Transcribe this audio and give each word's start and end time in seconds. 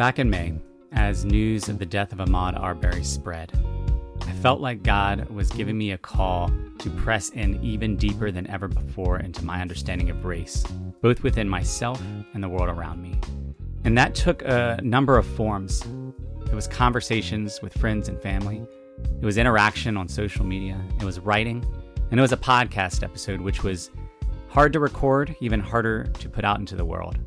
Back 0.00 0.18
in 0.18 0.30
May, 0.30 0.54
as 0.92 1.26
news 1.26 1.68
of 1.68 1.78
the 1.78 1.84
death 1.84 2.14
of 2.14 2.20
Ahmaud 2.20 2.58
Arbery 2.58 3.04
spread, 3.04 3.52
I 4.22 4.32
felt 4.32 4.62
like 4.62 4.82
God 4.82 5.28
was 5.28 5.50
giving 5.50 5.76
me 5.76 5.90
a 5.90 5.98
call 5.98 6.50
to 6.78 6.90
press 6.92 7.28
in 7.28 7.62
even 7.62 7.98
deeper 7.98 8.30
than 8.30 8.46
ever 8.46 8.66
before 8.66 9.18
into 9.18 9.44
my 9.44 9.60
understanding 9.60 10.08
of 10.08 10.24
race, 10.24 10.64
both 11.02 11.22
within 11.22 11.46
myself 11.50 12.02
and 12.32 12.42
the 12.42 12.48
world 12.48 12.70
around 12.70 13.02
me. 13.02 13.20
And 13.84 13.98
that 13.98 14.14
took 14.14 14.40
a 14.40 14.80
number 14.82 15.18
of 15.18 15.26
forms. 15.26 15.84
It 16.46 16.54
was 16.54 16.66
conversations 16.66 17.60
with 17.60 17.76
friends 17.76 18.08
and 18.08 18.18
family, 18.22 18.66
it 19.20 19.26
was 19.26 19.36
interaction 19.36 19.98
on 19.98 20.08
social 20.08 20.46
media, 20.46 20.82
it 20.98 21.04
was 21.04 21.20
writing, 21.20 21.62
and 22.10 22.18
it 22.18 22.22
was 22.22 22.32
a 22.32 22.38
podcast 22.38 23.02
episode, 23.02 23.42
which 23.42 23.62
was 23.62 23.90
hard 24.48 24.72
to 24.72 24.80
record, 24.80 25.36
even 25.40 25.60
harder 25.60 26.04
to 26.04 26.30
put 26.30 26.46
out 26.46 26.58
into 26.58 26.74
the 26.74 26.86
world. 26.86 27.18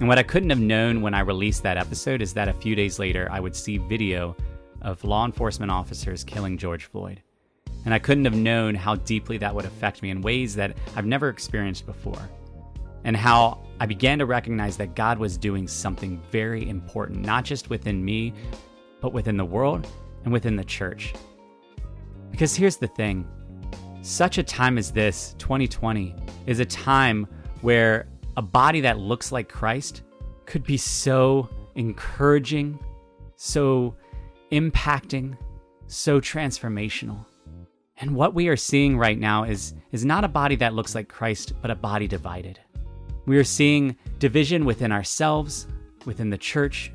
And 0.00 0.08
what 0.08 0.18
I 0.18 0.22
couldn't 0.22 0.48
have 0.48 0.60
known 0.60 1.02
when 1.02 1.12
I 1.12 1.20
released 1.20 1.62
that 1.62 1.76
episode 1.76 2.22
is 2.22 2.32
that 2.32 2.48
a 2.48 2.54
few 2.54 2.74
days 2.74 2.98
later, 2.98 3.28
I 3.30 3.38
would 3.38 3.54
see 3.54 3.76
video 3.76 4.34
of 4.80 5.04
law 5.04 5.26
enforcement 5.26 5.70
officers 5.70 6.24
killing 6.24 6.56
George 6.56 6.86
Floyd. 6.86 7.22
And 7.84 7.92
I 7.92 7.98
couldn't 7.98 8.24
have 8.24 8.34
known 8.34 8.74
how 8.74 8.94
deeply 8.94 9.36
that 9.38 9.54
would 9.54 9.66
affect 9.66 10.02
me 10.02 10.08
in 10.08 10.22
ways 10.22 10.54
that 10.54 10.74
I've 10.96 11.04
never 11.04 11.28
experienced 11.28 11.84
before. 11.84 12.30
And 13.04 13.14
how 13.14 13.62
I 13.78 13.84
began 13.84 14.18
to 14.20 14.26
recognize 14.26 14.78
that 14.78 14.94
God 14.94 15.18
was 15.18 15.36
doing 15.36 15.68
something 15.68 16.18
very 16.30 16.66
important, 16.66 17.20
not 17.20 17.44
just 17.44 17.68
within 17.68 18.02
me, 18.02 18.32
but 19.02 19.12
within 19.12 19.36
the 19.36 19.44
world 19.44 19.86
and 20.24 20.32
within 20.32 20.56
the 20.56 20.64
church. 20.64 21.12
Because 22.30 22.56
here's 22.56 22.78
the 22.78 22.88
thing 22.88 23.28
such 24.00 24.38
a 24.38 24.42
time 24.42 24.78
as 24.78 24.92
this, 24.92 25.34
2020, 25.36 26.16
is 26.46 26.58
a 26.58 26.64
time 26.64 27.26
where 27.60 28.06
a 28.36 28.42
body 28.42 28.80
that 28.82 28.98
looks 28.98 29.32
like 29.32 29.48
Christ 29.48 30.02
could 30.46 30.64
be 30.64 30.76
so 30.76 31.48
encouraging, 31.74 32.78
so 33.36 33.94
impacting, 34.52 35.36
so 35.86 36.20
transformational. 36.20 37.24
And 37.98 38.14
what 38.14 38.34
we 38.34 38.48
are 38.48 38.56
seeing 38.56 38.96
right 38.96 39.18
now 39.18 39.44
is, 39.44 39.74
is 39.92 40.04
not 40.04 40.24
a 40.24 40.28
body 40.28 40.56
that 40.56 40.74
looks 40.74 40.94
like 40.94 41.08
Christ, 41.08 41.52
but 41.60 41.70
a 41.70 41.74
body 41.74 42.08
divided. 42.08 42.58
We 43.26 43.36
are 43.36 43.44
seeing 43.44 43.96
division 44.18 44.64
within 44.64 44.90
ourselves, 44.90 45.66
within 46.06 46.30
the 46.30 46.38
church, 46.38 46.92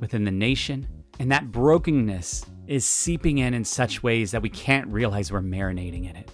within 0.00 0.24
the 0.24 0.30
nation, 0.30 0.88
and 1.18 1.30
that 1.30 1.52
brokenness 1.52 2.44
is 2.66 2.86
seeping 2.86 3.38
in 3.38 3.54
in 3.54 3.64
such 3.64 4.02
ways 4.02 4.30
that 4.30 4.42
we 4.42 4.48
can't 4.48 4.88
realize 4.88 5.30
we're 5.30 5.40
marinating 5.40 6.10
in 6.10 6.16
it. 6.16 6.30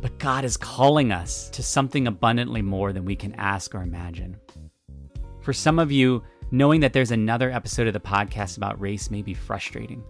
But 0.00 0.18
God 0.18 0.44
is 0.44 0.56
calling 0.56 1.10
us 1.10 1.48
to 1.50 1.62
something 1.62 2.06
abundantly 2.06 2.62
more 2.62 2.92
than 2.92 3.04
we 3.04 3.16
can 3.16 3.34
ask 3.34 3.74
or 3.74 3.82
imagine. 3.82 4.36
For 5.40 5.52
some 5.52 5.78
of 5.78 5.90
you, 5.90 6.22
knowing 6.50 6.80
that 6.80 6.92
there's 6.92 7.10
another 7.10 7.50
episode 7.50 7.86
of 7.86 7.92
the 7.92 8.00
podcast 8.00 8.56
about 8.56 8.80
race 8.80 9.10
may 9.10 9.22
be 9.22 9.34
frustrating. 9.34 10.04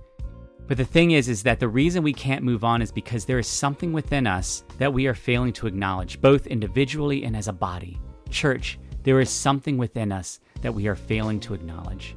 But 0.66 0.76
the 0.76 0.84
thing 0.84 1.12
is 1.12 1.28
is 1.28 1.42
that 1.44 1.60
the 1.60 1.68
reason 1.68 2.02
we 2.02 2.12
can't 2.12 2.44
move 2.44 2.62
on 2.62 2.82
is 2.82 2.92
because 2.92 3.24
there 3.24 3.38
is 3.38 3.46
something 3.46 3.92
within 3.92 4.26
us 4.26 4.64
that 4.76 4.92
we 4.92 5.06
are 5.06 5.14
failing 5.14 5.52
to 5.54 5.66
acknowledge, 5.66 6.20
both 6.20 6.46
individually 6.46 7.24
and 7.24 7.34
as 7.34 7.48
a 7.48 7.52
body. 7.52 7.98
Church, 8.28 8.78
there 9.04 9.20
is 9.20 9.30
something 9.30 9.78
within 9.78 10.12
us 10.12 10.40
that 10.60 10.74
we 10.74 10.86
are 10.86 10.94
failing 10.94 11.40
to 11.40 11.54
acknowledge. 11.54 12.14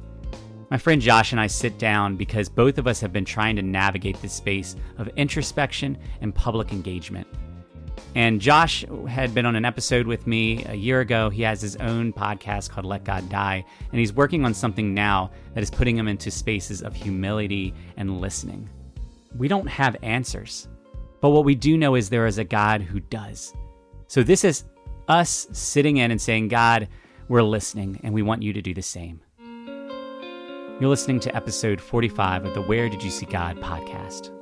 My 0.70 0.76
friend 0.76 1.00
Josh 1.00 1.32
and 1.32 1.40
I 1.40 1.46
sit 1.46 1.78
down 1.78 2.16
because 2.16 2.50
both 2.50 2.76
of 2.76 2.86
us 2.86 3.00
have 3.00 3.12
been 3.12 3.24
trying 3.24 3.56
to 3.56 3.62
navigate 3.62 4.20
this 4.20 4.34
space 4.34 4.76
of 4.98 5.08
introspection 5.16 5.96
and 6.20 6.34
public 6.34 6.72
engagement. 6.72 7.26
And 8.14 8.40
Josh 8.40 8.84
had 9.08 9.34
been 9.34 9.46
on 9.46 9.56
an 9.56 9.64
episode 9.64 10.06
with 10.06 10.26
me 10.26 10.64
a 10.66 10.74
year 10.74 11.00
ago. 11.00 11.30
He 11.30 11.42
has 11.42 11.60
his 11.60 11.76
own 11.76 12.12
podcast 12.12 12.70
called 12.70 12.84
Let 12.84 13.04
God 13.04 13.28
Die, 13.28 13.64
and 13.90 13.98
he's 13.98 14.12
working 14.12 14.44
on 14.44 14.52
something 14.52 14.92
now 14.92 15.30
that 15.54 15.62
is 15.62 15.70
putting 15.70 15.96
him 15.96 16.08
into 16.08 16.30
spaces 16.30 16.82
of 16.82 16.94
humility 16.94 17.72
and 17.96 18.20
listening. 18.20 18.68
We 19.36 19.48
don't 19.48 19.68
have 19.68 19.96
answers, 20.02 20.68
but 21.22 21.30
what 21.30 21.46
we 21.46 21.54
do 21.54 21.78
know 21.78 21.94
is 21.94 22.10
there 22.10 22.26
is 22.26 22.36
a 22.36 22.44
God 22.44 22.82
who 22.82 23.00
does. 23.00 23.54
So 24.08 24.22
this 24.22 24.44
is 24.44 24.64
us 25.08 25.46
sitting 25.52 25.96
in 25.96 26.10
and 26.10 26.20
saying, 26.20 26.48
God, 26.48 26.88
we're 27.28 27.42
listening, 27.42 27.98
and 28.02 28.12
we 28.12 28.20
want 28.20 28.42
you 28.42 28.52
to 28.52 28.60
do 28.60 28.74
the 28.74 28.82
same. 28.82 29.22
You're 30.80 30.90
listening 30.90 31.20
to 31.20 31.34
episode 31.34 31.80
45 31.80 32.44
of 32.44 32.54
the 32.54 32.62
Where 32.62 32.88
Did 32.90 33.02
You 33.02 33.10
See 33.10 33.26
God 33.26 33.56
podcast. 33.58 34.36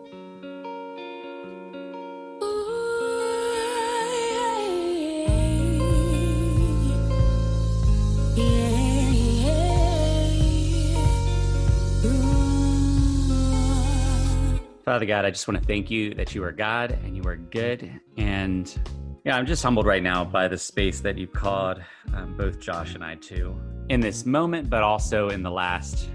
Father 14.91 15.07
God, 15.07 15.25
I 15.25 15.31
just 15.31 15.47
want 15.47 15.57
to 15.57 15.65
thank 15.65 15.89
you 15.89 16.15
that 16.15 16.35
you 16.35 16.43
are 16.43 16.51
God 16.51 16.99
and 17.05 17.17
you 17.17 17.23
are 17.23 17.37
good. 17.37 18.01
And 18.17 18.77
yeah, 19.25 19.37
I'm 19.37 19.47
just 19.47 19.63
humbled 19.63 19.87
right 19.87 20.03
now 20.03 20.25
by 20.25 20.49
the 20.49 20.59
space 20.59 20.99
that 20.99 21.17
you've 21.17 21.33
called 21.33 21.81
um, 22.13 22.37
both 22.37 22.59
Josh 22.59 22.97
and 22.97 23.05
I 23.05 23.15
to 23.15 23.57
in 23.89 24.01
this 24.01 24.27
moment, 24.27 24.69
but 24.69 24.83
also 24.83 25.29
in 25.29 25.45
the 25.45 25.51
last 25.53 26.09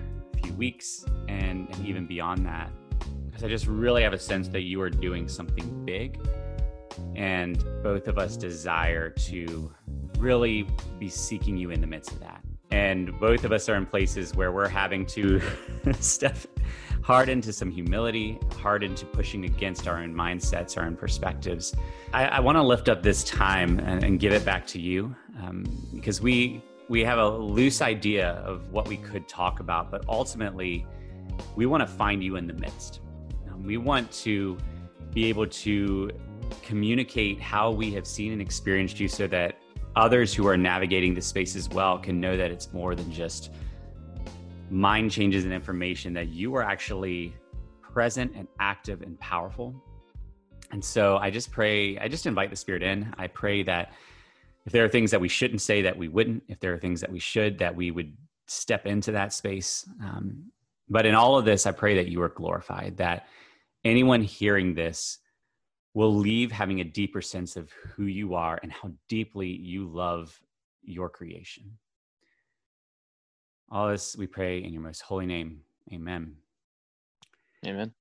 few 0.44 0.52
weeks 0.56 1.06
and, 1.30 1.74
and 1.74 1.88
even 1.88 2.06
beyond 2.06 2.46
that. 2.48 2.70
Because 3.28 3.46
I 3.46 3.48
just 3.48 3.66
really 3.66 4.04
have 4.04 4.12
a 4.12 4.20
sense 4.20 4.50
that 4.50 4.64
you 4.64 4.82
are 4.82 4.90
doing 4.90 5.30
something 5.30 5.86
big. 5.86 6.20
And 7.16 7.64
both 7.82 8.10
of 8.10 8.18
us 8.18 8.36
desire 8.36 9.10
to 9.10 9.74
really 10.18 10.68
be 11.00 11.08
seeking 11.08 11.56
you 11.56 11.72
in 11.72 11.80
the 11.80 11.88
midst 11.88 12.12
of 12.12 12.20
that. 12.20 12.44
And 12.72 13.18
both 13.22 13.46
of 13.46 13.54
us 13.54 13.70
are 13.70 13.76
in 13.76 13.86
places 13.86 14.36
where 14.36 14.52
we're 14.52 14.68
having 14.68 15.06
to 15.06 15.42
step 16.02 16.36
hard 17.06 17.30
into 17.30 17.54
some 17.54 17.70
humility, 17.70 18.40
hard 18.58 18.82
into 18.84 19.06
pushing 19.06 19.46
against 19.46 19.88
our 19.88 20.00
own 20.00 20.12
mindsets, 20.12 20.76
our 20.76 20.86
own 20.86 20.96
perspectives. 20.96 21.76
I, 22.12 22.26
I 22.26 22.40
want 22.40 22.56
to 22.56 22.64
lift 22.64 22.90
up 22.90 23.04
this 23.04 23.24
time 23.24 23.78
and, 23.78 24.04
and, 24.04 24.20
give 24.20 24.34
it 24.34 24.44
back 24.44 24.66
to 24.68 24.82
you 24.82 25.16
um, 25.40 25.66
because 25.94 26.20
we 26.20 26.64
we 26.90 27.04
have 27.04 27.20
a 27.20 27.30
loose 27.30 27.84
idea 27.84 28.30
of 28.44 28.72
what 28.72 28.88
we 28.88 28.98
could 28.98 29.28
talk 29.28 29.60
about, 29.60 29.92
but 29.92 30.04
ultimately, 30.10 30.88
we 31.56 31.68
want 31.68 31.82
to 31.82 31.88
find 31.88 32.24
you 32.24 32.38
in 32.38 32.48
the 32.48 32.54
midst. 32.54 33.02
Um, 33.52 33.62
we 33.62 33.78
want 33.78 34.12
to 34.24 34.58
be 35.14 35.26
able 35.26 35.46
to 35.46 36.10
communicate 36.64 37.40
how 37.40 37.70
we 37.70 37.92
have 37.92 38.08
seen 38.08 38.32
and 38.32 38.42
experienced 38.42 39.00
you 39.00 39.08
so 39.08 39.28
that 39.28 39.60
others 39.96 40.34
who 40.34 40.48
are 40.48 40.58
navigating 40.58 41.14
the 41.14 41.22
space 41.22 41.56
as 41.56 41.70
well 41.70 42.00
can 42.00 42.20
know 42.20 42.36
that 42.36 42.50
it's 42.50 42.74
more 42.74 42.96
than 42.96 43.12
just 43.12 43.52
mind 44.70 45.12
changes 45.12 45.44
and 45.44 45.54
information 45.54 46.14
that 46.14 46.30
you 46.30 46.56
are 46.56 46.64
actually 46.64 47.36
present 47.82 48.34
and 48.36 48.48
active 48.60 49.02
and 49.02 49.20
powerful. 49.20 49.74
And 50.72 50.84
so 50.84 51.18
I 51.18 51.30
just 51.30 51.52
pray, 51.52 51.98
I 51.98 52.08
just 52.08 52.26
invite 52.26 52.50
the 52.50 52.56
Spirit 52.56 52.84
in. 52.84 53.14
I 53.18 53.28
pray 53.28 53.64
that 53.64 53.94
if 54.66 54.74
there 54.74 54.84
are 54.84 54.90
things 54.90 55.12
that 55.12 55.22
we 55.22 55.28
shouldn't 55.28 55.62
say, 55.62 55.84
that 55.84 55.98
we 55.98 56.08
wouldn't. 56.08 56.44
If 56.48 56.60
there 56.60 56.74
are 56.74 56.80
things 56.80 57.02
that 57.02 57.12
we 57.12 57.20
should, 57.20 57.60
that 57.60 57.76
we 57.76 57.92
would 57.92 58.16
step 58.48 58.86
into 58.86 59.12
that 59.12 59.32
space. 59.32 59.88
Um, 60.02 60.52
but 60.90 61.06
in 61.06 61.16
all 61.16 61.38
of 61.38 61.46
this, 61.46 61.66
I 61.66 61.72
pray 61.72 61.96
that 61.96 62.10
you 62.10 62.22
are 62.22 62.30
glorified, 62.30 62.98
that 62.98 63.28
anyone 63.84 64.22
hearing 64.22 64.74
this 64.74 65.20
will 65.94 66.14
leave 66.14 66.52
having 66.52 66.82
a 66.82 66.84
deeper 66.84 67.22
sense 67.22 67.56
of 67.56 67.72
who 67.72 68.06
you 68.06 68.34
are 68.34 68.60
and 68.62 68.72
how 68.72 68.92
deeply 69.08 69.48
you 69.48 69.88
love 69.88 70.38
your 70.84 71.10
creation. 71.10 71.78
All 73.76 73.90
this 73.90 74.16
we 74.16 74.26
pray 74.26 74.64
in 74.64 74.72
your 74.72 74.82
most 74.82 75.02
holy 75.02 75.26
name. 75.26 75.60
Amen. 75.92 76.36
Amen. 77.66 77.92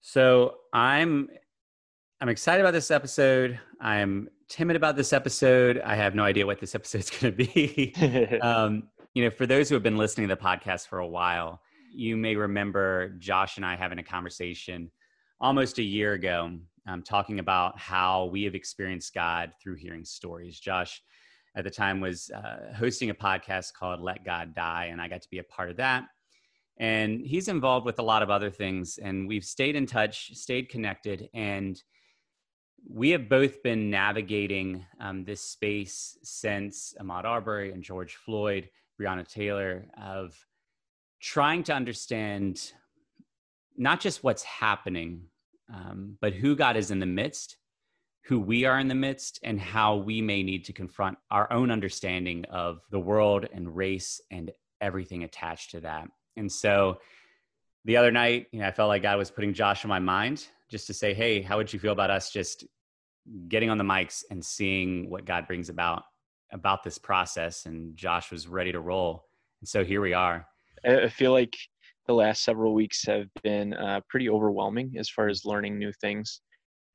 So 0.00 0.54
I'm 0.72 1.28
I'm 2.22 2.30
excited 2.30 2.62
about 2.62 2.70
this 2.70 2.90
episode. 2.90 3.60
I'm 3.78 4.30
timid 4.48 4.74
about 4.76 4.96
this 4.96 5.12
episode. 5.12 5.82
I 5.84 5.96
have 5.96 6.14
no 6.14 6.24
idea 6.24 6.46
what 6.46 6.60
this 6.60 6.74
episode's 6.74 7.10
going 7.10 7.36
to 7.36 7.44
be. 7.44 7.94
um, 8.42 8.84
you 9.12 9.22
know, 9.22 9.28
for 9.28 9.44
those 9.44 9.68
who 9.68 9.74
have 9.74 9.82
been 9.82 9.98
listening 9.98 10.26
to 10.28 10.34
the 10.34 10.40
podcast 10.40 10.86
for 10.86 11.00
a 11.00 11.06
while, 11.06 11.60
you 11.94 12.16
may 12.16 12.34
remember 12.34 13.10
Josh 13.18 13.58
and 13.58 13.66
I 13.66 13.76
having 13.76 13.98
a 13.98 14.02
conversation 14.02 14.90
almost 15.42 15.78
a 15.78 15.82
year 15.82 16.14
ago, 16.14 16.56
um, 16.86 17.02
talking 17.02 17.38
about 17.38 17.78
how 17.78 18.24
we 18.32 18.44
have 18.44 18.54
experienced 18.54 19.12
God 19.12 19.52
through 19.62 19.74
hearing 19.74 20.06
stories. 20.06 20.58
Josh 20.58 21.02
at 21.58 21.64
the 21.64 21.70
time 21.70 22.00
was 22.00 22.30
uh, 22.30 22.72
hosting 22.76 23.10
a 23.10 23.14
podcast 23.14 23.74
called 23.74 24.00
Let 24.00 24.24
God 24.24 24.54
Die, 24.54 24.88
and 24.92 25.00
I 25.02 25.08
got 25.08 25.22
to 25.22 25.28
be 25.28 25.40
a 25.40 25.44
part 25.44 25.70
of 25.70 25.76
that. 25.78 26.04
And 26.78 27.20
he's 27.26 27.48
involved 27.48 27.84
with 27.84 27.98
a 27.98 28.02
lot 28.02 28.22
of 28.22 28.30
other 28.30 28.48
things, 28.48 28.98
and 28.98 29.26
we've 29.26 29.44
stayed 29.44 29.74
in 29.74 29.84
touch, 29.84 30.30
stayed 30.34 30.68
connected, 30.68 31.28
and 31.34 31.82
we 32.88 33.10
have 33.10 33.28
both 33.28 33.60
been 33.64 33.90
navigating 33.90 34.86
um, 35.00 35.24
this 35.24 35.40
space 35.40 36.16
since 36.22 36.94
Ahmaud 37.00 37.24
Arbery 37.24 37.72
and 37.72 37.82
George 37.82 38.14
Floyd, 38.14 38.70
Breonna 39.00 39.26
Taylor, 39.26 39.86
of 40.00 40.38
trying 41.20 41.64
to 41.64 41.74
understand 41.74 42.72
not 43.76 43.98
just 43.98 44.22
what's 44.22 44.44
happening, 44.44 45.22
um, 45.74 46.16
but 46.20 46.34
who 46.34 46.54
God 46.54 46.76
is 46.76 46.92
in 46.92 47.00
the 47.00 47.06
midst 47.06 47.57
who 48.28 48.38
we 48.38 48.66
are 48.66 48.78
in 48.78 48.88
the 48.88 48.94
midst 48.94 49.40
and 49.42 49.58
how 49.58 49.96
we 49.96 50.20
may 50.20 50.42
need 50.42 50.62
to 50.62 50.72
confront 50.72 51.16
our 51.30 51.50
own 51.50 51.70
understanding 51.70 52.44
of 52.50 52.82
the 52.90 53.00
world 53.00 53.46
and 53.54 53.74
race 53.74 54.20
and 54.30 54.50
everything 54.82 55.24
attached 55.24 55.70
to 55.70 55.80
that. 55.80 56.06
And 56.36 56.52
so 56.52 56.98
the 57.86 57.96
other 57.96 58.12
night, 58.12 58.48
you 58.52 58.60
know, 58.60 58.66
I 58.66 58.70
felt 58.70 58.88
like 58.88 59.00
God 59.00 59.16
was 59.16 59.30
putting 59.30 59.54
Josh 59.54 59.82
in 59.82 59.88
my 59.88 59.98
mind 59.98 60.46
just 60.70 60.86
to 60.88 60.94
say, 60.94 61.14
hey, 61.14 61.40
how 61.40 61.56
would 61.56 61.72
you 61.72 61.78
feel 61.78 61.92
about 61.92 62.10
us 62.10 62.30
just 62.30 62.66
getting 63.48 63.70
on 63.70 63.78
the 63.78 63.84
mics 63.84 64.22
and 64.30 64.44
seeing 64.44 65.08
what 65.08 65.24
God 65.24 65.46
brings 65.46 65.70
about 65.70 66.02
about 66.52 66.82
this 66.84 66.98
process? 66.98 67.64
And 67.64 67.96
Josh 67.96 68.30
was 68.30 68.46
ready 68.46 68.72
to 68.72 68.80
roll. 68.80 69.24
And 69.62 69.68
so 69.68 69.84
here 69.86 70.02
we 70.02 70.12
are. 70.12 70.46
I 70.84 71.08
feel 71.08 71.32
like 71.32 71.56
the 72.06 72.12
last 72.12 72.44
several 72.44 72.74
weeks 72.74 73.06
have 73.06 73.28
been 73.42 73.72
uh, 73.72 74.02
pretty 74.10 74.28
overwhelming 74.28 74.96
as 74.98 75.08
far 75.08 75.28
as 75.28 75.46
learning 75.46 75.78
new 75.78 75.92
things 75.92 76.42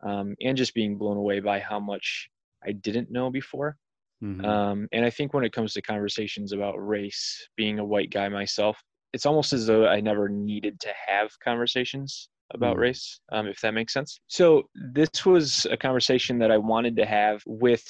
um, 0.04 0.36
and 0.42 0.58
just 0.58 0.74
being 0.74 0.98
blown 0.98 1.18
away 1.18 1.40
by 1.40 1.60
how 1.60 1.80
much 1.80 2.30
I 2.66 2.72
didn't 2.72 3.12
know 3.12 3.30
before. 3.30 3.78
Mm-hmm. 4.24 4.46
Um, 4.46 4.88
and 4.92 5.04
I 5.04 5.10
think 5.10 5.34
when 5.34 5.44
it 5.44 5.52
comes 5.52 5.74
to 5.74 5.82
conversations 5.82 6.54
about 6.54 6.76
race, 6.76 7.48
being 7.58 7.80
a 7.80 7.86
white 7.86 8.10
guy 8.10 8.30
myself, 8.30 8.78
it's 9.12 9.26
almost 9.26 9.54
as 9.54 9.68
though 9.68 9.88
I 9.88 10.00
never 10.00 10.30
needed 10.30 10.80
to 10.82 10.90
have 11.08 11.32
conversations 11.44 12.30
about 12.54 12.78
mm. 12.78 12.82
race, 12.82 13.20
um, 13.32 13.48
if 13.48 13.60
that 13.62 13.74
makes 13.74 13.94
sense. 13.94 14.20
So 14.28 14.64
this 14.94 15.26
was 15.26 15.68
a 15.70 15.78
conversation 15.78 16.40
that 16.40 16.52
I 16.52 16.58
wanted 16.58 16.96
to 16.98 17.06
have 17.06 17.42
with 17.46 17.84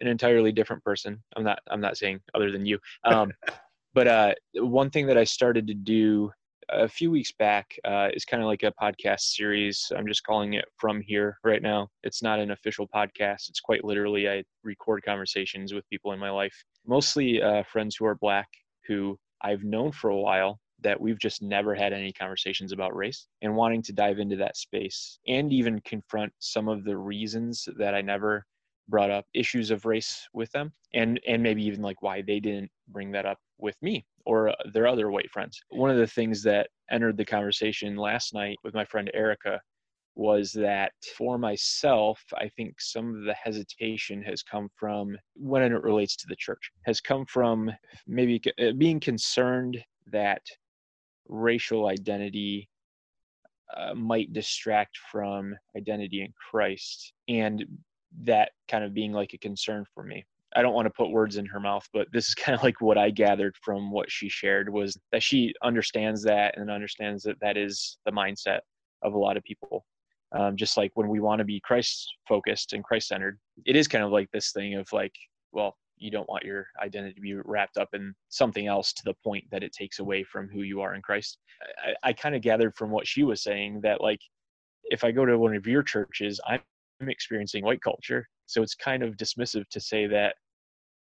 an 0.00 0.08
entirely 0.08 0.52
different 0.52 0.82
person. 0.82 1.22
I'm 1.36 1.44
not. 1.44 1.60
I'm 1.70 1.80
not 1.80 1.96
saying 1.96 2.20
other 2.34 2.50
than 2.50 2.66
you. 2.66 2.78
Um, 3.04 3.30
but 3.94 4.08
uh, 4.08 4.34
one 4.54 4.90
thing 4.90 5.06
that 5.06 5.18
I 5.18 5.24
started 5.24 5.66
to 5.68 5.74
do 5.74 6.32
a 6.68 6.88
few 6.88 7.10
weeks 7.10 7.32
back 7.32 7.76
uh, 7.84 8.08
is 8.12 8.24
kind 8.24 8.42
of 8.42 8.46
like 8.46 8.62
a 8.62 8.72
podcast 8.80 9.20
series. 9.20 9.90
I'm 9.96 10.06
just 10.06 10.24
calling 10.24 10.54
it 10.54 10.64
From 10.76 11.00
Here 11.00 11.38
right 11.44 11.62
now. 11.62 11.88
It's 12.02 12.22
not 12.22 12.38
an 12.38 12.50
official 12.50 12.88
podcast. 12.88 13.48
It's 13.48 13.60
quite 13.60 13.84
literally 13.84 14.28
I 14.28 14.44
record 14.62 15.02
conversations 15.04 15.72
with 15.72 15.88
people 15.88 16.12
in 16.12 16.18
my 16.18 16.30
life, 16.30 16.54
mostly 16.86 17.42
uh, 17.42 17.62
friends 17.64 17.96
who 17.96 18.06
are 18.06 18.16
black 18.16 18.48
who 18.86 19.18
I've 19.42 19.64
known 19.64 19.92
for 19.92 20.10
a 20.10 20.16
while 20.16 20.58
that 20.82 21.00
we've 21.00 21.18
just 21.18 21.42
never 21.42 21.74
had 21.74 21.92
any 21.92 22.12
conversations 22.12 22.72
about 22.72 22.94
race 22.94 23.26
and 23.42 23.54
wanting 23.56 23.82
to 23.82 23.92
dive 23.92 24.18
into 24.18 24.36
that 24.36 24.56
space 24.56 25.18
and 25.26 25.52
even 25.52 25.80
confront 25.80 26.32
some 26.38 26.68
of 26.68 26.84
the 26.84 26.96
reasons 26.96 27.66
that 27.78 27.94
I 27.94 28.02
never 28.02 28.44
brought 28.88 29.10
up 29.10 29.24
issues 29.32 29.70
of 29.70 29.86
race 29.86 30.28
with 30.34 30.50
them 30.52 30.70
and 30.92 31.18
and 31.26 31.42
maybe 31.42 31.64
even 31.64 31.80
like 31.80 32.02
why 32.02 32.20
they 32.20 32.38
didn't 32.38 32.70
bring 32.88 33.10
that 33.12 33.24
up 33.24 33.38
with 33.58 33.76
me 33.80 34.04
or 34.26 34.48
uh, 34.48 34.54
their 34.72 34.86
other 34.86 35.10
white 35.10 35.30
friends 35.30 35.60
one 35.70 35.90
of 35.90 35.96
the 35.96 36.06
things 36.06 36.42
that 36.42 36.68
entered 36.90 37.16
the 37.16 37.24
conversation 37.24 37.96
last 37.96 38.34
night 38.34 38.56
with 38.64 38.74
my 38.74 38.84
friend 38.84 39.10
erica 39.14 39.60
was 40.16 40.52
that 40.52 40.92
for 41.16 41.38
myself 41.38 42.22
i 42.36 42.48
think 42.56 42.80
some 42.80 43.14
of 43.16 43.24
the 43.24 43.34
hesitation 43.34 44.22
has 44.22 44.42
come 44.42 44.68
from 44.76 45.16
when 45.34 45.62
it 45.62 45.82
relates 45.82 46.16
to 46.16 46.26
the 46.28 46.36
church 46.36 46.70
has 46.84 47.00
come 47.00 47.24
from 47.26 47.70
maybe 48.06 48.40
uh, 48.60 48.72
being 48.78 49.00
concerned 49.00 49.82
that 50.10 50.42
racial 51.28 51.88
identity 51.88 52.68
uh, 53.76 53.94
might 53.94 54.32
distract 54.32 54.96
from 55.10 55.54
identity 55.76 56.22
in 56.22 56.32
christ 56.50 57.12
and 57.28 57.64
that 58.22 58.52
kind 58.68 58.84
of 58.84 58.94
being 58.94 59.12
like 59.12 59.32
a 59.34 59.38
concern 59.38 59.84
for 59.94 60.04
me. 60.04 60.24
I 60.54 60.62
don't 60.62 60.74
want 60.74 60.86
to 60.86 60.92
put 60.96 61.10
words 61.10 61.36
in 61.36 61.46
her 61.46 61.60
mouth, 61.60 61.86
but 61.92 62.08
this 62.12 62.28
is 62.28 62.34
kind 62.34 62.56
of 62.56 62.62
like 62.62 62.80
what 62.80 62.98
I 62.98 63.10
gathered 63.10 63.56
from 63.62 63.90
what 63.90 64.10
she 64.10 64.28
shared 64.28 64.72
was 64.72 64.98
that 65.12 65.22
she 65.22 65.54
understands 65.62 66.22
that 66.24 66.56
and 66.56 66.70
understands 66.70 67.22
that 67.24 67.40
that 67.40 67.56
is 67.56 67.98
the 68.04 68.12
mindset 68.12 68.60
of 69.02 69.14
a 69.14 69.18
lot 69.18 69.36
of 69.36 69.44
people. 69.44 69.84
Um, 70.32 70.56
just 70.56 70.76
like 70.76 70.90
when 70.94 71.08
we 71.08 71.20
want 71.20 71.38
to 71.38 71.44
be 71.44 71.60
Christ 71.60 72.12
focused 72.28 72.72
and 72.72 72.82
Christ 72.82 73.08
centered, 73.08 73.38
it 73.66 73.76
is 73.76 73.86
kind 73.86 74.02
of 74.02 74.10
like 74.10 74.28
this 74.32 74.50
thing 74.50 74.74
of 74.74 74.88
like, 74.92 75.14
well, 75.52 75.76
you 75.96 76.10
don't 76.10 76.28
want 76.28 76.44
your 76.44 76.66
identity 76.82 77.14
to 77.14 77.20
be 77.20 77.34
wrapped 77.34 77.76
up 77.76 77.90
in 77.92 78.12
something 78.30 78.66
else 78.66 78.92
to 78.94 79.02
the 79.04 79.14
point 79.22 79.44
that 79.52 79.62
it 79.62 79.72
takes 79.72 80.00
away 80.00 80.24
from 80.24 80.48
who 80.48 80.62
you 80.62 80.80
are 80.80 80.96
in 80.96 81.02
Christ. 81.02 81.38
I, 81.84 82.08
I 82.08 82.12
kind 82.12 82.34
of 82.34 82.42
gathered 82.42 82.74
from 82.74 82.90
what 82.90 83.06
she 83.06 83.22
was 83.22 83.44
saying 83.44 83.82
that 83.82 84.00
like, 84.00 84.18
if 84.86 85.04
I 85.04 85.12
go 85.12 85.24
to 85.24 85.38
one 85.38 85.54
of 85.54 85.66
your 85.68 85.84
churches, 85.84 86.40
I'm 86.46 86.60
I'm 87.00 87.08
experiencing 87.08 87.64
white 87.64 87.82
culture. 87.82 88.28
So 88.46 88.62
it's 88.62 88.74
kind 88.74 89.02
of 89.02 89.16
dismissive 89.16 89.68
to 89.70 89.80
say 89.80 90.06
that 90.06 90.36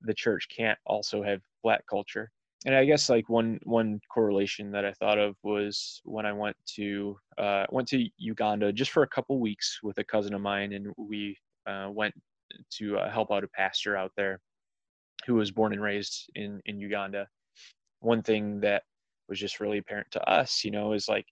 the 0.02 0.14
church 0.14 0.49
can't 0.55 0.79
also 0.87 1.23
have 1.23 1.41
black 1.62 1.85
culture. 1.88 2.31
And 2.67 2.75
I 2.75 2.85
guess 2.85 3.08
like 3.08 3.29
one 3.29 3.58
one 3.64 4.00
correlation 4.12 4.70
that 4.73 4.85
I 4.85 4.93
thought 4.93 5.19
of 5.19 5.35
was 5.43 6.02
when 6.05 6.26
I 6.26 6.32
went 6.32 6.56
to 6.75 7.17
uh, 7.38 7.64
went 7.70 7.88
to 7.88 8.06
Uganda 8.19 8.73
just 8.73 8.91
for 8.91 9.02
a 9.02 9.08
couple 9.08 9.41
weeks 9.41 9.81
with 9.82 9.97
a 9.99 10.05
cousin 10.05 10.35
of 10.35 10.43
mine, 10.43 10.75
and 10.75 10.93
we 10.99 11.38
uh, 11.67 11.88
went 11.91 12.14
to 12.73 12.99
uh, 12.99 13.11
help 13.11 13.32
out 13.32 13.44
a 13.44 13.49
pastor 13.49 13.97
out 13.97 14.12
there 14.17 14.41
who 15.26 15.35
was 15.35 15.50
born 15.50 15.73
and 15.73 15.82
raised 15.82 16.31
in 16.35 16.61
in 16.67 16.79
Uganda. 16.79 17.26
One 18.00 18.23
thing 18.23 18.61
that 18.61 18.82
was 19.29 19.38
just 19.38 19.61
really 19.61 19.79
apparent 19.79 20.11
to 20.11 20.29
us, 20.29 20.62
you 20.62 20.70
know, 20.70 20.93
is 20.93 21.08
like 21.08 21.26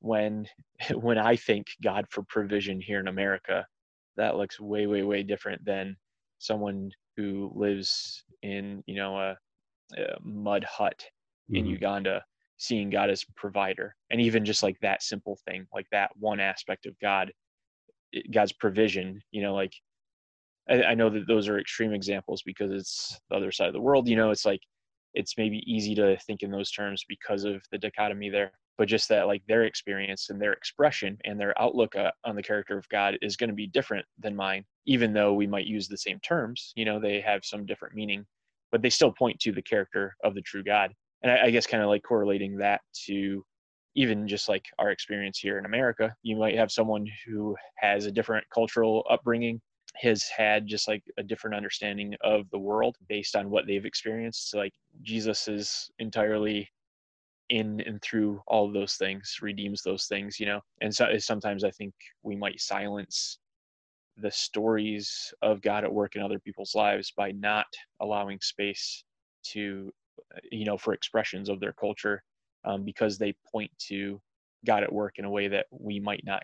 when 0.00 0.46
when 0.94 1.18
I 1.18 1.36
thank 1.36 1.66
God 1.82 2.06
for 2.08 2.22
provision 2.22 2.80
here 2.80 3.00
in 3.00 3.08
America, 3.08 3.66
that 4.16 4.36
looks 4.36 4.58
way 4.58 4.86
way 4.86 5.02
way 5.02 5.22
different 5.22 5.62
than 5.64 5.96
someone 6.38 6.90
who 7.16 7.50
lives 7.54 8.24
in 8.42 8.82
you 8.86 8.96
know 8.96 9.18
a, 9.18 9.36
a 9.96 10.16
mud 10.22 10.64
hut 10.64 11.04
mm-hmm. 11.50 11.56
in 11.56 11.66
Uganda 11.66 12.24
seeing 12.56 12.90
God 12.90 13.10
as 13.10 13.24
provider 13.36 13.94
and 14.10 14.20
even 14.20 14.44
just 14.44 14.62
like 14.62 14.78
that 14.80 15.02
simple 15.02 15.38
thing 15.46 15.66
like 15.72 15.86
that 15.92 16.10
one 16.16 16.40
aspect 16.40 16.86
of 16.86 16.98
God 17.00 17.32
God's 18.32 18.52
provision 18.52 19.20
you 19.30 19.42
know 19.42 19.54
like 19.54 19.72
I, 20.68 20.82
I 20.84 20.94
know 20.94 21.10
that 21.10 21.26
those 21.26 21.48
are 21.48 21.58
extreme 21.58 21.92
examples 21.92 22.42
because 22.44 22.70
it's 22.70 23.20
the 23.28 23.36
other 23.36 23.52
side 23.52 23.68
of 23.68 23.74
the 23.74 23.80
world 23.80 24.08
you 24.08 24.16
know 24.16 24.30
it's 24.30 24.46
like 24.46 24.60
it's 25.14 25.38
maybe 25.38 25.62
easy 25.66 25.94
to 25.94 26.16
think 26.26 26.42
in 26.42 26.50
those 26.50 26.70
terms 26.70 27.04
because 27.08 27.44
of 27.44 27.62
the 27.70 27.78
dichotomy 27.78 28.30
there 28.30 28.52
but 28.76 28.88
just 28.88 29.08
that 29.08 29.26
like 29.26 29.42
their 29.46 29.64
experience 29.64 30.30
and 30.30 30.40
their 30.40 30.52
expression 30.52 31.18
and 31.24 31.38
their 31.38 31.60
outlook 31.60 31.94
uh, 31.96 32.10
on 32.24 32.36
the 32.36 32.42
character 32.42 32.76
of 32.76 32.88
god 32.88 33.16
is 33.22 33.36
going 33.36 33.50
to 33.50 33.54
be 33.54 33.66
different 33.66 34.04
than 34.18 34.34
mine 34.34 34.64
even 34.86 35.12
though 35.12 35.32
we 35.32 35.46
might 35.46 35.66
use 35.66 35.88
the 35.88 35.96
same 35.96 36.18
terms 36.20 36.72
you 36.76 36.84
know 36.84 37.00
they 37.00 37.20
have 37.20 37.44
some 37.44 37.66
different 37.66 37.94
meaning 37.94 38.24
but 38.72 38.82
they 38.82 38.90
still 38.90 39.12
point 39.12 39.38
to 39.38 39.52
the 39.52 39.62
character 39.62 40.16
of 40.24 40.34
the 40.34 40.42
true 40.42 40.64
god. 40.64 40.92
And 41.22 41.30
i, 41.32 41.44
I 41.44 41.50
guess 41.50 41.66
kind 41.66 41.82
of 41.82 41.88
like 41.88 42.02
correlating 42.02 42.56
that 42.58 42.80
to 43.06 43.44
even 43.96 44.26
just 44.26 44.48
like 44.48 44.64
our 44.78 44.90
experience 44.90 45.38
here 45.38 45.58
in 45.58 45.66
america 45.66 46.14
you 46.22 46.36
might 46.36 46.56
have 46.56 46.72
someone 46.72 47.06
who 47.26 47.56
has 47.76 48.06
a 48.06 48.12
different 48.12 48.44
cultural 48.52 49.04
upbringing 49.08 49.60
has 49.96 50.24
had 50.24 50.66
just 50.66 50.88
like 50.88 51.04
a 51.18 51.22
different 51.22 51.54
understanding 51.54 52.16
of 52.22 52.50
the 52.50 52.58
world 52.58 52.96
based 53.08 53.36
on 53.36 53.48
what 53.48 53.64
they've 53.66 53.84
experienced 53.84 54.50
so 54.50 54.58
like 54.58 54.72
jesus 55.02 55.46
is 55.46 55.88
entirely 56.00 56.68
in 57.50 57.80
and 57.82 58.00
through 58.02 58.40
all 58.46 58.66
of 58.66 58.72
those 58.72 58.94
things 58.94 59.38
redeems 59.42 59.82
those 59.82 60.06
things 60.06 60.40
you 60.40 60.46
know 60.46 60.60
and 60.80 60.94
so 60.94 61.06
sometimes 61.18 61.62
i 61.62 61.70
think 61.70 61.92
we 62.22 62.34
might 62.34 62.60
silence 62.60 63.38
the 64.18 64.30
stories 64.30 65.32
of 65.42 65.60
god 65.60 65.84
at 65.84 65.92
work 65.92 66.16
in 66.16 66.22
other 66.22 66.38
people's 66.38 66.74
lives 66.74 67.12
by 67.16 67.32
not 67.32 67.66
allowing 68.00 68.38
space 68.40 69.04
to 69.42 69.92
uh, 70.34 70.38
you 70.50 70.64
know 70.64 70.78
for 70.78 70.94
expressions 70.94 71.48
of 71.48 71.60
their 71.60 71.72
culture 71.72 72.22
um, 72.64 72.82
because 72.82 73.18
they 73.18 73.34
point 73.50 73.70
to 73.78 74.20
god 74.64 74.82
at 74.82 74.92
work 74.92 75.18
in 75.18 75.26
a 75.26 75.30
way 75.30 75.48
that 75.48 75.66
we 75.70 76.00
might 76.00 76.24
not 76.24 76.42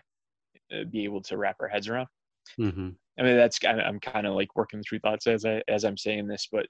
uh, 0.71 0.83
be 0.91 1.03
able 1.03 1.21
to 1.21 1.37
wrap 1.37 1.55
our 1.61 1.67
heads 1.67 1.87
around 1.87 2.07
mm-hmm. 2.59 2.89
i 3.19 3.23
mean 3.23 3.37
that's 3.37 3.57
i'm 3.65 3.99
kind 3.99 4.27
of 4.27 4.35
like 4.35 4.55
working 4.55 4.83
through 4.83 4.99
thoughts 4.99 5.25
as 5.25 5.45
i 5.45 5.63
as 5.67 5.83
i'm 5.83 5.97
saying 5.97 6.27
this 6.27 6.47
but 6.51 6.67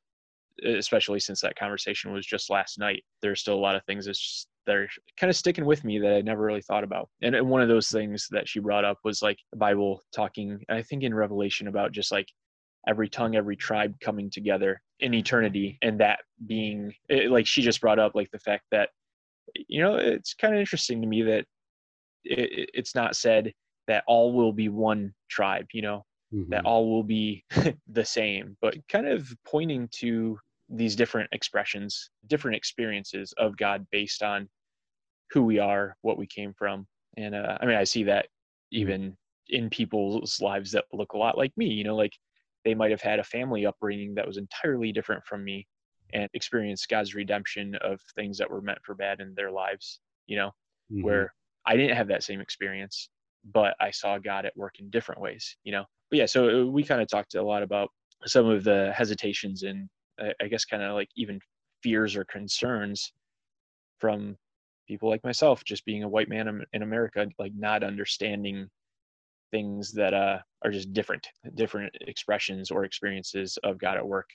especially 0.63 1.19
since 1.19 1.41
that 1.41 1.55
conversation 1.55 2.11
was 2.11 2.25
just 2.25 2.49
last 2.49 2.79
night. 2.79 3.03
There's 3.21 3.39
still 3.41 3.55
a 3.55 3.59
lot 3.59 3.75
of 3.75 3.83
things 3.85 4.05
that's 4.05 4.47
that 4.67 4.75
are 4.75 4.89
kind 5.17 5.29
of 5.29 5.35
sticking 5.35 5.65
with 5.65 5.83
me 5.83 5.99
that 5.99 6.13
I 6.13 6.21
never 6.21 6.43
really 6.43 6.61
thought 6.61 6.83
about. 6.83 7.09
And, 7.21 7.35
one 7.49 7.61
of 7.61 7.67
those 7.67 7.89
things 7.89 8.27
that 8.31 8.47
she 8.47 8.59
brought 8.59 8.85
up 8.85 8.99
was 9.03 9.21
like 9.21 9.39
the 9.51 9.57
Bible 9.57 10.01
talking, 10.13 10.63
I 10.69 10.81
think 10.83 11.03
in 11.03 11.13
Revelation 11.13 11.67
about 11.67 11.91
just 11.91 12.11
like 12.11 12.27
every 12.87 13.09
tongue, 13.09 13.35
every 13.35 13.55
tribe 13.55 13.99
coming 13.99 14.29
together 14.29 14.81
in 14.99 15.13
eternity, 15.13 15.77
and 15.81 15.99
that 15.99 16.19
being 16.47 16.93
it, 17.09 17.31
like 17.31 17.47
she 17.47 17.61
just 17.61 17.81
brought 17.81 17.99
up 17.99 18.13
like 18.15 18.29
the 18.31 18.39
fact 18.39 18.63
that 18.71 18.89
you 19.67 19.81
know 19.81 19.95
it's 19.95 20.33
kind 20.33 20.53
of 20.53 20.59
interesting 20.59 21.01
to 21.01 21.07
me 21.07 21.23
that 21.23 21.45
it, 22.23 22.69
it's 22.73 22.95
not 22.95 23.15
said 23.15 23.53
that 23.87 24.03
all 24.07 24.33
will 24.33 24.53
be 24.53 24.69
one 24.69 25.13
tribe. 25.29 25.65
You 25.73 25.81
know, 25.81 26.05
mm-hmm. 26.33 26.49
that 26.49 26.65
all 26.65 26.89
will 26.89 27.03
be 27.03 27.43
the 27.87 28.05
same, 28.05 28.57
but 28.61 28.75
kind 28.87 29.07
of 29.07 29.33
pointing 29.45 29.87
to 29.93 30.37
these 30.69 30.95
different 30.95 31.29
expressions, 31.33 32.09
different 32.27 32.55
experiences 32.55 33.33
of 33.37 33.57
God 33.57 33.85
based 33.91 34.23
on 34.23 34.47
who 35.31 35.43
we 35.43 35.59
are, 35.59 35.95
what 36.01 36.17
we 36.17 36.25
came 36.25 36.53
from. 36.53 36.87
And 37.17 37.35
uh, 37.35 37.57
I 37.59 37.65
mean, 37.65 37.75
I 37.75 37.83
see 37.83 38.03
that 38.05 38.25
mm-hmm. 38.25 38.81
even 38.81 39.17
in 39.49 39.69
people's 39.69 40.39
lives 40.41 40.71
that 40.71 40.85
look 40.93 41.13
a 41.13 41.17
lot 41.17 41.37
like 41.37 41.51
me, 41.57 41.67
you 41.67 41.83
know, 41.83 41.95
like 41.95 42.13
they 42.63 42.73
might 42.73 42.91
have 42.91 43.01
had 43.01 43.19
a 43.19 43.23
family 43.23 43.65
upbringing 43.65 44.15
that 44.15 44.27
was 44.27 44.37
entirely 44.37 44.91
different 44.91 45.25
from 45.25 45.43
me 45.43 45.67
and 46.13 46.29
experienced 46.33 46.89
God's 46.89 47.15
redemption 47.15 47.75
of 47.81 47.99
things 48.15 48.37
that 48.37 48.49
were 48.49 48.61
meant 48.61 48.79
for 48.83 48.95
bad 48.95 49.19
in 49.19 49.33
their 49.35 49.51
lives, 49.51 49.99
you 50.27 50.37
know, 50.37 50.51
mm-hmm. 50.91 51.03
where 51.03 51.33
I 51.65 51.75
didn't 51.75 51.97
have 51.97 52.07
that 52.09 52.23
same 52.23 52.39
experience, 52.39 53.09
but 53.53 53.75
I 53.79 53.91
saw 53.91 54.17
God 54.17 54.45
at 54.45 54.55
work 54.55 54.75
in 54.79 54.89
different 54.89 55.21
ways, 55.21 55.57
you 55.63 55.71
know 55.73 55.85
but 56.11 56.17
yeah, 56.17 56.25
so 56.25 56.61
uh, 56.61 56.65
we 56.65 56.83
kind 56.83 57.01
of 57.01 57.07
talked 57.07 57.35
a 57.35 57.41
lot 57.41 57.63
about 57.63 57.89
some 58.25 58.45
of 58.47 58.63
the 58.63 58.91
hesitations 58.95 59.63
and 59.63 59.89
I 60.39 60.47
guess 60.47 60.65
kind 60.65 60.83
of 60.83 60.93
like 60.93 61.09
even 61.15 61.39
fears 61.81 62.15
or 62.15 62.25
concerns 62.25 63.11
from 63.99 64.35
people 64.87 65.09
like 65.09 65.23
myself, 65.23 65.63
just 65.63 65.85
being 65.85 66.03
a 66.03 66.09
white 66.09 66.29
man 66.29 66.63
in 66.73 66.81
America, 66.83 67.25
like 67.39 67.53
not 67.55 67.83
understanding 67.83 68.67
things 69.51 69.91
that 69.93 70.13
uh, 70.13 70.39
are 70.63 70.71
just 70.71 70.93
different, 70.93 71.27
different 71.55 71.93
expressions 72.01 72.71
or 72.71 72.83
experiences 72.83 73.57
of 73.63 73.79
God 73.79 73.97
at 73.97 74.07
work, 74.07 74.29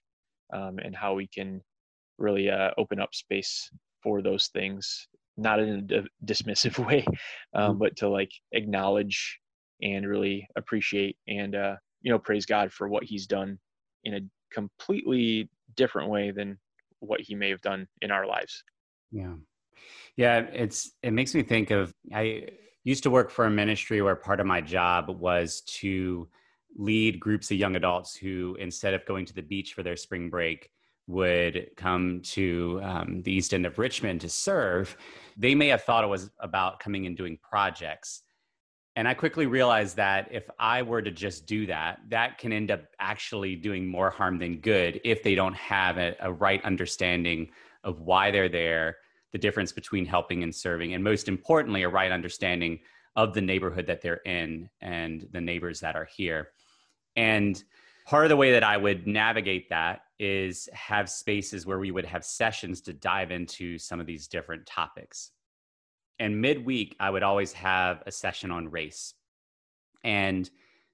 um, 0.52 0.78
and 0.78 0.95
how 0.95 1.14
we 1.14 1.28
can 1.28 1.61
really 2.18 2.50
uh, 2.50 2.71
open 2.78 3.00
up 3.00 3.14
space 3.14 3.71
for 4.02 4.23
those 4.23 4.49
things, 4.49 5.09
not 5.37 5.61
in 5.61 5.88
a 5.92 6.25
dismissive 6.25 6.78
way, 6.87 7.04
um, 7.54 7.73
mm-hmm. 7.73 7.78
but 7.78 7.97
to 7.97 8.09
like 8.09 8.30
acknowledge 8.52 9.38
and 9.83 10.06
really 10.06 10.49
appreciate 10.56 11.16
and 11.28 11.54
uh, 11.54 11.76
you 12.02 12.11
know 12.11 12.18
praise 12.18 12.47
God 12.47 12.73
for 12.73 12.88
what 12.88 13.04
He's 13.04 13.26
done 13.26 13.59
in 14.04 14.14
a 14.14 14.21
completely 14.52 15.49
different 15.76 16.09
way 16.09 16.30
than 16.30 16.59
what 17.00 17.21
He 17.21 17.35
may 17.35 17.50
have 17.50 17.61
done 17.61 17.87
in 18.02 18.11
our 18.11 18.26
lives. 18.26 18.62
Yeah, 19.11 19.35
yeah. 20.16 20.40
It's 20.52 20.92
it 21.02 21.12
makes 21.12 21.35
me 21.35 21.42
think 21.42 21.71
of 21.71 21.92
I 22.14 22.49
used 22.85 23.02
to 23.02 23.11
work 23.11 23.30
for 23.30 23.47
a 23.47 23.50
ministry 23.50 24.00
where 24.00 24.16
part 24.16 24.40
of 24.40 24.47
my 24.47 24.61
job 24.61 25.09
was 25.09 25.62
to 25.62 26.28
lead 26.76 27.18
groups 27.18 27.50
of 27.50 27.56
young 27.56 27.76
adults 27.76 28.14
who, 28.14 28.56
instead 28.61 28.95
of 28.95 29.04
going 29.06 29.25
to 29.26 29.35
the 29.35 29.42
beach 29.42 29.73
for 29.75 29.83
their 29.83 29.97
spring 29.97 30.30
break, 30.30 30.71
would 31.09 31.71
come 31.76 32.21
to 32.21 32.80
um, 32.83 33.23
the 33.23 33.33
east 33.33 33.54
end 33.54 33.66
of 33.66 33.78
Richmond 33.78 34.21
to 34.21 34.28
serve. 34.28 34.97
They 35.37 35.54
may 35.54 35.68
have 35.68 35.85
thought 35.85 36.04
it 36.04 36.09
was 36.09 36.30
about 36.40 36.80
coming 36.80 37.06
and 37.06 37.16
doing 37.16 37.38
projects. 37.42 38.23
And 38.97 39.07
I 39.07 39.12
quickly 39.12 39.45
realized 39.45 39.97
that 39.97 40.29
if 40.31 40.49
I 40.59 40.83
were 40.83 41.03
to 41.03 41.11
just 41.11 41.47
do 41.47 41.67
that, 41.67 42.00
that 42.09 42.38
can 42.38 42.50
end 42.50 42.71
up 42.71 42.81
actually 42.99 43.55
doing 43.55 43.87
more 43.87 44.09
harm 44.09 44.38
than 44.38 44.57
good 44.57 45.00
if 45.05 45.23
they 45.23 45.35
don't 45.35 45.55
have 45.55 45.99
a, 45.99 46.17
a 46.21 46.33
right 46.33 46.65
understanding 46.65 47.50
of 47.85 48.00
why 48.00 48.31
they're 48.31 48.49
there 48.49 48.97
the 49.33 49.38
difference 49.38 49.71
between 49.71 50.07
helping 50.07 50.43
and 50.43 50.55
serving, 50.55 50.95
and 50.95 51.05
most 51.05 51.29
importantly, 51.29 51.83
a 51.83 51.88
right 51.88 52.11
understanding 52.11 52.79
of 53.17 53.35
the 53.35 53.41
neighborhood 53.41 53.87
that 53.87 54.00
they're 54.00 54.23
in 54.25 54.71
and 54.81 55.29
the 55.33 55.41
neighbors 55.41 55.81
that 55.81 55.95
are 55.95 56.07
here. 56.07 56.49
And 57.17 57.62
part 58.07 58.25
of 58.25 58.31
the 58.31 58.37
way 58.37 58.53
that 58.53 58.65
I 58.65 58.79
would 58.79 59.07
navigate 59.07 59.69
that 59.69 60.03
is 60.19 60.71
have 60.73 61.11
spaces 61.11 61.67
where 61.67 61.79
we 61.79 61.91
would 61.91 62.07
have 62.07 62.25
sessions 62.25 62.81
to 62.83 62.95
dive 62.95 63.31
into 63.31 63.79
some 63.79 64.00
of 64.00 64.07
these 64.07 64.26
different 64.26 64.65
topics. 64.65 65.33
And 66.18 66.40
midweek, 66.40 66.96
I 66.99 67.11
would 67.11 67.23
always 67.23 67.52
have 67.54 68.02
a 68.06 68.12
session 68.12 68.50
on 68.50 68.70
race. 68.70 69.14
And 70.02 70.49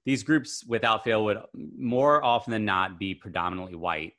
these 0.05 0.23
groups, 0.23 0.65
without 0.65 1.03
fail, 1.03 1.23
would 1.25 1.37
more 1.53 2.23
often 2.23 2.51
than 2.51 2.65
not 2.65 2.99
be 2.99 3.15
predominantly 3.15 3.75
white. 3.75 4.13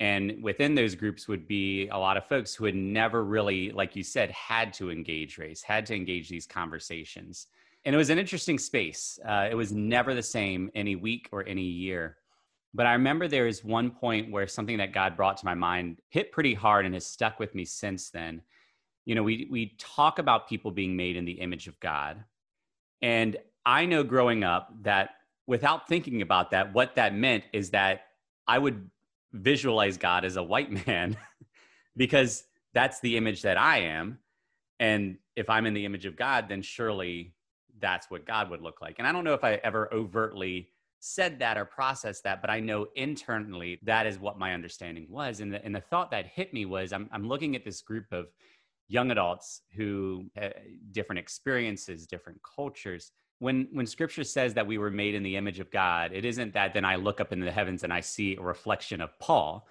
And 0.00 0.42
within 0.42 0.74
those 0.74 0.94
groups 0.94 1.28
would 1.28 1.46
be 1.46 1.88
a 1.88 1.98
lot 1.98 2.16
of 2.16 2.26
folks 2.26 2.54
who 2.54 2.64
had 2.64 2.74
never 2.74 3.22
really 3.22 3.70
like 3.70 3.94
you 3.94 4.02
said 4.02 4.30
had 4.30 4.72
to 4.74 4.90
engage 4.90 5.36
race 5.36 5.62
had 5.62 5.84
to 5.86 5.94
engage 5.94 6.30
these 6.30 6.46
conversations. 6.46 7.48
And 7.84 7.94
it 7.94 7.98
was 7.98 8.10
an 8.10 8.18
interesting 8.18 8.58
space. 8.58 9.18
Uh, 9.26 9.48
it 9.50 9.54
was 9.54 9.72
never 9.72 10.14
the 10.14 10.22
same 10.22 10.70
any 10.74 10.96
week 10.96 11.28
or 11.32 11.46
any 11.46 11.62
year. 11.62 12.16
But 12.72 12.86
i 12.86 12.92
remember 12.92 13.28
there 13.28 13.46
is 13.46 13.64
one 13.64 13.90
point 13.90 14.30
where 14.30 14.46
something 14.46 14.78
that 14.78 14.92
god 14.92 15.16
brought 15.16 15.36
to 15.36 15.44
my 15.44 15.54
mind 15.54 16.00
hit 16.08 16.32
pretty 16.32 16.54
hard 16.54 16.86
and 16.86 16.94
has 16.94 17.04
stuck 17.04 17.38
with 17.38 17.54
me 17.54 17.64
since 17.64 18.10
then 18.10 18.42
you 19.04 19.14
know 19.14 19.22
we 19.22 19.46
we 19.50 19.74
talk 19.78 20.18
about 20.18 20.48
people 20.48 20.70
being 20.70 20.96
made 20.96 21.16
in 21.16 21.24
the 21.24 21.32
image 21.32 21.66
of 21.66 21.78
god 21.80 22.24
and 23.02 23.36
i 23.66 23.84
know 23.86 24.02
growing 24.02 24.44
up 24.44 24.72
that 24.82 25.10
without 25.46 25.88
thinking 25.88 26.22
about 26.22 26.50
that 26.50 26.72
what 26.72 26.94
that 26.94 27.14
meant 27.14 27.44
is 27.52 27.70
that 27.70 28.02
i 28.46 28.58
would 28.58 28.90
visualize 29.32 29.96
God 29.96 30.24
as 30.24 30.36
a 30.36 30.42
white 30.42 30.86
man 30.86 31.16
because 31.96 32.44
that's 32.74 33.00
the 33.00 33.16
image 33.16 33.42
that 33.42 33.58
I 33.58 33.78
am. 33.78 34.18
And 34.78 35.18
if 35.36 35.50
I'm 35.50 35.66
in 35.66 35.74
the 35.74 35.84
image 35.84 36.06
of 36.06 36.16
God, 36.16 36.48
then 36.48 36.62
surely 36.62 37.34
that's 37.80 38.10
what 38.10 38.26
God 38.26 38.50
would 38.50 38.62
look 38.62 38.80
like. 38.80 38.96
And 38.98 39.06
I 39.06 39.12
don't 39.12 39.24
know 39.24 39.34
if 39.34 39.44
I 39.44 39.54
ever 39.64 39.92
overtly 39.92 40.68
said 41.00 41.38
that 41.38 41.56
or 41.56 41.64
processed 41.64 42.24
that, 42.24 42.40
but 42.40 42.50
I 42.50 42.60
know 42.60 42.86
internally 42.94 43.78
that 43.82 44.06
is 44.06 44.18
what 44.18 44.38
my 44.38 44.52
understanding 44.52 45.06
was. 45.08 45.40
And 45.40 45.52
the, 45.52 45.64
and 45.64 45.74
the 45.74 45.80
thought 45.80 46.10
that 46.10 46.26
hit 46.26 46.52
me 46.52 46.66
was 46.66 46.92
I'm, 46.92 47.08
I'm 47.12 47.26
looking 47.26 47.56
at 47.56 47.64
this 47.64 47.80
group 47.80 48.12
of 48.12 48.26
young 48.90 49.12
adults 49.12 49.62
who 49.76 50.26
uh, 50.40 50.48
different 50.90 51.20
experiences, 51.20 52.06
different 52.06 52.40
cultures, 52.42 53.12
when 53.38 53.68
when 53.72 53.86
scripture 53.86 54.24
says 54.24 54.52
that 54.54 54.66
we 54.66 54.78
were 54.78 54.90
made 54.90 55.14
in 55.14 55.22
the 55.22 55.36
image 55.36 55.60
of 55.60 55.70
God, 55.70 56.12
it 56.12 56.24
isn't 56.24 56.52
that 56.54 56.74
then 56.74 56.84
I 56.84 56.96
look 56.96 57.20
up 57.20 57.32
into 57.32 57.44
the 57.44 57.52
heavens 57.52 57.84
and 57.84 57.92
I 57.92 58.00
see 58.00 58.36
a 58.36 58.42
reflection 58.42 59.00
of 59.00 59.18
Paul. 59.18 59.66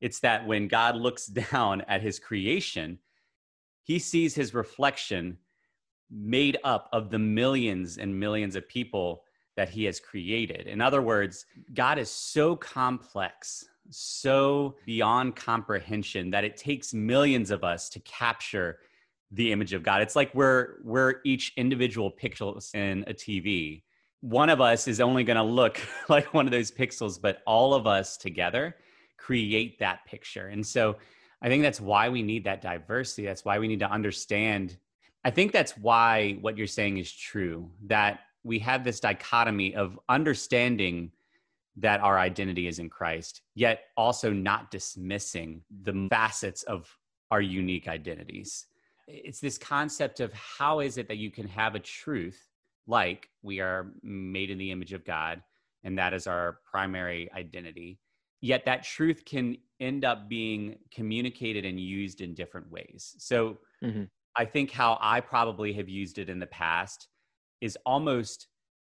It's 0.00 0.20
that 0.20 0.46
when 0.46 0.68
God 0.68 0.96
looks 0.96 1.26
down 1.52 1.82
at 1.82 2.00
his 2.00 2.18
creation, 2.18 2.98
he 3.82 3.98
sees 3.98 4.34
his 4.34 4.54
reflection 4.54 5.38
made 6.10 6.58
up 6.64 6.88
of 6.92 7.10
the 7.10 7.18
millions 7.18 7.98
and 7.98 8.18
millions 8.18 8.56
of 8.56 8.68
people 8.68 9.24
that 9.56 9.68
he 9.68 9.84
has 9.84 10.00
created. 10.00 10.66
In 10.66 10.80
other 10.80 11.02
words, 11.02 11.44
God 11.74 11.98
is 11.98 12.10
so 12.10 12.56
complex, 12.56 13.64
so 13.90 14.76
beyond 14.86 15.36
comprehension 15.36 16.30
that 16.30 16.44
it 16.44 16.56
takes 16.56 16.94
millions 16.94 17.50
of 17.50 17.64
us 17.64 17.88
to 17.90 18.00
capture 18.00 18.78
the 19.32 19.52
image 19.52 19.72
of 19.72 19.82
God. 19.82 20.02
It's 20.02 20.16
like 20.16 20.34
we're 20.34 20.78
we're 20.82 21.16
each 21.24 21.52
individual 21.56 22.10
pixels 22.10 22.74
in 22.74 23.04
a 23.06 23.14
TV. 23.14 23.82
One 24.20 24.50
of 24.50 24.60
us 24.60 24.88
is 24.88 25.00
only 25.00 25.24
going 25.24 25.36
to 25.36 25.42
look 25.42 25.80
like 26.08 26.34
one 26.34 26.46
of 26.46 26.52
those 26.52 26.70
pixels, 26.70 27.20
but 27.20 27.42
all 27.46 27.74
of 27.74 27.86
us 27.86 28.16
together 28.16 28.76
create 29.16 29.78
that 29.78 30.04
picture. 30.06 30.48
And 30.48 30.66
so 30.66 30.96
I 31.42 31.48
think 31.48 31.62
that's 31.62 31.80
why 31.80 32.08
we 32.08 32.22
need 32.22 32.44
that 32.44 32.60
diversity. 32.60 33.24
That's 33.24 33.44
why 33.44 33.58
we 33.58 33.68
need 33.68 33.80
to 33.80 33.90
understand. 33.90 34.76
I 35.24 35.30
think 35.30 35.52
that's 35.52 35.76
why 35.76 36.38
what 36.40 36.56
you're 36.56 36.66
saying 36.66 36.98
is 36.98 37.12
true 37.12 37.70
that 37.86 38.20
we 38.42 38.58
have 38.60 38.84
this 38.84 39.00
dichotomy 39.00 39.74
of 39.74 39.98
understanding 40.08 41.12
that 41.80 42.00
our 42.00 42.18
identity 42.18 42.66
is 42.66 42.78
in 42.78 42.88
Christ, 42.88 43.42
yet 43.54 43.84
also 43.96 44.32
not 44.32 44.70
dismissing 44.70 45.62
the 45.82 46.06
facets 46.10 46.62
of 46.62 46.96
our 47.30 47.40
unique 47.40 47.88
identities 47.88 48.66
it's 49.12 49.40
this 49.40 49.58
concept 49.58 50.20
of 50.20 50.32
how 50.32 50.80
is 50.80 50.96
it 50.98 51.08
that 51.08 51.16
you 51.16 51.30
can 51.30 51.46
have 51.48 51.74
a 51.74 51.80
truth 51.80 52.48
like 52.86 53.28
we 53.42 53.60
are 53.60 53.92
made 54.02 54.50
in 54.50 54.58
the 54.58 54.70
image 54.70 54.92
of 54.92 55.04
God 55.04 55.42
and 55.84 55.98
that 55.98 56.14
is 56.14 56.26
our 56.26 56.58
primary 56.70 57.30
identity 57.32 57.98
yet 58.40 58.64
that 58.64 58.82
truth 58.82 59.24
can 59.24 59.56
end 59.80 60.04
up 60.04 60.28
being 60.28 60.76
communicated 60.90 61.64
and 61.64 61.80
used 61.80 62.20
in 62.20 62.34
different 62.34 62.70
ways 62.70 63.14
so 63.18 63.58
mm-hmm. 63.82 64.04
i 64.36 64.44
think 64.44 64.70
how 64.70 64.98
i 65.00 65.20
probably 65.20 65.72
have 65.72 65.88
used 65.88 66.18
it 66.18 66.28
in 66.28 66.38
the 66.38 66.46
past 66.46 67.08
is 67.60 67.76
almost 67.84 68.48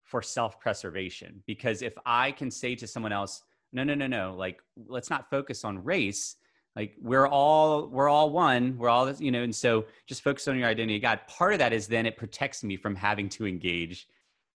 for 0.07 0.23
self-preservation. 0.23 1.43
Because 1.47 1.83
if 1.83 1.95
i 2.07 2.33
can 2.33 2.51
say 2.51 2.75
to 2.75 2.87
someone 2.87 3.13
else 3.13 3.43
no 3.73 3.85
no 3.85 3.95
no 3.95 4.07
no 4.07 4.35
like 4.37 4.61
let's 4.89 5.11
not 5.11 5.29
focus 5.31 5.65
on 5.65 5.85
race. 5.85 6.37
Like 6.75 6.95
we're 7.01 7.27
all 7.27 7.89
we're 7.89 8.09
all 8.09 8.31
one. 8.31 8.77
We're 8.79 8.89
all 8.89 9.11
you 9.13 9.31
know 9.31 9.43
and 9.43 9.55
so 9.55 9.87
just 10.07 10.23
focus 10.23 10.49
on 10.49 10.59
your 10.59 10.69
identity 10.69 10.99
god. 10.99 11.21
Part 11.29 11.53
of 11.53 11.59
that 11.59 11.73
is 11.73 11.87
then 11.87 12.07
it 12.07 12.17
protects 12.17 12.65
me 12.65 12.77
from 12.77 12.95
having 12.95 13.29
to 13.31 13.47
engage 13.47 14.07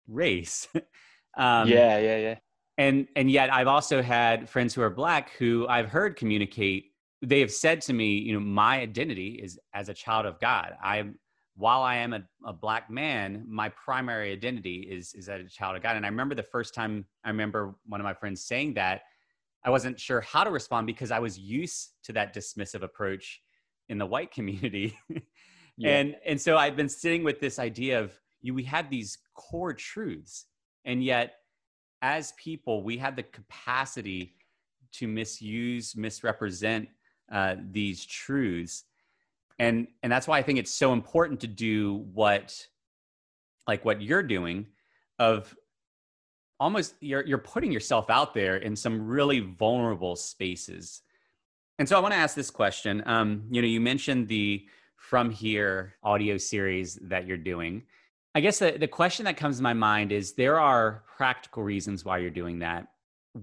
race. 0.08 0.68
Um, 1.36 1.68
yeah 1.68 1.96
yeah 1.98 2.16
yeah. 2.16 2.34
and 2.76 3.06
and 3.14 3.30
yet 3.30 3.52
i've 3.52 3.68
also 3.68 4.02
had 4.02 4.48
friends 4.48 4.74
who 4.74 4.82
are 4.82 4.90
black 4.90 5.30
who 5.38 5.64
i've 5.68 5.88
heard 5.88 6.16
communicate 6.16 6.90
they 7.22 7.40
have 7.40 7.52
said 7.52 7.80
to 7.82 7.92
me 7.92 8.18
you 8.18 8.32
know 8.32 8.40
my 8.40 8.80
identity 8.80 9.38
is 9.42 9.58
as 9.74 9.88
a 9.88 9.94
child 9.94 10.26
of 10.26 10.40
god. 10.40 10.76
I'm 10.82 11.18
while 11.60 11.82
i 11.82 11.94
am 11.94 12.12
a, 12.12 12.22
a 12.44 12.52
black 12.52 12.90
man 12.90 13.44
my 13.48 13.68
primary 13.68 14.32
identity 14.32 14.88
is 14.90 15.14
is 15.14 15.28
as 15.28 15.40
a 15.46 15.48
child 15.48 15.76
of 15.76 15.82
god 15.82 15.96
and 15.96 16.04
i 16.04 16.08
remember 16.08 16.34
the 16.34 16.42
first 16.42 16.74
time 16.74 17.04
i 17.24 17.28
remember 17.28 17.74
one 17.86 18.00
of 18.00 18.04
my 18.04 18.14
friends 18.14 18.42
saying 18.42 18.74
that 18.74 19.02
I 19.62 19.70
wasn't 19.70 20.00
sure 20.00 20.20
how 20.20 20.44
to 20.44 20.50
respond 20.50 20.86
because 20.86 21.10
I 21.10 21.18
was 21.18 21.38
used 21.38 21.90
to 22.04 22.12
that 22.14 22.34
dismissive 22.34 22.82
approach 22.82 23.42
in 23.88 23.98
the 23.98 24.06
white 24.06 24.30
community. 24.30 24.96
yeah. 25.76 25.90
And 25.90 26.16
and 26.24 26.40
so 26.40 26.56
I've 26.56 26.76
been 26.76 26.88
sitting 26.88 27.24
with 27.24 27.40
this 27.40 27.58
idea 27.58 28.00
of 28.00 28.18
you 28.40 28.54
we 28.54 28.64
have 28.64 28.88
these 28.88 29.18
core 29.34 29.74
truths 29.74 30.46
and 30.84 31.04
yet 31.04 31.34
as 32.00 32.32
people 32.42 32.82
we 32.82 32.96
have 32.96 33.16
the 33.16 33.22
capacity 33.22 34.34
to 34.92 35.06
misuse 35.06 35.94
misrepresent 35.94 36.88
uh, 37.30 37.56
these 37.70 38.06
truths 38.06 38.84
and 39.60 39.86
and 40.02 40.10
that's 40.10 40.26
why 40.26 40.38
i 40.38 40.42
think 40.42 40.58
it's 40.58 40.72
so 40.72 40.92
important 40.92 41.40
to 41.40 41.46
do 41.46 42.04
what 42.12 42.66
like 43.68 43.84
what 43.84 44.02
you're 44.02 44.22
doing 44.24 44.66
of 45.20 45.54
almost 46.60 46.94
you're 47.00 47.24
you're 47.26 47.38
putting 47.38 47.72
yourself 47.72 48.10
out 48.10 48.34
there 48.34 48.56
in 48.56 48.76
some 48.76 49.06
really 49.06 49.40
vulnerable 49.40 50.14
spaces. 50.14 51.02
And 51.78 51.88
so 51.88 51.96
I 51.96 52.00
want 52.00 52.12
to 52.12 52.18
ask 52.18 52.36
this 52.36 52.50
question. 52.50 53.02
Um, 53.06 53.44
you 53.50 53.62
know, 53.62 53.68
you 53.68 53.80
mentioned 53.80 54.28
the 54.28 54.66
From 54.96 55.30
Here 55.30 55.94
audio 56.02 56.36
series 56.36 56.96
that 57.02 57.26
you're 57.26 57.38
doing. 57.38 57.84
I 58.34 58.40
guess 58.40 58.58
the, 58.58 58.72
the 58.72 58.86
question 58.86 59.24
that 59.24 59.38
comes 59.38 59.56
to 59.56 59.62
my 59.62 59.72
mind 59.72 60.12
is 60.12 60.34
there 60.34 60.60
are 60.60 61.02
practical 61.16 61.62
reasons 61.62 62.04
why 62.04 62.18
you're 62.18 62.30
doing 62.30 62.58
that. 62.58 62.88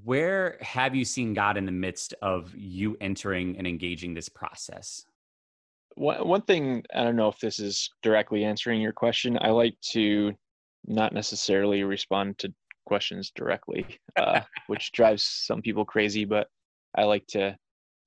Where 0.04 0.58
have 0.62 0.96
you 0.96 1.04
seen 1.04 1.34
God 1.34 1.58
in 1.58 1.66
the 1.66 1.72
midst 1.72 2.14
of 2.22 2.54
you 2.56 2.96
entering 3.02 3.58
and 3.58 3.66
engaging 3.66 4.14
this 4.14 4.30
process? 4.30 5.06
One, 5.98 6.28
one 6.28 6.42
thing 6.42 6.84
i 6.94 7.04
don't 7.04 7.16
know 7.16 7.28
if 7.28 7.40
this 7.40 7.60
is 7.60 7.90
directly 8.02 8.44
answering 8.44 8.82
your 8.82 8.94
question 8.94 9.38
i 9.42 9.50
like 9.50 9.76
to 9.82 10.34
not 10.86 11.14
necessarily 11.14 11.84
respond 11.84 12.38
to 12.38 12.54
questions 12.86 13.32
directly 13.36 13.86
uh, 14.16 14.42
which 14.68 14.92
drives 14.92 15.24
some 15.24 15.62
people 15.62 15.84
crazy 15.84 16.24
but 16.24 16.48
i 16.96 17.04
like 17.04 17.26
to 17.28 17.56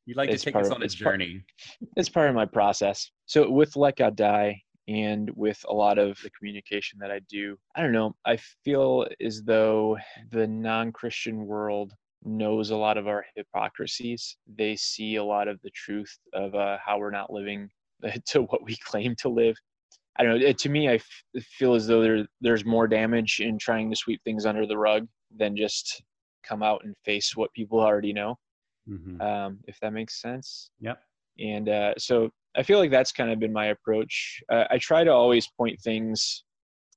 you 0.06 0.14
like 0.14 0.30
to 0.30 0.38
take 0.38 0.56
us 0.56 0.70
on 0.70 0.82
a 0.82 0.88
journey 0.88 1.42
part, 1.80 1.90
it's 1.97 2.09
part 2.09 2.28
of 2.28 2.35
my 2.35 2.47
process 2.47 3.11
so 3.26 3.50
with 3.50 3.76
let 3.76 3.97
god 3.97 4.16
die 4.16 4.59
and 4.88 5.30
with 5.37 5.62
a 5.68 5.73
lot 5.73 5.99
of 5.99 6.18
the 6.23 6.30
communication 6.30 6.99
that 6.99 7.11
i 7.11 7.20
do 7.28 7.56
i 7.76 7.82
don't 7.82 7.92
know 7.92 8.14
i 8.26 8.37
feel 8.64 9.06
as 9.20 9.42
though 9.42 9.97
the 10.30 10.47
non-christian 10.47 11.47
world 11.47 11.92
knows 12.23 12.70
a 12.70 12.76
lot 12.76 12.99
of 12.99 13.09
our 13.09 13.25
hypocrisies. 13.35 14.37
They 14.47 14.76
see 14.76 15.16
a 15.16 15.25
lot 15.25 15.49
of 15.49 15.59
the 15.62 15.70
truth 15.70 16.18
of 16.35 16.54
uh, 16.54 16.76
how 16.85 16.99
we're 16.99 17.11
not 17.11 17.32
living 17.32 17.70
to 18.26 18.42
what 18.42 18.64
we 18.64 18.76
claim 18.76 19.14
to 19.21 19.28
live. 19.28 19.57
I 20.19 20.25
don't 20.25 20.40
know. 20.40 20.52
To 20.52 20.69
me, 20.69 20.88
I 20.88 20.95
f- 20.95 21.42
feel 21.42 21.75
as 21.75 21.87
though 21.87 22.02
there 22.02 22.26
there's 22.40 22.64
more 22.64 22.87
damage 22.87 23.40
in 23.40 23.59
trying 23.59 23.90
to 23.90 23.97
sweep 23.97 24.21
things 24.25 24.45
under 24.45 24.66
the 24.66 24.76
rug 24.76 25.07
than 25.35 25.57
just 25.57 26.02
come 26.42 26.62
out 26.62 26.83
and 26.85 26.95
face 27.04 27.37
what 27.37 27.52
people 27.52 27.80
already 27.80 28.12
know. 28.12 28.37
Mm-hmm. 28.88 29.21
Um, 29.21 29.59
if 29.66 29.78
that 29.80 29.92
makes 29.92 30.21
sense. 30.21 30.71
Yep. 30.80 31.00
And 31.38 31.69
uh, 31.69 31.95
so 31.97 32.30
I 32.57 32.62
feel 32.62 32.78
like 32.78 32.90
that's 32.90 33.12
kind 33.12 33.30
of 33.30 33.38
been 33.38 33.52
my 33.52 33.66
approach. 33.66 34.42
Uh, 34.50 34.64
I 34.71 34.78
try 34.78 35.04
to 35.04 35.12
always 35.12 35.49
point 35.57 35.80
things. 35.80 36.45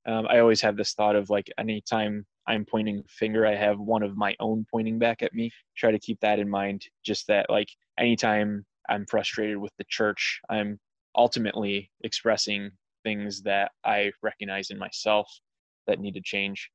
Um, 0.06 0.26
I 0.28 0.40
always 0.40 0.60
have 0.60 0.76
this 0.76 0.92
thought 0.92 1.16
of 1.16 1.30
like 1.30 1.50
anytime 1.56 2.26
I'm 2.46 2.64
pointing 2.64 3.02
finger, 3.08 3.46
I 3.46 3.54
have 3.54 3.78
one 3.78 4.02
of 4.02 4.16
my 4.16 4.34
own 4.40 4.66
pointing 4.70 4.98
back 4.98 5.22
at 5.22 5.34
me. 5.34 5.50
Try 5.76 5.92
to 5.92 5.98
keep 5.98 6.20
that 6.20 6.38
in 6.38 6.48
mind. 6.48 6.84
Just 7.04 7.26
that, 7.28 7.46
like, 7.48 7.68
anytime 7.98 8.64
I'm 8.88 9.06
frustrated 9.06 9.56
with 9.56 9.72
the 9.78 9.84
church, 9.88 10.40
I'm 10.50 10.78
ultimately 11.16 11.90
expressing 12.02 12.70
things 13.02 13.42
that 13.42 13.72
I 13.84 14.12
recognize 14.22 14.70
in 14.70 14.78
myself 14.78 15.28
that 15.86 16.00
need 16.00 16.14
to 16.14 16.22
change. 16.22 16.70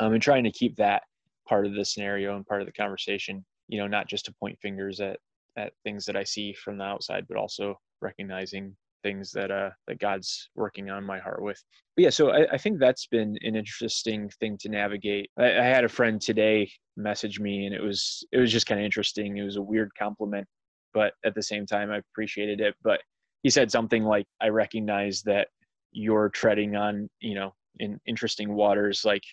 Um, 0.00 0.12
and 0.12 0.22
trying 0.22 0.44
to 0.44 0.52
keep 0.52 0.76
that 0.76 1.02
part 1.48 1.66
of 1.66 1.74
the 1.74 1.84
scenario 1.84 2.36
and 2.36 2.46
part 2.46 2.60
of 2.60 2.66
the 2.66 2.72
conversation, 2.72 3.44
you 3.68 3.78
know, 3.78 3.86
not 3.86 4.06
just 4.06 4.26
to 4.26 4.34
point 4.34 4.58
fingers 4.60 5.00
at, 5.00 5.18
at 5.56 5.72
things 5.82 6.04
that 6.04 6.16
I 6.16 6.24
see 6.24 6.52
from 6.52 6.78
the 6.78 6.84
outside, 6.84 7.26
but 7.28 7.36
also 7.36 7.78
recognizing 8.00 8.76
things 9.04 9.30
that 9.30 9.50
uh 9.52 9.70
that 9.86 10.00
God's 10.00 10.50
working 10.56 10.90
on 10.90 11.04
my 11.04 11.18
heart 11.18 11.40
with. 11.40 11.62
But 11.96 12.02
yeah, 12.02 12.10
so 12.10 12.30
I, 12.30 12.46
I 12.52 12.58
think 12.58 12.78
that's 12.78 13.06
been 13.06 13.36
an 13.42 13.54
interesting 13.54 14.28
thing 14.40 14.58
to 14.58 14.68
navigate. 14.68 15.30
I, 15.38 15.44
I 15.58 15.64
had 15.64 15.84
a 15.84 15.88
friend 15.88 16.20
today 16.20 16.70
message 16.96 17.38
me, 17.38 17.66
and 17.66 17.74
it 17.74 17.82
was 17.82 18.26
it 18.32 18.38
was 18.38 18.52
just 18.52 18.66
kind 18.66 18.80
of 18.80 18.84
interesting. 18.84 19.36
It 19.36 19.44
was 19.44 19.56
a 19.56 19.62
weird 19.62 19.90
compliment, 19.96 20.46
but 20.94 21.14
at 21.24 21.34
the 21.34 21.42
same 21.42 21.66
time, 21.66 21.90
I 21.90 21.98
appreciated 21.98 22.60
it. 22.60 22.74
But 22.82 23.00
he 23.42 23.50
said 23.50 23.70
something 23.70 24.04
like, 24.04 24.26
"I 24.40 24.48
recognize 24.48 25.22
that 25.22 25.48
you're 25.92 26.28
treading 26.30 26.76
on 26.76 27.08
you 27.20 27.34
know 27.34 27.54
in 27.78 28.00
interesting 28.06 28.54
waters, 28.54 29.04
like 29.04 29.24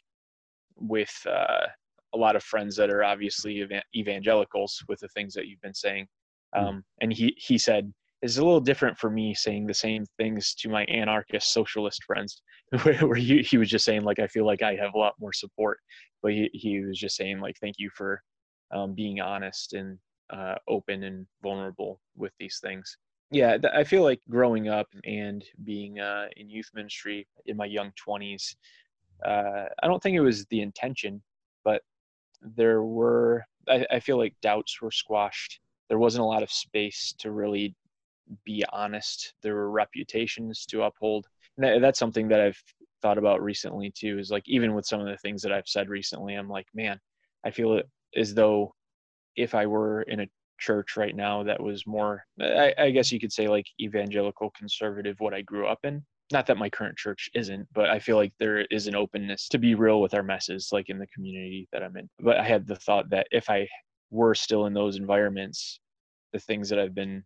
with." 0.77 1.15
uh 1.29 1.67
a 2.13 2.17
lot 2.17 2.35
of 2.38 2.43
friends 2.43 2.77
that 2.77 2.89
are 2.89 3.03
obviously 3.03 3.67
evangelicals 3.93 4.81
with 4.88 5.00
the 5.01 5.07
things 5.09 5.33
that 5.33 5.47
you've 5.47 5.62
been 5.62 5.74
saying. 5.74 6.07
Hmm. 6.55 6.65
Um, 6.65 6.83
and 7.01 7.12
he 7.12 7.35
he 7.38 7.57
said 7.57 7.93
it's 8.21 8.38
a 8.38 8.43
little 8.43 8.62
different 8.62 8.97
for 8.97 9.09
me 9.09 9.33
saying 9.33 9.67
the 9.67 9.74
same 9.74 10.05
things 10.17 10.55
to 10.55 10.69
my 10.69 10.83
anarchist 10.85 11.53
socialist 11.53 12.03
friends 12.05 12.41
where, 12.83 13.05
where 13.05 13.17
he, 13.17 13.41
he 13.43 13.57
was 13.57 13.69
just 13.69 13.85
saying 13.85 14.03
like 14.03 14.19
i 14.19 14.27
feel 14.27 14.45
like 14.45 14.62
i 14.62 14.74
have 14.74 14.93
a 14.95 14.97
lot 14.97 15.13
more 15.19 15.33
support 15.33 15.77
but 16.24 16.31
he, 16.31 16.50
he 16.53 16.79
was 16.79 16.97
just 16.97 17.15
saying 17.15 17.39
like 17.39 17.55
thank 17.62 17.75
you 17.77 17.89
for 17.93 18.21
um, 18.74 18.95
being 18.95 19.19
honest 19.19 19.74
and 19.74 20.00
uh, 20.32 20.55
open 20.67 21.03
and 21.03 21.27
vulnerable 21.41 22.00
with 22.15 22.34
these 22.39 22.60
things 22.62 22.98
yeah 23.32 23.58
th- 23.58 23.74
i 23.75 23.84
feel 23.84 24.03
like 24.03 24.22
growing 24.29 24.67
up 24.70 24.88
and 25.03 25.44
being 25.63 26.00
uh, 26.00 26.27
in 26.38 26.50
youth 26.50 26.70
ministry 26.74 27.27
in 27.46 27.58
my 27.58 27.65
young 27.65 27.91
20s 28.08 28.55
uh, 29.25 29.66
i 29.81 29.88
don't 29.88 30.01
think 30.01 30.16
it 30.16 30.22
was 30.22 30.46
the 30.48 30.61
intention 30.61 31.22
but 31.64 31.81
there 32.42 32.83
were 32.83 33.44
I, 33.68 33.85
I 33.92 34.00
feel 34.00 34.18
like 34.18 34.35
doubts 34.42 34.81
were 34.81 34.92
squashed 34.92 35.59
there 35.90 36.00
wasn't 36.00 36.24
a 36.24 36.27
lot 36.27 36.44
of 36.44 36.51
space 36.51 37.14
to 37.20 37.31
really 37.31 37.75
be 38.44 38.64
honest. 38.72 39.33
There 39.42 39.55
were 39.55 39.70
reputations 39.70 40.66
to 40.68 40.83
uphold. 40.83 41.27
And 41.57 41.83
that's 41.83 42.00
something 42.00 42.27
that 42.29 42.42
I've 42.42 42.61
thought 43.01 43.18
about 43.18 43.42
recently 43.42 43.92
too. 43.92 44.20
Is 44.20 44.31
like 44.31 44.44
even 44.48 44.74
with 44.74 44.85
some 44.85 45.00
of 45.00 45.07
the 45.07 45.18
things 45.18 45.42
that 45.42 45.51
I've 45.51 45.68
said 45.68 45.90
recently, 45.90 46.35
I'm 46.35 46.50
like, 46.50 46.68
man, 46.74 47.00
I 47.46 47.51
feel 47.51 47.74
it 47.74 47.88
as 48.16 48.33
though 48.33 48.74
if 49.35 49.55
I 49.55 49.65
were 49.65 50.03
in 50.03 50.21
a 50.21 50.27
church 50.59 50.95
right 50.98 51.15
now 51.15 51.43
that 51.43 51.61
was 51.61 51.85
more, 51.85 52.24
I, 52.39 52.74
I 52.77 52.89
guess 52.91 53.11
you 53.11 53.19
could 53.19 53.33
say 53.33 53.48
like 53.48 53.67
evangelical 53.79 54.51
conservative, 54.57 55.19
what 55.19 55.33
I 55.33 55.41
grew 55.41 55.67
up 55.67 55.79
in. 55.83 56.03
Not 56.31 56.48
that 56.48 56.57
my 56.57 56.69
current 56.69 56.98
church 56.98 57.29
isn't, 57.35 57.67
but 57.71 57.89
I 57.89 58.00
feel 58.00 58.17
like 58.17 58.33
there 58.39 58.61
is 58.71 58.87
an 58.87 58.95
openness 58.95 59.48
to 59.50 59.59
be 59.59 59.75
real 59.75 60.01
with 60.01 60.15
our 60.15 60.24
messes, 60.24 60.69
like 60.71 60.89
in 60.89 60.98
the 60.98 61.07
community 61.07 61.67
that 61.71 61.83
I'm 61.83 61.95
in. 61.98 62.09
But 62.19 62.37
I 62.37 62.43
had 62.43 62.65
the 62.65 62.77
thought 62.77 63.09
that 63.11 63.27
if 63.31 63.48
I 63.50 63.67
were 64.09 64.33
still 64.33 64.65
in 64.65 64.74
those 64.74 64.95
environments, 64.95 65.79
the 66.33 66.39
things 66.39 66.67
that 66.69 66.79
I've 66.79 66.95
been 66.95 67.24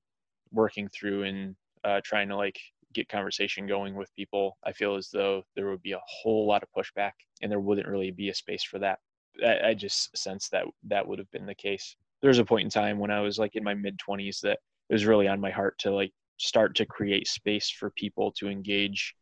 working 0.52 0.90
through 0.90 1.24
and 1.24 1.56
uh, 1.86 2.02
trying 2.04 2.28
to 2.30 2.36
like 2.36 2.60
get 2.94 3.08
conversation 3.08 3.68
going 3.68 3.96
with 3.96 4.14
people, 4.16 4.58
I 4.66 4.74
feel 4.74 4.96
as 4.96 5.10
though 5.12 5.44
there 5.56 5.70
would 5.70 5.82
be 5.82 5.94
a 5.94 6.02
whole 6.06 6.48
lot 6.48 6.64
of 6.64 6.70
pushback 6.76 7.12
and 7.42 7.52
there 7.52 7.60
wouldn't 7.60 7.88
really 7.88 8.12
be 8.12 8.30
a 8.30 8.36
space 8.36 8.64
for 8.64 8.80
that. 8.80 9.00
I, 9.46 9.70
I 9.70 9.74
just 9.74 10.16
sense 10.18 10.50
that 10.50 10.66
that 10.88 11.08
would 11.08 11.20
have 11.20 11.32
been 11.32 11.46
the 11.46 11.56
case. 11.56 11.96
There 12.22 12.30
was 12.30 12.40
a 12.40 12.46
point 12.46 12.66
in 12.66 12.70
time 12.70 13.00
when 13.00 13.12
I 13.12 13.22
was 13.22 13.40
like 13.40 13.56
in 13.56 13.64
my 13.64 13.74
mid 13.74 13.98
20s 13.98 14.42
that 14.42 14.60
it 14.90 14.94
was 14.94 15.06
really 15.06 15.28
on 15.28 15.40
my 15.40 15.52
heart 15.52 15.78
to 15.80 15.92
like 15.92 16.12
start 16.38 16.76
to 16.76 16.86
create 16.86 17.28
space 17.28 17.70
for 17.70 17.92
people 17.92 18.32
to 18.32 18.50
engage 18.50 19.14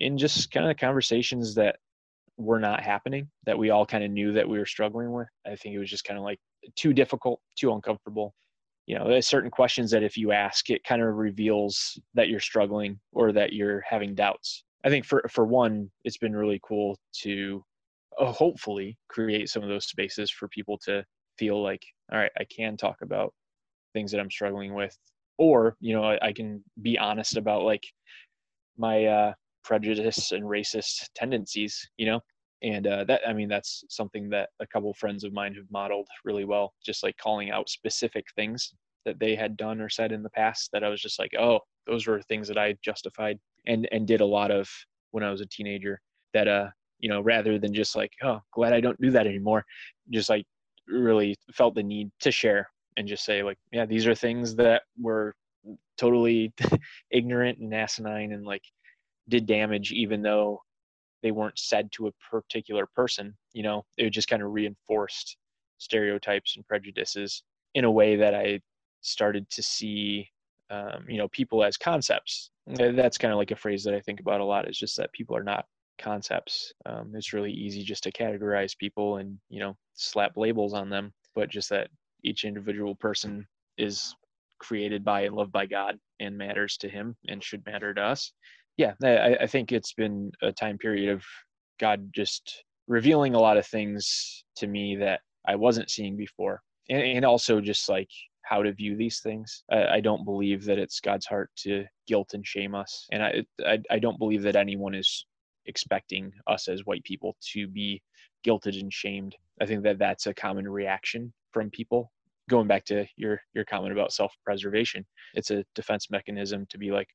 in 0.00 0.18
just 0.18 0.50
kind 0.50 0.70
of 0.70 0.76
conversations 0.76 1.54
that 1.54 1.76
were 2.36 2.60
not 2.60 2.82
happening 2.82 3.28
that 3.46 3.58
we 3.58 3.70
all 3.70 3.86
kind 3.86 4.04
of 4.04 4.10
knew 4.10 4.32
that 4.32 4.48
we 4.48 4.58
were 4.58 4.66
struggling 4.66 5.10
with. 5.12 5.28
I 5.46 5.56
think 5.56 5.74
it 5.74 5.78
was 5.78 5.90
just 5.90 6.04
kind 6.04 6.18
of 6.18 6.24
like 6.24 6.38
too 6.74 6.92
difficult, 6.92 7.40
too 7.56 7.72
uncomfortable 7.72 8.34
you 8.86 8.96
know 8.96 9.08
there's 9.08 9.26
certain 9.26 9.50
questions 9.50 9.90
that 9.90 10.02
if 10.02 10.16
you 10.16 10.32
ask 10.32 10.70
it 10.70 10.84
kind 10.84 11.02
of 11.02 11.14
reveals 11.14 11.98
that 12.14 12.28
you're 12.28 12.40
struggling 12.40 12.98
or 13.12 13.32
that 13.32 13.52
you're 13.52 13.82
having 13.88 14.14
doubts 14.14 14.64
i 14.84 14.88
think 14.88 15.04
for 15.04 15.24
for 15.28 15.44
one 15.44 15.90
it's 16.04 16.16
been 16.16 16.34
really 16.34 16.60
cool 16.62 16.96
to 17.12 17.62
hopefully 18.18 18.96
create 19.08 19.48
some 19.48 19.62
of 19.62 19.68
those 19.68 19.86
spaces 19.86 20.30
for 20.30 20.48
people 20.48 20.78
to 20.84 21.04
feel 21.38 21.62
like 21.62 21.82
all 22.12 22.18
right 22.18 22.32
i 22.38 22.44
can 22.44 22.76
talk 22.76 22.96
about 23.02 23.32
things 23.92 24.10
that 24.10 24.20
i'm 24.20 24.30
struggling 24.30 24.74
with. 24.74 24.96
Or 25.38 25.76
you 25.80 25.94
know 25.94 26.04
i, 26.04 26.18
I 26.28 26.32
can 26.32 26.62
be 26.82 26.98
honest 26.98 27.36
about 27.36 27.62
like 27.62 27.84
my 28.78 29.04
uh 29.04 29.32
prejudice 29.64 30.32
and 30.32 30.44
racist 30.44 31.08
tendencies 31.14 31.88
you 31.96 32.06
know? 32.06 32.20
And 32.62 32.86
uh, 32.86 33.04
that 33.04 33.20
i 33.28 33.32
mean 33.34 33.48
that's 33.48 33.84
something 33.90 34.30
that 34.30 34.48
a 34.60 34.66
couple 34.66 34.92
friends 34.94 35.24
of 35.24 35.32
mine 35.32 35.54
have 35.54 35.70
modeled 35.70 36.08
really 36.24 36.44
well 36.44 36.72
just 36.84 37.02
like 37.02 37.16
calling 37.18 37.50
out 37.50 37.68
specific 37.68 38.24
things 38.34 38.72
that 39.04 39.20
they 39.20 39.34
had 39.34 39.56
done 39.56 39.80
or 39.80 39.88
said 39.88 40.10
in 40.10 40.22
the 40.22 40.30
past 40.30 40.70
that 40.72 40.82
i 40.82 40.88
was 40.88 41.02
just 41.02 41.18
like 41.18 41.32
oh 41.38 41.60
those 41.86 42.06
were 42.06 42.20
things 42.22 42.48
that 42.48 42.58
i 42.58 42.74
justified. 42.82 43.38
And 43.66 43.88
and 43.92 44.06
did 44.06 44.20
a 44.20 44.26
lot 44.26 44.50
of 44.50 44.68
when 45.10 45.22
i 45.22 45.30
was 45.30 45.40
a 45.40 45.46
teenager 45.46 46.00
that 46.32 46.48
uh 46.48 46.68
you 46.98 47.08
know 47.08 47.20
rather 47.20 47.58
than 47.58 47.72
just 47.72 47.96
like 47.96 48.12
oh 48.22 48.40
glad 48.52 48.72
i 48.72 48.80
don't 48.80 49.00
do 49.00 49.10
that 49.10 49.26
anymore 49.26 49.64
just 50.10 50.28
like 50.28 50.44
really 50.88 51.34
felt 51.52 51.74
the 51.74 51.82
need 51.82 52.10
to 52.20 52.30
share 52.30 52.68
and 52.96 53.08
just 53.08 53.24
say 53.24 53.42
like 53.42 53.58
yeah 53.72 53.84
these 53.84 54.06
are 54.06 54.14
things 54.14 54.54
that 54.54 54.82
were 55.00 55.34
totally 55.98 56.52
ignorant 57.10 57.58
and 57.58 57.74
asinine 57.74 58.32
and 58.32 58.44
like 58.44 58.62
did 59.28 59.46
damage 59.46 59.92
even 59.92 60.22
though 60.22 60.60
they 61.22 61.32
weren't 61.32 61.58
said 61.58 61.90
to 61.90 62.06
a 62.06 62.12
particular 62.30 62.86
person 62.94 63.34
you 63.56 63.62
know? 63.62 63.84
It 63.96 64.10
just 64.10 64.28
kind 64.28 64.42
of 64.42 64.52
reinforced 64.52 65.38
stereotypes 65.78 66.56
and 66.56 66.66
prejudices 66.66 67.42
in 67.74 67.84
a 67.84 67.90
way 67.90 68.16
that 68.16 68.34
i 68.34 68.60
started 69.02 69.48
to 69.50 69.62
see 69.62 70.28
um, 70.70 71.04
you 71.08 71.18
know 71.18 71.28
people 71.28 71.62
as 71.62 71.76
concepts. 71.76 72.50
That's 72.66 73.18
kind 73.18 73.32
of 73.32 73.38
like 73.38 73.50
a 73.50 73.56
phrase 73.56 73.84
that 73.84 73.94
i 73.94 74.00
think 74.00 74.20
about 74.20 74.40
a 74.40 74.44
lot 74.44 74.68
is 74.68 74.78
just 74.78 74.96
that 74.96 75.12
people 75.12 75.36
are 75.36 75.44
not 75.44 75.66
concepts 75.98 76.72
um, 76.86 77.12
it's 77.14 77.32
really 77.32 77.52
easy 77.52 77.82
just 77.82 78.02
to 78.02 78.12
categorize 78.12 78.76
people 78.76 79.16
and 79.16 79.38
you 79.48 79.60
know 79.60 79.76
slap 79.94 80.32
labels 80.36 80.74
on 80.74 80.88
them 80.90 81.12
but 81.34 81.50
just 81.50 81.70
that 81.70 81.88
each 82.24 82.44
individual 82.44 82.94
person 82.94 83.46
is 83.78 84.14
created 84.58 85.04
by 85.04 85.22
and 85.22 85.34
loved 85.34 85.52
by 85.52 85.66
god 85.66 85.98
and 86.20 86.36
matters 86.36 86.76
to 86.76 86.88
him 86.88 87.14
and 87.28 87.42
should 87.42 87.64
matter 87.66 87.92
to 87.92 88.00
us 88.00 88.32
yeah, 88.76 88.92
I, 89.02 89.36
I 89.40 89.46
think 89.46 89.72
it's 89.72 89.92
been 89.92 90.30
a 90.42 90.52
time 90.52 90.78
period 90.78 91.10
of 91.10 91.24
God 91.80 92.10
just 92.14 92.64
revealing 92.86 93.34
a 93.34 93.40
lot 93.40 93.56
of 93.56 93.66
things 93.66 94.44
to 94.56 94.66
me 94.66 94.96
that 94.96 95.20
I 95.48 95.56
wasn't 95.56 95.90
seeing 95.90 96.16
before, 96.16 96.60
and, 96.88 97.02
and 97.02 97.24
also 97.24 97.60
just 97.60 97.88
like 97.88 98.10
how 98.42 98.62
to 98.62 98.72
view 98.72 98.96
these 98.96 99.20
things. 99.20 99.64
I, 99.70 99.86
I, 99.86 100.00
don't 100.00 100.24
believe 100.24 100.64
that 100.66 100.78
it's 100.78 101.00
God's 101.00 101.26
heart 101.26 101.50
to 101.58 101.84
guilt 102.06 102.30
and 102.34 102.46
shame 102.46 102.74
us, 102.74 103.06
and 103.12 103.22
I, 103.22 103.44
I 103.64 103.78
I 103.90 103.98
don't 103.98 104.18
believe 104.18 104.42
that 104.42 104.56
anyone 104.56 104.94
is 104.94 105.26
expecting 105.66 106.32
us 106.46 106.68
as 106.68 106.84
white 106.86 107.04
people 107.04 107.36
to 107.52 107.66
be 107.66 108.02
guilted 108.46 108.80
and 108.80 108.92
shamed. 108.92 109.36
I 109.60 109.66
think 109.66 109.82
that 109.84 109.98
that's 109.98 110.26
a 110.26 110.34
common 110.34 110.68
reaction 110.68 111.32
from 111.52 111.70
people 111.70 112.10
going 112.48 112.66
back 112.66 112.84
to 112.84 113.06
your 113.16 113.40
your 113.54 113.64
comment 113.64 113.92
about 113.92 114.12
self-preservation 114.12 115.04
it's 115.34 115.50
a 115.50 115.64
defense 115.74 116.10
mechanism 116.10 116.66
to 116.68 116.78
be 116.78 116.90
like 116.90 117.08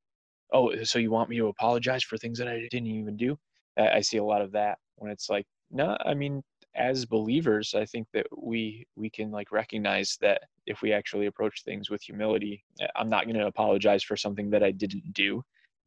oh 0.54 0.84
so 0.84 1.00
you 1.00 1.12
want 1.12 1.30
me 1.30 1.38
to 1.38 1.48
apologize 1.48 2.04
for 2.04 2.18
things 2.18 2.38
that 2.38 2.48
i 2.48 2.68
didn't 2.70 2.88
even 2.88 3.16
do 3.16 3.38
i 3.78 4.02
see 4.02 4.18
a 4.18 4.24
lot 4.24 4.42
of 4.42 4.52
that 4.52 4.78
when 4.96 5.12
it's 5.12 5.30
like 5.30 5.46
no 5.72 5.98
i 6.06 6.14
mean 6.14 6.42
as 6.76 7.06
believers 7.06 7.74
i 7.76 7.86
think 7.86 8.08
that 8.14 8.26
we 8.38 8.86
we 8.96 9.10
can 9.10 9.32
like 9.32 9.52
recognize 9.52 10.18
that 10.22 10.42
if 10.66 10.82
we 10.82 10.92
actually 10.92 11.26
approach 11.26 11.64
things 11.64 11.90
with 11.90 12.02
humility 12.02 12.64
i'm 12.96 13.10
not 13.10 13.26
going 13.26 13.38
to 13.38 13.48
apologize 13.48 14.04
for 14.04 14.18
something 14.18 14.50
that 14.50 14.64
i 14.64 14.72
didn't 14.72 15.14
do 15.14 15.42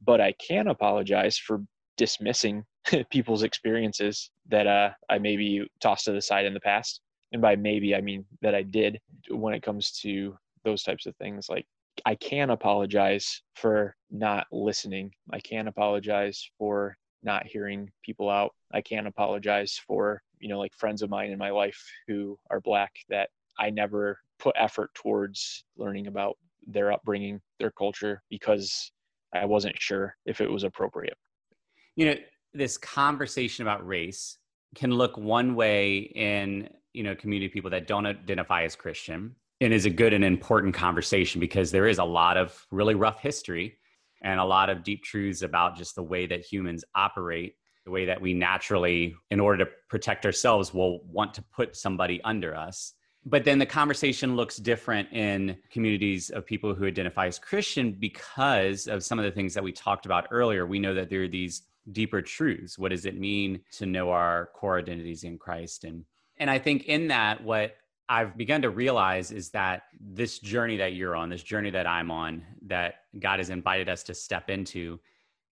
but 0.04 0.20
i 0.20 0.32
can 0.32 0.68
apologize 0.68 1.36
for 1.38 1.62
dismissing 1.96 2.64
people's 3.10 3.42
experiences 3.42 4.30
that 4.48 4.66
uh, 4.66 4.90
i 5.08 5.18
maybe 5.18 5.66
tossed 5.80 6.04
to 6.06 6.12
the 6.12 6.20
side 6.20 6.46
in 6.46 6.54
the 6.54 6.60
past. 6.60 7.00
And 7.32 7.42
by 7.42 7.56
maybe 7.56 7.94
i 7.94 8.00
mean 8.00 8.24
that 8.42 8.54
i 8.54 8.62
did 8.62 9.00
when 9.28 9.54
it 9.54 9.62
comes 9.62 9.92
to 10.02 10.36
those 10.64 10.82
types 10.82 11.06
of 11.06 11.16
things. 11.16 11.48
Like 11.48 11.66
i 12.04 12.14
can 12.14 12.50
apologize 12.50 13.42
for 13.54 13.96
not 14.10 14.46
listening. 14.52 15.12
I 15.32 15.40
can 15.40 15.68
apologize 15.68 16.48
for 16.58 16.96
not 17.22 17.46
hearing 17.46 17.90
people 18.02 18.28
out. 18.28 18.54
I 18.72 18.82
can 18.82 19.06
apologize 19.06 19.80
for 19.86 20.22
you 20.44 20.50
know 20.50 20.58
like 20.58 20.74
friends 20.74 21.00
of 21.00 21.08
mine 21.08 21.30
in 21.30 21.38
my 21.38 21.50
life 21.50 21.82
who 22.06 22.38
are 22.50 22.60
black 22.60 22.92
that 23.08 23.30
i 23.58 23.70
never 23.70 24.18
put 24.38 24.54
effort 24.58 24.90
towards 24.94 25.64
learning 25.78 26.06
about 26.06 26.36
their 26.66 26.92
upbringing 26.92 27.40
their 27.58 27.70
culture 27.70 28.22
because 28.28 28.92
i 29.34 29.44
wasn't 29.46 29.80
sure 29.80 30.14
if 30.26 30.42
it 30.42 30.50
was 30.50 30.64
appropriate 30.64 31.16
you 31.96 32.06
know 32.06 32.14
this 32.52 32.78
conversation 32.78 33.62
about 33.62 33.86
race 33.86 34.38
can 34.74 34.90
look 34.90 35.16
one 35.16 35.54
way 35.54 35.98
in 36.14 36.68
you 36.92 37.02
know 37.02 37.14
community 37.14 37.48
people 37.48 37.70
that 37.70 37.86
don't 37.86 38.06
identify 38.06 38.64
as 38.64 38.76
christian 38.76 39.34
and 39.60 39.72
is 39.72 39.86
a 39.86 39.90
good 39.90 40.12
and 40.12 40.24
important 40.24 40.74
conversation 40.74 41.40
because 41.40 41.70
there 41.70 41.86
is 41.86 41.98
a 41.98 42.04
lot 42.04 42.36
of 42.36 42.66
really 42.70 42.94
rough 42.94 43.20
history 43.20 43.78
and 44.22 44.40
a 44.40 44.44
lot 44.44 44.70
of 44.70 44.82
deep 44.82 45.02
truths 45.04 45.42
about 45.42 45.76
just 45.76 45.94
the 45.94 46.02
way 46.02 46.26
that 46.26 46.40
humans 46.40 46.84
operate 46.94 47.54
the 47.84 47.90
way 47.90 48.06
that 48.06 48.20
we 48.20 48.32
naturally, 48.34 49.14
in 49.30 49.40
order 49.40 49.64
to 49.64 49.70
protect 49.88 50.24
ourselves, 50.24 50.72
will 50.72 51.04
want 51.04 51.34
to 51.34 51.42
put 51.42 51.76
somebody 51.76 52.20
under 52.24 52.54
us. 52.54 52.94
But 53.26 53.44
then 53.44 53.58
the 53.58 53.66
conversation 53.66 54.36
looks 54.36 54.56
different 54.56 55.10
in 55.12 55.56
communities 55.70 56.30
of 56.30 56.44
people 56.44 56.74
who 56.74 56.86
identify 56.86 57.26
as 57.26 57.38
Christian 57.38 57.92
because 57.92 58.86
of 58.86 59.02
some 59.02 59.18
of 59.18 59.24
the 59.24 59.30
things 59.30 59.54
that 59.54 59.64
we 59.64 59.72
talked 59.72 60.04
about 60.06 60.26
earlier. 60.30 60.66
We 60.66 60.78
know 60.78 60.94
that 60.94 61.08
there 61.08 61.22
are 61.22 61.28
these 61.28 61.62
deeper 61.92 62.22
truths. 62.22 62.78
What 62.78 62.90
does 62.90 63.06
it 63.06 63.18
mean 63.18 63.60
to 63.72 63.86
know 63.86 64.10
our 64.10 64.50
core 64.54 64.78
identities 64.78 65.24
in 65.24 65.38
Christ? 65.38 65.84
And 65.84 66.04
and 66.38 66.50
I 66.50 66.58
think 66.58 66.84
in 66.86 67.08
that, 67.08 67.42
what 67.42 67.76
I've 68.08 68.36
begun 68.36 68.62
to 68.62 68.70
realize 68.70 69.30
is 69.30 69.50
that 69.50 69.84
this 70.00 70.38
journey 70.38 70.76
that 70.78 70.94
you're 70.94 71.16
on, 71.16 71.30
this 71.30 71.42
journey 71.42 71.70
that 71.70 71.86
I'm 71.86 72.10
on, 72.10 72.42
that 72.66 72.96
God 73.18 73.38
has 73.38 73.50
invited 73.50 73.88
us 73.88 74.02
to 74.04 74.14
step 74.14 74.50
into, 74.50 74.98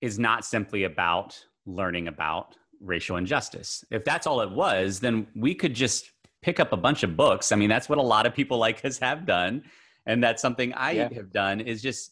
is 0.01 0.19
not 0.19 0.45
simply 0.45 0.85
about 0.85 1.43
learning 1.67 2.09
about 2.09 2.57
racial 2.81 3.17
injustice. 3.17 3.85
If 3.91 4.05
that's 4.05 4.27
all 4.27 4.41
it 4.41 4.51
was, 4.51 5.01
then 5.01 5.27
we 5.37 5.55
could 5.55 5.75
just 5.75 6.11
pick 6.43 6.59
up 6.59 6.73
a 6.73 6.77
bunch 6.77 7.05
of 7.05 7.17
books. 7.17 7.53
I 7.53 7.57
mean, 7.57 7.69
that's 7.69 7.89
what 7.89 7.99
a 7.99 8.03
lot 8.03 8.27
of 8.27 8.35
people 8.35 8.59
like 8.59 8.85
us 8.85 8.99
have 8.99 9.25
done. 9.25 9.63
And 10.07 10.23
that's 10.23 10.43
something 10.43 10.75
I 10.75 10.93
yeah. 10.93 11.09
have 11.15 11.33
done 11.33 11.61
is 11.61 11.81
just 11.81 12.11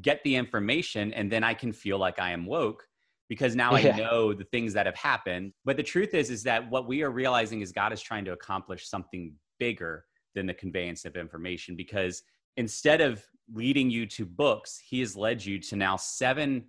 get 0.00 0.22
the 0.22 0.36
information 0.36 1.12
and 1.12 1.30
then 1.30 1.42
I 1.42 1.54
can 1.54 1.72
feel 1.72 1.98
like 1.98 2.20
I 2.20 2.30
am 2.30 2.46
woke 2.46 2.86
because 3.32 3.56
now 3.56 3.74
yeah. 3.76 3.94
I 3.94 3.96
know 3.96 4.34
the 4.34 4.44
things 4.44 4.74
that 4.74 4.84
have 4.84 4.94
happened. 4.94 5.54
But 5.64 5.78
the 5.78 5.82
truth 5.82 6.12
is 6.12 6.28
is 6.28 6.42
that 6.42 6.68
what 6.68 6.86
we 6.86 7.02
are 7.02 7.10
realizing 7.10 7.62
is 7.62 7.72
God 7.72 7.90
is 7.90 8.02
trying 8.02 8.26
to 8.26 8.32
accomplish 8.32 8.86
something 8.86 9.32
bigger 9.58 10.04
than 10.34 10.44
the 10.44 10.52
conveyance 10.52 11.06
of 11.06 11.16
information 11.16 11.74
because 11.74 12.24
instead 12.58 13.00
of 13.00 13.24
leading 13.50 13.88
you 13.88 14.04
to 14.04 14.26
books, 14.26 14.78
he 14.86 15.00
has 15.00 15.16
led 15.16 15.42
you 15.42 15.58
to 15.60 15.76
now 15.76 15.96
seven 15.96 16.64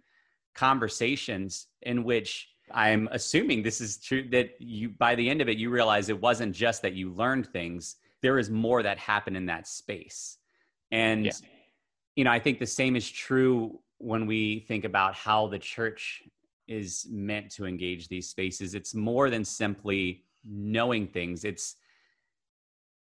conversations 0.56 1.68
in 1.82 2.06
which 2.06 2.48
I'm 2.72 3.10
assuming 3.12 3.62
this 3.62 3.82
is 3.82 3.98
true 3.98 4.26
that 4.30 4.52
you 4.60 4.88
by 4.88 5.16
the 5.16 5.30
end 5.30 5.42
of 5.42 5.50
it 5.50 5.58
you 5.58 5.70
realize 5.70 6.08
it 6.08 6.22
wasn't 6.22 6.56
just 6.56 6.82
that 6.84 6.94
you 6.94 7.12
learned 7.12 7.48
things 7.48 7.98
there 8.22 8.40
is 8.40 8.50
more 8.50 8.82
that 8.84 8.98
happened 8.98 9.36
in 9.36 9.48
that 9.48 9.68
space 9.68 10.38
and 10.92 11.26
yeah. 11.26 11.32
you 12.16 12.24
know 12.24 12.32
I 12.32 12.40
think 12.40 12.60
the 12.60 12.68
same 12.68 12.96
is 12.96 13.10
true 13.10 13.80
when 13.98 14.28
we 14.28 14.60
think 14.68 14.84
about 14.84 15.16
how 15.16 15.48
the 15.48 15.60
church 15.60 16.24
is 16.68 17.08
meant 17.10 17.52
to 17.52 17.66
engage 17.66 18.08
these 18.08 18.30
spaces. 18.30 18.74
It's 18.74 18.96
more 18.96 19.30
than 19.30 19.44
simply 19.46 20.24
knowing 20.46 21.08
things. 21.08 21.44
It's 21.44 21.76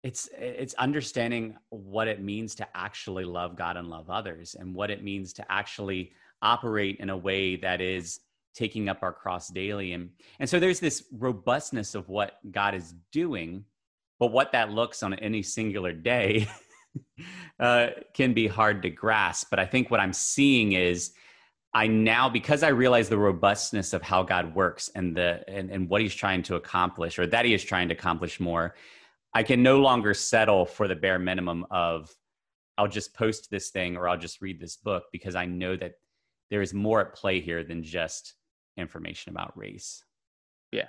it's 0.04 0.30
it's 0.38 0.74
understanding 0.76 1.56
what 1.70 2.08
it 2.08 2.22
means 2.22 2.56
to 2.56 2.68
actually 2.76 3.24
love 3.24 3.56
God 3.56 3.78
and 3.78 3.88
love 3.88 4.10
others 4.10 4.56
and 4.60 4.74
what 4.74 4.90
it 4.90 5.04
means 5.04 5.34
to 5.34 5.52
actually 5.52 6.12
operate 6.42 6.98
in 7.00 7.10
a 7.12 7.18
way 7.18 7.56
that 7.58 7.82
is 7.82 8.22
taking 8.56 8.90
up 8.90 9.00
our 9.04 9.14
cross 9.14 9.50
daily. 9.50 9.94
And 9.94 10.10
and 10.40 10.50
so 10.50 10.60
there's 10.60 10.80
this 10.80 11.04
robustness 11.12 11.96
of 11.96 12.10
what 12.10 12.40
god 12.52 12.74
is 12.76 12.94
doing 13.12 13.66
but 14.22 14.32
what 14.32 14.52
that 14.52 14.70
looks 14.70 15.02
on 15.02 15.16
any 15.16 15.42
singular 15.42 15.92
day 15.92 16.48
uh, 17.60 17.88
can 18.14 18.36
be 18.36 18.46
hard 18.46 18.84
to 18.84 18.90
grasp. 18.92 19.48
But 19.50 19.60
i 19.60 19.66
think 19.66 19.90
what 19.90 20.00
i'm 20.00 20.14
seeing 20.14 20.74
is 20.74 21.12
i 21.74 21.88
now 21.88 22.30
because 22.30 22.64
i 22.64 22.68
realize 22.68 23.10
the 23.10 23.18
robustness 23.18 23.94
of 23.94 24.02
how 24.02 24.24
god 24.24 24.54
works 24.56 24.90
and 24.96 25.16
the 25.16 25.44
and, 25.48 25.70
and 25.70 25.90
what 25.90 26.02
he's 26.02 26.16
trying 26.16 26.44
to 26.44 26.56
accomplish 26.56 27.18
or 27.20 27.28
that 27.28 27.46
he 27.46 27.54
is 27.54 27.64
trying 27.64 27.88
to 27.88 27.94
accomplish 27.94 28.40
more 28.40 28.76
i 29.34 29.44
can 29.44 29.64
no 29.64 29.80
longer 29.80 30.14
settle 30.14 30.66
for 30.66 30.88
the 30.88 30.96
bare 30.96 31.20
minimum 31.20 31.66
of 31.72 32.14
i'll 32.78 32.88
just 32.88 33.14
post 33.14 33.50
this 33.50 33.70
thing 33.70 33.96
or 33.96 34.08
i'll 34.08 34.18
just 34.18 34.42
read 34.42 34.60
this 34.60 34.76
book 34.76 35.06
because 35.12 35.36
i 35.36 35.46
know 35.46 35.76
that 35.76 35.94
there 36.52 36.62
is 36.62 36.74
more 36.74 37.00
at 37.00 37.16
play 37.16 37.40
here 37.40 37.64
than 37.64 37.82
just 37.82 38.36
information 38.78 39.32
about 39.32 39.58
race. 39.58 40.04
Yeah. 40.72 40.88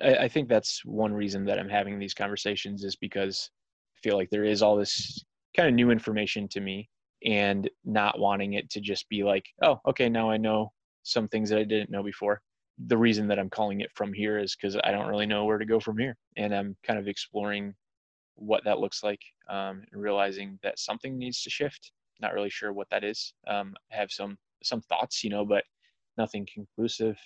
I, 0.00 0.16
I 0.16 0.28
think 0.28 0.48
that's 0.48 0.84
one 0.84 1.12
reason 1.12 1.44
that 1.46 1.58
I'm 1.58 1.68
having 1.68 1.98
these 1.98 2.14
conversations 2.14 2.84
is 2.84 2.96
because 2.96 3.50
I 3.96 3.98
feel 4.02 4.16
like 4.16 4.30
there 4.30 4.44
is 4.44 4.62
all 4.62 4.76
this 4.76 5.22
kind 5.54 5.68
of 5.68 5.74
new 5.74 5.90
information 5.90 6.48
to 6.48 6.60
me 6.60 6.88
and 7.24 7.68
not 7.84 8.18
wanting 8.18 8.54
it 8.54 8.70
to 8.70 8.80
just 8.80 9.08
be 9.08 9.24
like, 9.24 9.46
oh, 9.62 9.80
okay, 9.86 10.08
now 10.08 10.30
I 10.30 10.36
know 10.36 10.72
some 11.02 11.28
things 11.28 11.50
that 11.50 11.58
I 11.58 11.64
didn't 11.64 11.90
know 11.90 12.02
before. 12.02 12.40
The 12.86 12.98
reason 12.98 13.28
that 13.28 13.38
I'm 13.38 13.50
calling 13.50 13.80
it 13.80 13.90
from 13.94 14.12
here 14.12 14.38
is 14.38 14.56
because 14.56 14.76
I 14.84 14.90
don't 14.90 15.08
really 15.08 15.26
know 15.26 15.44
where 15.44 15.58
to 15.58 15.64
go 15.64 15.80
from 15.80 15.96
here. 15.96 16.16
And 16.36 16.54
I'm 16.54 16.76
kind 16.84 16.98
of 16.98 17.08
exploring 17.08 17.74
what 18.36 18.64
that 18.64 18.80
looks 18.80 19.02
like 19.02 19.20
um, 19.48 19.82
and 19.92 20.02
realizing 20.02 20.58
that 20.62 20.78
something 20.78 21.16
needs 21.16 21.42
to 21.42 21.50
shift. 21.50 21.92
Not 22.20 22.34
really 22.34 22.50
sure 22.50 22.72
what 22.72 22.88
that 22.90 23.04
is. 23.04 23.34
Um, 23.46 23.74
I 23.92 23.96
have 23.96 24.10
some 24.10 24.36
some 24.62 24.80
thoughts, 24.82 25.22
you 25.22 25.30
know, 25.30 25.44
but 25.44 25.64
nothing 26.16 26.46
conclusive. 26.52 27.16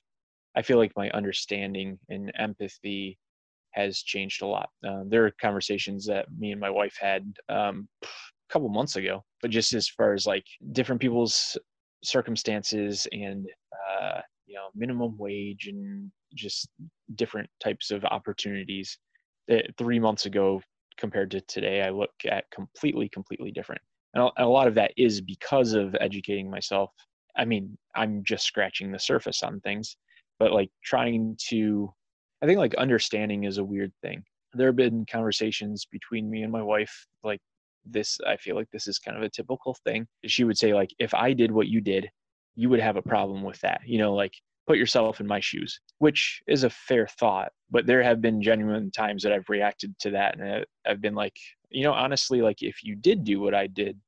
I 0.57 0.63
feel 0.63 0.77
like 0.77 0.93
my 0.97 1.09
understanding 1.11 1.99
and 2.09 2.33
empathy 2.37 3.19
has 3.73 4.03
changed 4.03 4.43
a 4.43 4.47
lot. 4.47 4.71
Um, 4.87 5.09
there 5.09 5.25
are 5.25 5.33
conversations 5.41 6.05
that 6.07 6.27
me 6.37 6.53
and 6.53 6.61
my 6.61 6.71
wife 6.71 6.97
had 7.01 7.33
um, 7.49 7.89
couple 8.51 8.69
months 8.69 8.97
ago, 8.97 9.23
but 9.43 9.51
just 9.51 9.73
as 9.75 9.89
far 9.89 10.15
as 10.15 10.27
like 10.27 10.45
different 10.73 11.01
people's 11.01 11.57
circumstances 12.05 13.07
and 13.13 13.47
uh, 13.91 14.21
you 14.47 14.55
know 14.55 14.69
minimum 14.75 15.17
wage 15.19 15.67
and 15.69 16.11
just 16.35 16.69
different 17.15 17.49
types 17.63 17.91
of 17.91 18.05
opportunities. 18.05 18.99
That 19.49 19.75
three 19.79 19.99
months 19.99 20.27
ago 20.27 20.61
compared 20.99 21.31
to 21.31 21.41
today, 21.43 21.83
I 21.83 21.91
look 21.91 22.11
at 22.27 22.51
completely, 22.51 23.09
completely 23.09 23.51
different. 23.51 23.81
And 24.15 24.31
a 24.37 24.47
lot 24.47 24.69
of 24.69 24.75
that 24.75 24.93
is 24.97 25.21
because 25.21 25.73
of 25.73 25.97
educating 26.01 26.51
myself 26.51 26.91
I 27.39 27.45
mean, 27.45 27.79
I'm 27.95 28.23
just 28.25 28.45
scratching 28.45 28.91
the 28.91 28.99
surface 28.99 29.43
on 29.43 29.61
things, 29.61 29.97
but 30.39 30.53
like 30.53 30.71
trying 30.85 31.37
to, 31.49 31.93
I 32.43 32.47
think 32.47 32.59
like 32.59 32.75
understanding 32.75 33.45
is 33.45 33.59
a 33.59 33.65
weird 33.65 33.93
thing. 34.03 34.25
There 34.55 34.67
have 34.69 34.77
been 34.77 35.07
conversations 35.11 35.87
between 35.91 36.29
me 36.29 36.43
and 36.43 36.53
my 36.53 36.63
wife, 36.63 37.07
like 37.23 37.41
this, 37.85 38.19
I 38.27 38.37
feel 38.37 38.57
like 38.57 38.71
this 38.71 38.87
is 38.87 38.99
kind 38.99 39.17
of 39.17 39.23
a 39.23 39.31
typical 39.31 39.77
thing. 39.85 40.07
She 40.27 40.45
would 40.45 40.59
say, 40.59 40.75
like, 40.75 40.91
if 40.99 41.15
I 41.15 41.33
did 41.33 41.51
what 41.51 41.69
you 41.69 41.81
did, 41.81 42.09
you 42.55 42.69
would 42.69 42.81
have 42.81 42.97
a 42.97 43.03
problem 43.03 43.43
with 43.43 43.61
that. 43.61 43.81
You 43.87 43.99
know, 43.99 44.15
like 44.15 44.33
put 44.67 44.79
yourself 44.79 45.21
in 45.21 45.27
my 45.27 45.41
shoes, 45.41 45.81
which 45.99 46.43
is 46.47 46.65
a 46.65 46.71
fair 46.71 47.07
thought. 47.07 47.53
But 47.71 47.87
there 47.87 48.03
have 48.03 48.21
been 48.21 48.43
genuine 48.43 48.91
times 48.91 49.23
that 49.23 49.33
I've 49.33 49.49
reacted 49.49 49.99
to 50.01 50.11
that. 50.11 50.39
And 50.39 50.67
I've 50.87 51.01
been 51.01 51.15
like, 51.15 51.37
you 51.71 51.85
know, 51.85 51.93
honestly, 51.93 52.43
like 52.43 52.63
if 52.63 52.83
you 52.83 52.95
did 52.95 53.25
do 53.25 53.41
what 53.41 53.55
I 53.55 53.67
did, 53.67 53.99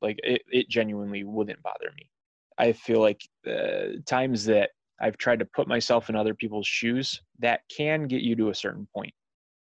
like 0.00 0.18
it, 0.22 0.42
it 0.50 0.68
genuinely 0.68 1.24
wouldn't 1.24 1.62
bother 1.62 1.90
me. 1.96 2.10
I 2.56 2.72
feel 2.72 3.00
like 3.00 3.20
uh, 3.46 3.98
times 4.06 4.44
that 4.46 4.70
I've 5.00 5.16
tried 5.16 5.38
to 5.40 5.44
put 5.44 5.68
myself 5.68 6.08
in 6.08 6.16
other 6.16 6.34
people's 6.34 6.66
shoes, 6.66 7.20
that 7.38 7.60
can 7.74 8.06
get 8.06 8.22
you 8.22 8.34
to 8.36 8.50
a 8.50 8.54
certain 8.54 8.88
point. 8.94 9.12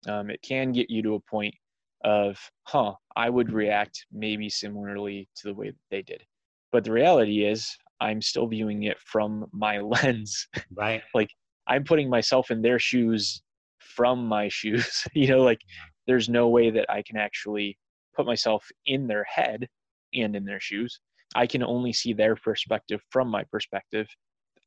Um, 0.08 0.30
it 0.30 0.42
can 0.42 0.72
get 0.72 0.90
you 0.90 1.02
to 1.04 1.16
a 1.16 1.20
point 1.20 1.56
of, 2.04 2.38
huh, 2.64 2.94
I 3.16 3.30
would 3.30 3.52
react 3.52 4.06
maybe 4.12 4.50
similarly 4.50 5.30
to 5.38 5.48
the 5.48 5.54
way 5.54 5.70
that 5.70 5.78
they 5.90 6.02
did. 6.02 6.24
But 6.72 6.84
the 6.84 6.92
reality 6.92 7.46
is, 7.46 7.70
I'm 8.00 8.22
still 8.22 8.48
viewing 8.48 8.84
it 8.84 8.98
from 9.00 9.46
my 9.54 9.80
lens. 9.80 10.48
Right. 10.76 11.02
like 11.14 11.30
I'm 11.68 11.84
putting 11.84 12.10
myself 12.10 12.52
in 12.52 12.62
their 12.62 12.80
shoes 12.80 13.42
from 13.80 14.26
my 14.28 14.48
shoes. 14.50 15.04
you 15.14 15.28
know, 15.28 15.42
like 15.42 15.62
there's 16.08 16.30
no 16.30 16.50
way 16.50 16.70
that 16.72 16.90
I 16.90 17.02
can 17.02 17.18
actually 17.18 17.78
put 18.16 18.26
myself 18.26 18.66
in 18.86 19.08
their 19.08 19.24
head 19.24 19.68
and 20.14 20.36
in 20.36 20.46
their 20.46 20.60
shoes. 20.60 21.00
I 21.36 21.48
can 21.48 21.64
only 21.64 21.94
see 21.94 22.14
their 22.14 22.36
perspective 22.36 23.02
from 23.10 23.28
my 23.28 23.44
perspective. 23.52 24.08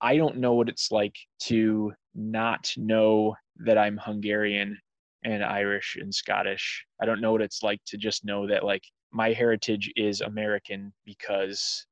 I 0.00 0.16
don't 0.16 0.38
know 0.38 0.54
what 0.54 0.68
it's 0.68 0.90
like 0.90 1.14
to 1.44 1.92
not 2.14 2.72
know 2.76 3.36
that 3.58 3.78
I'm 3.78 3.98
Hungarian 3.98 4.78
and 5.26 5.44
Irish 5.44 5.96
and 6.00 6.14
Scottish. 6.14 6.86
I 7.02 7.04
don't 7.04 7.20
know 7.20 7.32
what 7.32 7.42
it's 7.42 7.62
like 7.62 7.80
to 7.86 7.96
just 7.98 8.24
know 8.24 8.46
that 8.46 8.64
like 8.64 8.84
my 9.12 9.32
heritage 9.32 9.92
is 9.96 10.20
American 10.20 10.92
because 11.04 11.84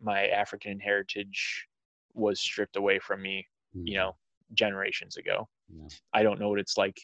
my 0.00 0.28
African 0.28 0.80
heritage 0.80 1.66
was 2.14 2.40
stripped 2.40 2.76
away 2.76 2.98
from 2.98 3.20
me, 3.20 3.46
mm-hmm. 3.76 3.86
you 3.86 3.96
know, 3.96 4.16
generations 4.54 5.18
ago. 5.18 5.46
Yeah. 5.68 5.88
I 6.14 6.22
don't 6.22 6.40
know 6.40 6.48
what 6.48 6.58
it's 6.58 6.78
like 6.78 6.98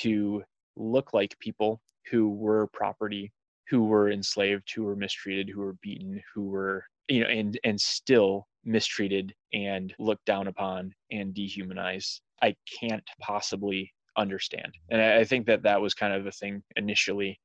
to 0.00 0.42
look 0.76 1.14
like 1.14 1.38
people 1.38 1.80
who 2.10 2.30
were 2.30 2.66
property, 2.72 3.32
who 3.68 3.84
were 3.84 4.10
enslaved, 4.10 4.72
who 4.74 4.82
were 4.82 4.96
mistreated, 4.96 5.48
who 5.48 5.60
were 5.60 5.76
beaten, 5.80 6.20
who 6.34 6.46
were, 6.46 6.84
you 7.08 7.20
know, 7.20 7.28
and 7.28 7.58
and 7.62 7.80
still 7.80 8.48
mistreated 8.64 9.32
and 9.52 9.94
looked 10.00 10.24
down 10.24 10.48
upon 10.48 10.92
and 11.12 11.34
dehumanized. 11.34 12.20
I 12.42 12.56
can't 12.80 13.04
possibly 13.20 13.92
understand. 14.16 14.72
And 14.90 15.00
I 15.00 15.24
think 15.24 15.46
that 15.46 15.62
that 15.62 15.80
was 15.80 15.94
kind 15.94 16.12
of 16.12 16.24
the 16.24 16.32
thing 16.32 16.62
initially 16.76 17.40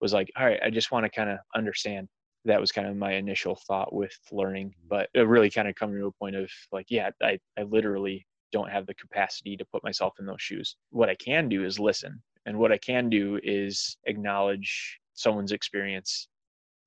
was 0.00 0.12
like, 0.12 0.30
all 0.36 0.46
right, 0.46 0.60
I 0.62 0.70
just 0.70 0.92
want 0.92 1.04
to 1.04 1.10
kind 1.10 1.30
of 1.30 1.38
understand. 1.54 2.08
That 2.44 2.60
was 2.60 2.72
kind 2.72 2.86
of 2.86 2.96
my 2.96 3.14
initial 3.14 3.58
thought 3.66 3.92
with 3.92 4.16
learning, 4.30 4.68
mm-hmm. 4.68 4.88
but 4.88 5.08
it 5.14 5.26
really 5.26 5.50
kind 5.50 5.68
of 5.68 5.74
coming 5.74 5.98
to 5.98 6.06
a 6.06 6.12
point 6.12 6.36
of 6.36 6.50
like, 6.72 6.86
yeah, 6.88 7.10
I, 7.22 7.38
I 7.58 7.62
literally 7.62 8.26
don't 8.52 8.70
have 8.70 8.86
the 8.86 8.94
capacity 8.94 9.56
to 9.56 9.64
put 9.66 9.84
myself 9.84 10.14
in 10.18 10.26
those 10.26 10.40
shoes. 10.40 10.76
What 10.90 11.08
I 11.08 11.14
can 11.16 11.48
do 11.48 11.64
is 11.64 11.78
listen. 11.78 12.22
And 12.46 12.58
what 12.58 12.72
I 12.72 12.78
can 12.78 13.10
do 13.10 13.38
is 13.42 13.98
acknowledge 14.06 14.98
someone's 15.14 15.52
experience 15.52 16.28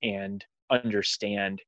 and 0.02 0.44
understand 0.72 1.62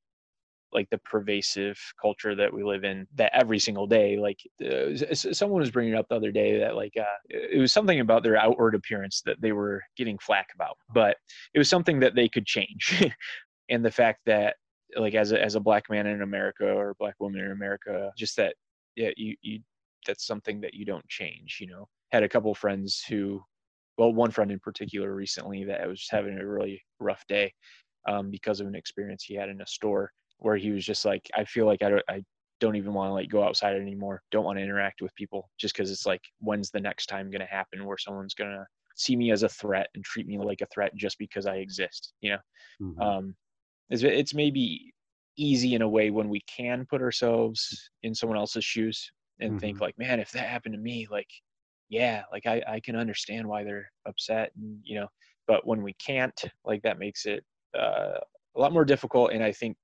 like 0.73 0.89
the 0.89 0.97
pervasive 0.99 1.79
culture 2.01 2.35
that 2.35 2.51
we 2.51 2.63
live 2.63 2.83
in 2.83 3.07
that 3.15 3.31
every 3.33 3.59
single 3.59 3.87
day 3.87 4.17
like 4.17 4.39
uh, 4.65 4.95
someone 5.13 5.59
was 5.59 5.71
bringing 5.71 5.95
up 5.95 6.07
the 6.09 6.15
other 6.15 6.31
day 6.31 6.59
that 6.59 6.75
like 6.75 6.93
uh, 6.99 7.17
it 7.29 7.59
was 7.59 7.71
something 7.71 7.99
about 7.99 8.23
their 8.23 8.37
outward 8.37 8.75
appearance 8.75 9.21
that 9.25 9.39
they 9.41 9.51
were 9.51 9.83
getting 9.95 10.17
flack 10.17 10.47
about 10.55 10.77
but 10.93 11.17
it 11.53 11.59
was 11.59 11.69
something 11.69 11.99
that 11.99 12.15
they 12.15 12.27
could 12.27 12.45
change. 12.45 13.05
And 13.69 13.83
the 13.83 13.91
fact 13.91 14.19
that 14.25 14.57
like 14.97 15.15
as 15.15 15.31
a, 15.31 15.41
as 15.41 15.55
a 15.55 15.59
black 15.59 15.89
man 15.89 16.05
in 16.05 16.21
america 16.21 16.65
or 16.65 16.95
black 16.99 17.15
woman 17.19 17.41
in 17.41 17.51
america 17.51 18.11
just 18.17 18.35
that 18.35 18.55
yeah 18.95 19.09
you, 19.15 19.35
you 19.41 19.59
that's 20.05 20.27
something 20.27 20.59
that 20.61 20.73
you 20.73 20.85
don't 20.85 21.07
change 21.07 21.57
you 21.61 21.67
know? 21.67 21.87
Had 22.11 22.23
a 22.23 22.29
couple 22.29 22.53
friends 22.53 23.03
who 23.07 23.41
well 23.97 24.13
one 24.13 24.31
friend 24.31 24.51
in 24.51 24.59
particular 24.59 25.15
recently 25.15 25.63
that 25.63 25.87
was 25.87 26.07
having 26.11 26.37
a 26.37 26.45
really 26.45 26.83
rough 26.99 27.25
day 27.27 27.53
um, 28.07 28.29
because 28.29 28.59
of 28.59 28.67
an 28.67 28.75
experience 28.75 29.23
he 29.23 29.33
had 29.33 29.49
in 29.49 29.61
a 29.61 29.67
store 29.67 30.11
where 30.43 30.57
he 30.57 30.71
was 30.71 30.85
just 30.85 31.05
like, 31.05 31.29
I 31.35 31.45
feel 31.45 31.65
like 31.65 31.81
I 31.81 31.89
don't, 31.89 32.03
I 32.09 32.21
don't 32.59 32.75
even 32.75 32.93
want 32.93 33.09
to 33.09 33.13
like 33.13 33.29
go 33.29 33.43
outside 33.43 33.75
anymore. 33.75 34.21
Don't 34.29 34.43
want 34.43 34.57
to 34.59 34.63
interact 34.63 35.01
with 35.01 35.15
people 35.15 35.49
just 35.57 35.73
because 35.73 35.89
it's 35.89 36.05
like, 36.05 36.21
when's 36.39 36.69
the 36.69 36.81
next 36.81 37.07
time 37.07 37.31
going 37.31 37.39
to 37.39 37.47
happen 37.47 37.85
where 37.85 37.97
someone's 37.97 38.33
going 38.33 38.51
to 38.51 38.65
see 38.95 39.15
me 39.15 39.31
as 39.31 39.43
a 39.43 39.49
threat 39.49 39.87
and 39.95 40.03
treat 40.03 40.27
me 40.27 40.37
like 40.37 40.61
a 40.61 40.67
threat 40.73 40.93
just 40.95 41.17
because 41.17 41.45
I 41.45 41.55
exist, 41.55 42.13
you 42.21 42.31
know? 42.31 42.37
Mm-hmm. 42.81 43.01
Um, 43.01 43.35
it's, 43.89 44.03
it's 44.03 44.33
maybe 44.33 44.93
easy 45.37 45.75
in 45.75 45.81
a 45.81 45.89
way 45.89 46.09
when 46.09 46.29
we 46.29 46.41
can 46.41 46.85
put 46.89 47.01
ourselves 47.01 47.89
in 48.03 48.13
someone 48.13 48.37
else's 48.37 48.65
shoes 48.65 49.09
and 49.39 49.51
mm-hmm. 49.51 49.59
think 49.59 49.81
like, 49.81 49.97
man, 49.97 50.19
if 50.19 50.31
that 50.31 50.47
happened 50.47 50.75
to 50.75 50.81
me, 50.81 51.07
like, 51.09 51.29
yeah, 51.89 52.23
like 52.31 52.45
I, 52.45 52.61
I 52.67 52.79
can 52.81 52.95
understand 52.95 53.47
why 53.47 53.63
they're 53.63 53.89
upset 54.05 54.51
and, 54.57 54.79
you 54.83 54.99
know, 54.99 55.07
but 55.47 55.65
when 55.65 55.81
we 55.81 55.93
can't, 55.93 56.39
like 56.65 56.81
that 56.83 56.99
makes 56.99 57.25
it 57.25 57.43
uh, 57.77 58.19
a 58.55 58.59
lot 58.59 58.73
more 58.73 58.85
difficult. 58.85 59.31
And 59.31 59.43
I 59.43 59.51
think 59.51 59.75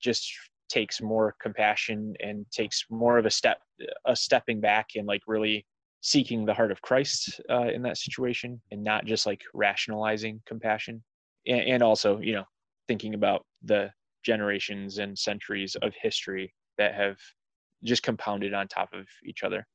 just 0.00 0.30
takes 0.68 1.00
more 1.00 1.34
compassion 1.40 2.14
and 2.20 2.44
takes 2.50 2.84
more 2.90 3.18
of 3.18 3.26
a 3.26 3.30
step 3.30 3.58
a 4.06 4.16
stepping 4.16 4.60
back 4.60 4.88
and 4.96 5.06
like 5.06 5.22
really 5.26 5.64
seeking 6.00 6.44
the 6.44 6.54
heart 6.54 6.70
of 6.70 6.82
christ 6.82 7.40
uh, 7.50 7.68
in 7.68 7.82
that 7.82 7.96
situation 7.96 8.60
and 8.70 8.82
not 8.82 9.04
just 9.04 9.26
like 9.26 9.42
rationalizing 9.54 10.40
compassion. 10.46 11.02
And, 11.46 11.60
and 11.60 11.82
also 11.82 12.18
you 12.18 12.32
know 12.32 12.44
thinking 12.88 13.14
about 13.14 13.44
the 13.62 13.90
generations 14.24 14.98
and 14.98 15.16
centuries 15.18 15.76
of 15.82 15.92
history 16.00 16.52
that 16.78 16.94
have 16.94 17.16
just 17.84 18.02
compounded 18.02 18.54
on 18.54 18.66
top 18.66 18.88
of 18.92 19.06
each 19.24 19.42
other. 19.44 19.66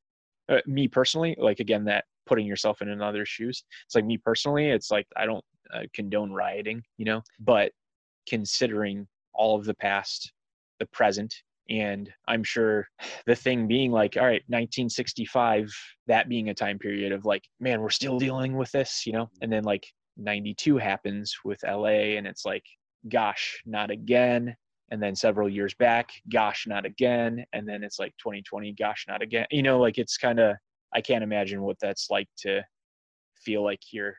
Uh, 0.50 0.60
me 0.66 0.88
personally 0.88 1.36
like 1.40 1.60
again 1.60 1.86
that 1.86 2.04
putting 2.26 2.46
yourself 2.46 2.82
in 2.82 2.90
another's 2.90 3.30
shoes 3.30 3.64
it's 3.86 3.96
like 3.96 4.06
me 4.06 4.18
personally 4.18 4.70
it's 4.70 4.92
like 4.92 5.08
i 5.16 5.26
don't 5.26 5.44
uh, 5.74 5.84
condone 5.94 6.32
rioting 6.32 6.82
you 6.98 7.06
know 7.06 7.22
but 7.40 7.72
considering 8.28 9.08
all 9.34 9.58
of 9.58 9.66
the 9.66 9.74
past, 9.74 10.32
the 10.80 10.86
present, 10.88 11.34
and 11.70 12.12
I'm 12.28 12.44
sure 12.44 12.88
the 13.26 13.36
thing 13.36 13.68
being 13.68 13.92
like, 13.92 14.18
all 14.18 14.26
right, 14.26 14.44
1965, 14.48 15.74
that 16.08 16.28
being 16.28 16.50
a 16.50 16.54
time 16.54 16.78
period 16.78 17.12
of 17.12 17.24
like, 17.24 17.44
man, 17.60 17.82
we're 17.82 17.90
still 17.90 18.20
dealing 18.20 18.58
with 18.58 18.72
this, 18.72 19.06
you 19.06 19.14
know? 19.14 19.30
And 19.42 19.52
then 19.52 19.64
like 19.64 19.86
92 20.18 20.78
happens 20.78 21.34
with 21.46 21.64
LA, 21.64 22.18
and 22.18 22.28
it's 22.28 22.46
like, 22.46 22.64
gosh, 23.10 23.62
not 23.66 23.90
again. 23.90 24.56
And 24.90 25.02
then 25.02 25.16
several 25.16 25.48
years 25.48 25.74
back, 25.76 26.10
gosh, 26.32 26.66
not 26.68 26.86
again. 26.86 27.46
And 27.54 27.68
then 27.68 27.84
it's 27.84 28.00
like 28.00 28.12
2020, 28.18 28.74
gosh, 28.74 29.06
not 29.08 29.22
again. 29.22 29.46
You 29.50 29.64
know, 29.64 29.80
like 29.80 29.98
it's 29.98 30.18
kind 30.18 30.40
of, 30.42 30.58
I 30.94 31.00
can't 31.00 31.24
imagine 31.24 31.62
what 31.62 31.78
that's 31.80 32.10
like 32.10 32.28
to 32.40 32.62
feel 33.42 33.64
like 33.64 33.80
you're 33.94 34.16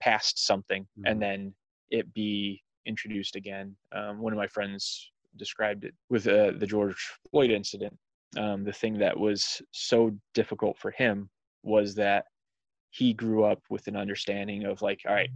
past 0.00 0.46
something 0.46 0.82
mm-hmm. 0.82 1.06
and 1.06 1.20
then 1.20 1.54
it 1.90 2.12
be 2.14 2.62
introduced 2.86 3.36
again. 3.36 3.76
Um, 3.92 4.20
one 4.20 4.32
of 4.32 4.38
my 4.38 4.46
friends 4.46 5.10
described 5.36 5.84
it 5.84 5.94
with 6.10 6.26
uh, 6.26 6.52
the 6.56 6.66
George 6.66 7.10
Floyd 7.30 7.50
incident. 7.50 7.96
Um, 8.36 8.64
the 8.64 8.72
thing 8.72 8.98
that 8.98 9.18
was 9.18 9.60
so 9.72 10.10
difficult 10.34 10.78
for 10.78 10.90
him 10.90 11.28
was 11.62 11.94
that 11.96 12.24
he 12.90 13.12
grew 13.12 13.44
up 13.44 13.60
with 13.70 13.86
an 13.86 13.96
understanding 13.96 14.64
of 14.64 14.82
like, 14.82 15.00
all 15.06 15.14
right, 15.14 15.30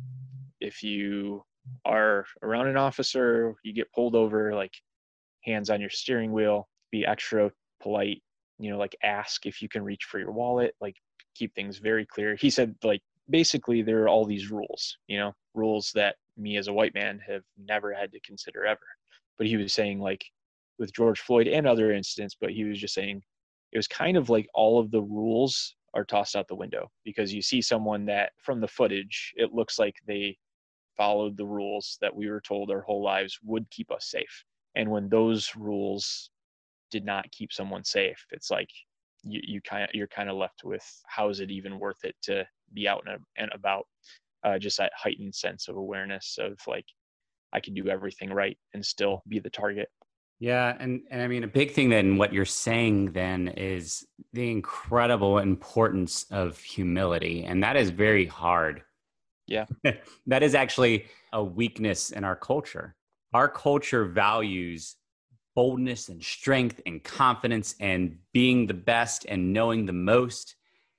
if 0.61 0.83
you 0.83 1.43
are 1.85 2.25
around 2.43 2.69
an 2.69 2.77
officer, 2.77 3.55
you 3.63 3.73
get 3.73 3.93
pulled 3.93 4.15
over, 4.15 4.55
like 4.55 4.75
hands 5.45 5.71
on 5.71 5.81
your 5.81 5.91
steering 5.91 6.33
wheel, 6.33 6.69
be 6.91 7.07
extra 7.07 7.51
polite, 7.81 8.23
you 8.59 8.71
know, 8.71 8.79
like 8.79 8.97
ask 9.03 9.47
if 9.47 9.63
you 9.63 9.69
can 9.69 9.83
reach 9.83 10.05
for 10.05 10.19
your 10.19 10.33
wallet, 10.33 10.75
like 10.81 10.97
keep 11.35 11.55
things 11.55 11.79
very 11.79 12.07
clear. 12.07 12.35
He 12.35 12.51
said, 12.51 12.75
like, 12.83 13.03
basically, 13.29 13.83
there 13.83 14.03
are 14.03 14.09
all 14.09 14.25
these 14.25 14.51
rules, 14.51 14.99
you 15.09 15.19
know, 15.19 15.33
rules 15.57 15.91
that 15.95 16.17
me 16.37 16.57
as 16.57 16.69
a 16.69 16.73
white 16.73 16.95
man 16.95 17.21
have 17.27 17.43
never 17.59 17.93
had 17.93 18.13
to 18.13 18.21
consider 18.21 18.65
ever. 18.67 18.87
But 19.39 19.47
he 19.47 19.57
was 19.57 19.73
saying 19.73 20.01
like 20.01 20.25
with 20.79 20.93
George 20.95 21.21
Floyd 21.21 21.49
and 21.49 21.67
other 21.67 21.93
incidents, 21.93 22.37
but 22.39 22.51
he 22.51 22.65
was 22.65 22.79
just 22.79 22.95
saying 22.95 23.23
it 23.73 23.79
was 23.79 23.89
kind 23.89 24.17
of 24.17 24.31
like 24.31 24.49
all 24.55 24.79
of 24.79 24.91
the 24.91 25.03
rules 25.03 25.75
are 25.95 26.05
tossed 26.05 26.37
out 26.37 26.47
the 26.49 26.55
window 26.55 26.89
because 27.05 27.33
you 27.33 27.41
see 27.41 27.63
someone 27.63 28.05
that 28.07 28.33
from 28.43 28.61
the 28.61 28.69
footage 28.69 29.33
it 29.37 29.53
looks 29.53 29.79
like 29.79 29.97
they 30.07 30.37
followed 30.97 31.37
the 31.37 31.47
rules 31.47 31.99
that 32.01 32.15
we 32.15 32.29
were 32.29 32.41
told 32.41 32.71
our 32.71 32.83
whole 32.83 33.03
lives 33.03 33.39
would 33.43 33.69
keep 33.71 33.91
us 33.91 34.11
safe. 34.11 34.45
And 34.75 34.91
when 34.91 35.09
those 35.09 35.55
rules 35.57 36.31
did 36.91 37.05
not 37.05 37.31
keep 37.33 37.53
someone 37.53 37.85
safe, 37.85 38.25
it's 38.31 38.51
like 38.51 38.71
you, 39.23 39.41
you 39.43 39.61
kind 39.61 39.85
of 39.85 39.91
you're 39.95 40.07
kind 40.09 40.29
of 40.29 40.37
left 40.37 40.63
with 40.65 40.85
how 41.07 41.29
is 41.29 41.41
it 41.41 41.51
even 41.51 41.79
worth 41.79 42.05
it 42.05 42.15
to 42.23 42.47
be 42.73 42.87
out 42.89 43.05
and, 43.07 43.21
and 43.37 43.51
about 43.53 43.87
uh, 44.45 44.59
just 44.59 44.79
that 44.79 44.93
heightened 44.97 45.35
sense 45.35 45.69
of 45.69 45.77
awareness 45.77 46.39
of 46.41 46.59
like 46.67 46.87
I 47.53 47.61
can 47.61 47.75
do 47.75 47.89
everything 47.89 48.31
right 48.31 48.59
and 48.75 48.85
still 48.85 49.23
be 49.29 49.39
the 49.39 49.51
target. 49.51 49.89
Yeah, 50.39 50.77
and 50.79 51.01
and 51.11 51.23
I 51.23 51.29
mean 51.29 51.45
a 51.45 51.49
big 51.49 51.73
thing 51.73 51.89
then 51.89 52.19
what 52.19 52.33
you're 52.33 52.45
saying 52.45 53.13
then 53.13 53.49
is 53.49 54.07
the 54.35 54.51
incredible 54.51 55.39
importance 55.39 56.27
of 56.31 56.59
humility, 56.61 57.45
and 57.45 57.63
that 57.63 57.77
is 57.77 57.89
very 57.91 58.27
hard. 58.27 58.83
Yeah, 59.47 59.65
that 60.27 60.43
is 60.43 60.55
actually 60.55 61.07
a 61.33 61.43
weakness 61.43 62.11
in 62.11 62.23
our 62.23 62.37
culture. 62.37 62.97
Our 63.33 63.49
culture 63.49 64.05
values 64.05 64.97
boldness 65.55 66.11
and 66.11 66.23
strength 66.23 66.83
and 66.85 67.03
confidence 67.03 67.75
and 67.81 68.19
being 68.35 68.67
the 68.67 68.75
best 68.75 69.25
and 69.27 69.55
knowing 69.55 69.87
the 69.87 69.93
most. 69.95 70.57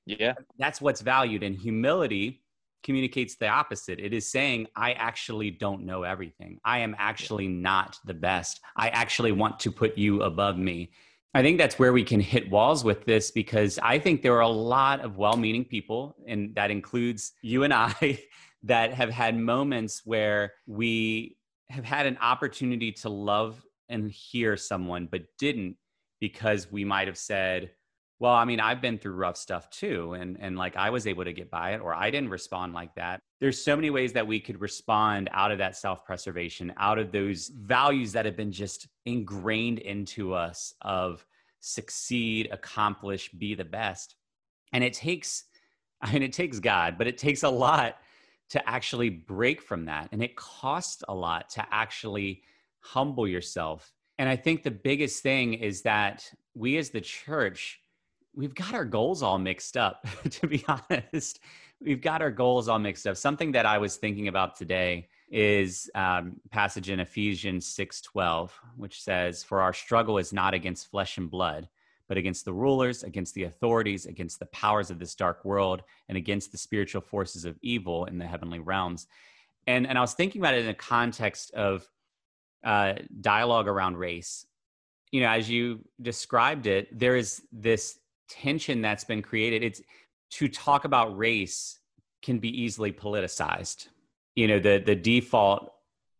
Yeah, 0.08 0.34
that's 0.58 0.82
what's 0.82 1.02
valued, 1.02 1.44
and 1.44 1.56
humility 1.56 2.42
communicates 2.88 3.36
the 3.36 3.50
opposite. 3.50 4.00
It 4.00 4.14
is 4.14 4.32
saying, 4.32 4.66
I 4.74 4.94
actually 4.94 5.52
don't 5.52 5.84
know 5.84 6.04
everything. 6.04 6.58
I 6.64 6.80
am 6.80 6.96
actually 6.98 7.50
not 7.50 8.00
the 8.06 8.14
best. 8.14 8.62
I 8.78 8.88
actually 8.88 9.34
want 9.34 9.60
to 9.60 9.72
put 9.74 9.98
you 9.98 10.22
above 10.22 10.58
me. 10.58 10.92
I 11.34 11.42
think 11.42 11.58
that's 11.58 11.78
where 11.78 11.92
we 11.92 12.06
can 12.06 12.22
hit 12.22 12.50
walls 12.50 12.86
with 12.86 13.04
this 13.04 13.30
because 13.30 13.78
I 13.84 14.00
think 14.00 14.22
there 14.22 14.38
are 14.38 14.40
a 14.40 14.48
lot 14.48 15.02
of 15.02 15.18
well 15.18 15.36
meaning 15.36 15.66
people, 15.66 16.16
and 16.26 16.56
that 16.56 16.72
includes 16.72 17.34
you 17.42 17.64
and 17.64 17.74
I, 17.74 18.24
that 18.64 18.94
have 18.94 19.10
had 19.10 19.38
moments 19.38 20.04
where 20.06 20.54
we 20.66 21.36
have 21.70 21.84
had 21.84 22.06
an 22.06 22.18
opportunity 22.22 22.94
to 22.94 23.10
love 23.10 23.62
and 23.90 24.10
hear 24.10 24.56
someone, 24.56 25.10
but 25.12 25.24
didn't 25.38 25.76
because 26.22 26.72
we 26.72 26.86
might 26.86 27.08
have 27.08 27.18
said, 27.18 27.72
Well, 28.20 28.34
I 28.34 28.46
mean, 28.46 28.60
I've 28.60 28.82
been 28.82 28.98
through 28.98 29.14
rough 29.14 29.38
stuff 29.38 29.70
too. 29.70 30.14
And, 30.14 30.38
and 30.40 30.58
like 30.58 30.76
I 30.76 30.90
was 30.90 31.06
able 31.06 31.24
to 31.24 31.34
get 31.34 31.52
by 31.52 31.74
it, 31.74 31.82
or 31.82 31.94
I 31.94 32.10
didn't 32.10 32.30
respond 32.30 32.74
like 32.74 32.96
that. 32.96 33.20
There's 33.40 33.64
so 33.64 33.76
many 33.76 33.92
ways 33.92 34.14
that 34.14 34.26
we 34.26 34.40
could 34.40 34.60
respond 34.60 35.30
out 35.32 35.52
of 35.52 35.60
that 35.60 35.76
self 35.76 36.04
preservation, 36.04 36.74
out 36.78 36.98
of 36.98 37.12
those 37.12 37.50
values 37.50 38.12
that 38.14 38.26
have 38.26 38.36
been 38.36 38.52
just 38.52 38.88
ingrained 39.06 39.80
into 39.80 40.34
us 40.34 40.74
of 40.82 41.26
succeed, 41.60 42.50
accomplish, 42.52 43.30
be 43.32 43.54
the 43.54 43.66
best. 43.66 44.16
And 44.74 44.84
it 44.84 44.94
takes, 44.94 45.44
I 46.02 46.12
mean, 46.12 46.24
it 46.24 46.34
takes 46.34 46.60
God, 46.60 46.98
but 46.98 47.08
it 47.08 47.18
takes 47.18 47.44
a 47.44 47.50
lot 47.50 47.98
to 48.50 48.70
actually 48.70 49.10
break 49.10 49.62
from 49.62 49.86
that. 49.86 50.10
And 50.12 50.24
it 50.24 50.36
costs 50.36 51.04
a 51.08 51.14
lot 51.14 51.50
to 51.52 51.66
actually 51.72 52.44
humble 52.80 53.28
yourself. 53.28 53.92
And 54.18 54.30
I 54.30 54.36
think 54.36 54.64
the 54.64 54.72
biggest 54.72 55.22
thing 55.22 55.54
is 55.54 55.84
that 55.84 56.32
we 56.56 56.78
as 56.78 56.90
the 56.90 57.02
church, 57.02 57.82
we've 58.38 58.54
got 58.54 58.76
our 58.76 58.86
goals 58.86 59.24
all 59.24 59.40
mixed 59.40 59.76
up 59.76 60.08
to 60.30 60.48
be 60.48 60.64
honest. 60.68 61.40
We've 61.82 62.02
got 62.02 62.22
our 62.22 62.32
goals 62.32 62.70
all 62.70 62.80
mixed 62.80 63.08
up. 63.08 63.18
Something 63.18 63.52
that 63.54 63.66
i 63.66 63.78
was 63.78 63.98
thinking 63.98 64.28
about 64.28 64.56
today 64.56 65.10
is 65.30 65.90
um, 65.96 66.38
passage 66.52 66.90
in 66.90 67.02
ephesians 67.02 67.68
6.12 67.76 68.52
which 68.78 69.02
says 69.02 69.44
for 69.44 69.62
our 69.62 69.74
struggle 69.74 70.18
is 70.18 70.32
not 70.32 70.54
against 70.54 70.90
flesh 70.90 71.18
and 71.18 71.30
blood 71.30 71.68
but 72.08 72.18
against 72.18 72.46
the 72.46 72.54
rulers 72.54 73.04
against 73.04 73.34
the 73.34 73.44
authorities 73.44 74.06
against 74.06 74.40
the 74.40 74.46
powers 74.48 74.90
of 74.90 75.00
this 75.00 75.16
dark 75.16 75.44
world 75.44 75.82
and 76.08 76.18
against 76.18 76.54
the 76.54 76.58
spiritual 76.58 77.02
forces 77.02 77.44
of 77.44 77.58
evil 77.62 78.06
in 78.06 78.18
the 78.18 78.26
heavenly 78.26 78.60
realms. 78.60 79.08
And 79.66 79.86
and 79.86 79.98
i 79.98 80.02
was 80.02 80.14
thinking 80.14 80.42
about 80.42 80.54
it 80.54 80.64
in 80.64 80.70
a 80.70 80.74
context 80.74 81.52
of 81.54 81.86
uh, 82.64 82.94
dialogue 83.22 83.68
around 83.68 83.98
race. 83.98 84.46
You 85.12 85.22
know 85.22 85.30
as 85.30 85.50
you 85.50 85.84
described 86.02 86.68
it 86.68 86.98
there 86.98 87.18
is 87.18 87.42
this 87.52 88.00
tension 88.30 88.82
that's 88.82 89.04
been 89.04 89.22
created 89.22 89.64
it's 89.64 89.82
to 90.30 90.48
talk 90.48 90.86
about 90.86 91.18
race 91.18 91.80
can 92.22 92.40
be 92.40 92.50
easily 92.62 92.92
politicized. 92.92 93.88
You 94.36 94.48
know 94.48 94.60
the 94.60 94.82
the 94.86 94.96
default 94.96 95.74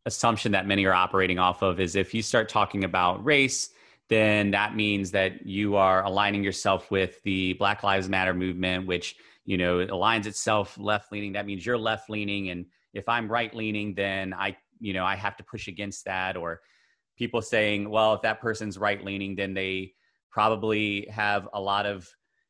assumption 0.06 0.54
that 0.54 0.66
many 0.66 0.86
are 0.86 0.94
operating 0.94 1.38
off 1.38 1.62
of 1.62 1.80
is 1.80 1.96
if 1.96 2.14
you 2.14 2.22
start 2.22 2.48
talking 2.48 2.86
about 2.86 3.24
race 3.26 3.70
then 4.10 4.52
that 4.52 4.74
means 4.74 5.12
that 5.12 5.46
you 5.46 5.76
are 5.76 6.06
aligning 6.06 6.46
yourself 6.46 6.90
with 6.90 7.22
the 7.24 7.52
black 7.54 7.84
lives 7.84 8.08
matter 8.08 8.34
movement 8.34 8.88
which 8.88 9.18
you 9.44 9.58
know 9.58 9.80
aligns 9.88 10.26
itself 10.26 10.78
left 10.78 11.12
leaning 11.12 11.34
that 11.34 11.46
means 11.46 11.66
you're 11.66 11.78
left 11.78 12.10
leaning 12.10 12.50
and 12.52 12.66
if 12.94 13.10
i'm 13.10 13.30
right 13.30 13.54
leaning 13.54 13.94
then 13.94 14.34
i 14.34 14.56
you 14.80 14.94
know 14.94 15.04
i 15.04 15.16
have 15.16 15.36
to 15.36 15.44
push 15.44 15.68
against 15.68 16.06
that. 16.06 16.38
Or 16.38 16.62
people 17.18 17.42
saying 17.42 17.90
well 17.90 18.14
if 18.14 18.22
that 18.22 18.40
person's 18.40 18.78
right 18.78 19.04
leaning 19.04 19.36
then 19.36 19.54
they 19.54 19.94
probably 20.38 21.08
have 21.10 21.50
a 21.54 21.60
lot 21.60 21.88
of 21.88 22.08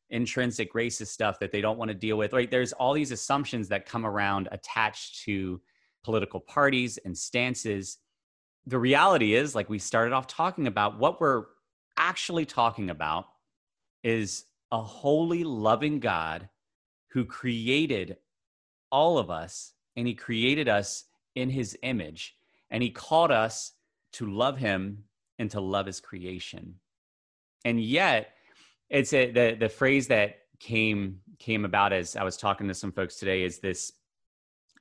intrinsic 0.10 0.73
racist 0.73 1.08
stuff 1.08 1.39
that 1.39 1.54
they 1.54 1.62
don't 1.62 1.78
want 1.78 1.88
to 1.88 1.95
deal 1.95 2.17
with. 2.17 2.34
Right 2.34 2.52
there's 2.52 2.73
all 2.73 2.91
these 2.91 3.13
assumptions 3.13 3.69
that 3.69 3.86
come 3.86 4.06
around 4.06 4.50
attached 4.52 5.23
to 5.23 5.62
political 6.04 6.41
parties 6.41 7.00
and 7.06 7.17
stances. 7.17 8.00
The 8.65 8.78
reality 8.78 9.36
is 9.36 9.56
like 9.56 9.69
we 9.69 9.80
started 9.80 10.13
off 10.13 10.28
talking 10.28 10.67
about 10.67 11.00
what 11.00 11.21
we're 11.21 11.45
actually 11.95 12.45
talking 12.45 12.89
about 12.89 13.28
is 14.04 14.43
a 14.73 14.82
holy 14.82 15.45
loving 15.45 16.02
god 16.02 16.50
who 17.12 17.23
created 17.23 18.17
all 18.91 19.17
of 19.17 19.30
us 19.30 19.71
and 19.95 20.06
he 20.06 20.13
created 20.13 20.67
us 20.67 21.06
in 21.36 21.50
his 21.50 21.78
image 21.84 22.36
and 22.69 22.84
he 22.84 22.89
called 22.89 23.32
us 23.32 23.71
to 24.12 24.30
love 24.30 24.58
him 24.58 25.06
and 25.39 25.50
to 25.52 25.62
love 25.62 25.86
his 25.86 26.02
creation 26.02 26.76
and 27.65 27.82
yet 27.82 28.34
it's 28.89 29.13
a, 29.13 29.32
the 29.32 29.58
the 29.60 29.70
phrase 29.70 30.08
that 30.08 30.39
came 30.60 31.20
came 31.39 31.65
about 31.65 31.93
as 31.93 32.15
I 32.15 32.24
was 32.24 32.38
talking 32.38 32.67
to 32.67 32.74
some 32.74 32.91
folks 32.91 33.17
today 33.17 33.43
is 33.43 33.60
this 33.60 33.91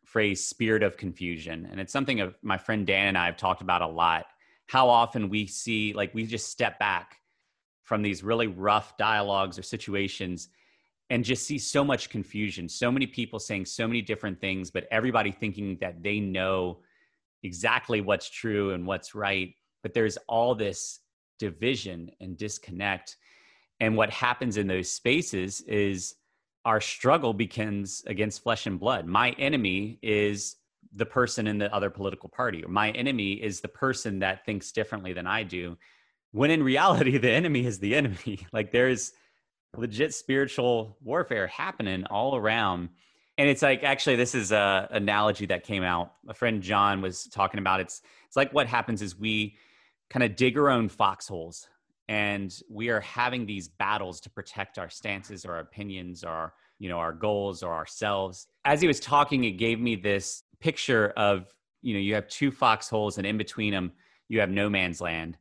phrase 0.04 0.46
spirit 0.46 0.82
of 0.82 0.96
confusion. 0.96 1.68
And 1.70 1.80
it's 1.80 1.92
something 1.92 2.20
of 2.20 2.34
my 2.42 2.56
friend 2.56 2.86
Dan 2.86 3.08
and 3.08 3.18
I 3.18 3.26
have 3.26 3.36
talked 3.36 3.62
about 3.62 3.82
a 3.82 3.86
lot 3.86 4.26
how 4.68 4.88
often 4.88 5.28
we 5.28 5.46
see 5.46 5.92
like 5.92 6.12
we 6.12 6.26
just 6.26 6.50
step 6.50 6.78
back 6.78 7.18
from 7.84 8.02
these 8.02 8.24
really 8.24 8.48
rough 8.48 8.96
dialogues 8.96 9.58
or 9.58 9.62
situations 9.62 10.48
and 11.08 11.24
just 11.24 11.46
see 11.46 11.56
so 11.56 11.84
much 11.84 12.10
confusion 12.10 12.68
so 12.68 12.90
many 12.90 13.06
people 13.06 13.38
saying 13.38 13.64
so 13.64 13.86
many 13.86 14.02
different 14.02 14.40
things 14.40 14.72
but 14.72 14.88
everybody 14.90 15.30
thinking 15.30 15.78
that 15.80 16.02
they 16.02 16.18
know 16.18 16.80
exactly 17.46 18.00
what's 18.00 18.28
true 18.28 18.72
and 18.72 18.86
what's 18.86 19.14
right. 19.14 19.54
But 19.82 19.94
there's 19.94 20.18
all 20.28 20.54
this 20.54 21.00
division 21.38 22.10
and 22.20 22.36
disconnect. 22.36 23.16
And 23.80 23.96
what 23.96 24.10
happens 24.10 24.56
in 24.56 24.66
those 24.66 24.90
spaces 24.90 25.60
is 25.62 26.14
our 26.64 26.80
struggle 26.80 27.32
begins 27.32 28.02
against 28.06 28.42
flesh 28.42 28.66
and 28.66 28.78
blood. 28.78 29.06
My 29.06 29.30
enemy 29.32 29.98
is 30.02 30.56
the 30.92 31.06
person 31.06 31.46
in 31.46 31.58
the 31.58 31.72
other 31.74 31.90
political 31.90 32.28
party, 32.28 32.64
or 32.64 32.68
my 32.68 32.90
enemy 32.90 33.34
is 33.34 33.60
the 33.60 33.68
person 33.68 34.18
that 34.20 34.44
thinks 34.44 34.72
differently 34.72 35.12
than 35.12 35.26
I 35.26 35.42
do. 35.42 35.76
When 36.32 36.50
in 36.50 36.62
reality, 36.62 37.18
the 37.18 37.30
enemy 37.30 37.66
is 37.66 37.78
the 37.78 37.94
enemy. 37.94 38.46
like 38.52 38.72
there's 38.72 39.12
legit 39.76 40.14
spiritual 40.14 40.96
warfare 41.02 41.46
happening 41.46 42.04
all 42.06 42.34
around. 42.34 42.88
And 43.38 43.48
it's 43.48 43.62
like 43.62 43.84
actually, 43.84 44.16
this 44.16 44.34
is 44.34 44.50
a 44.50 44.88
analogy 44.90 45.46
that 45.46 45.62
came 45.62 45.82
out. 45.82 46.12
A 46.28 46.34
friend 46.34 46.62
John 46.62 47.02
was 47.02 47.24
talking 47.24 47.60
about. 47.60 47.80
It's 47.80 48.00
it's 48.26 48.36
like 48.36 48.52
what 48.52 48.66
happens 48.66 49.02
is 49.02 49.16
we 49.16 49.56
kind 50.10 50.22
of 50.22 50.36
dig 50.36 50.56
our 50.58 50.70
own 50.70 50.88
foxholes. 50.88 51.68
And 52.08 52.54
we 52.70 52.88
are 52.88 53.00
having 53.00 53.46
these 53.46 53.68
battles 53.68 54.20
to 54.20 54.30
protect 54.30 54.78
our 54.78 54.88
stances 54.88 55.44
our 55.44 55.58
opinions 55.58 56.22
or 56.22 56.54
you 56.78 56.88
know 56.88 56.98
our 56.98 57.12
goals 57.12 57.62
or 57.62 57.74
ourselves. 57.74 58.46
As 58.64 58.80
he 58.80 58.86
was 58.86 59.00
talking 59.00 59.44
it 59.44 59.52
gave 59.52 59.80
me 59.80 59.96
this 59.96 60.44
picture 60.60 61.12
of 61.16 61.52
you 61.82 61.94
know 61.94 62.00
you 62.00 62.14
have 62.14 62.28
two 62.28 62.50
foxholes 62.50 63.18
and 63.18 63.26
in 63.26 63.36
between 63.36 63.72
them 63.72 63.92
you 64.28 64.40
have 64.40 64.50
no 64.50 64.70
man's 64.70 65.00
land. 65.00 65.36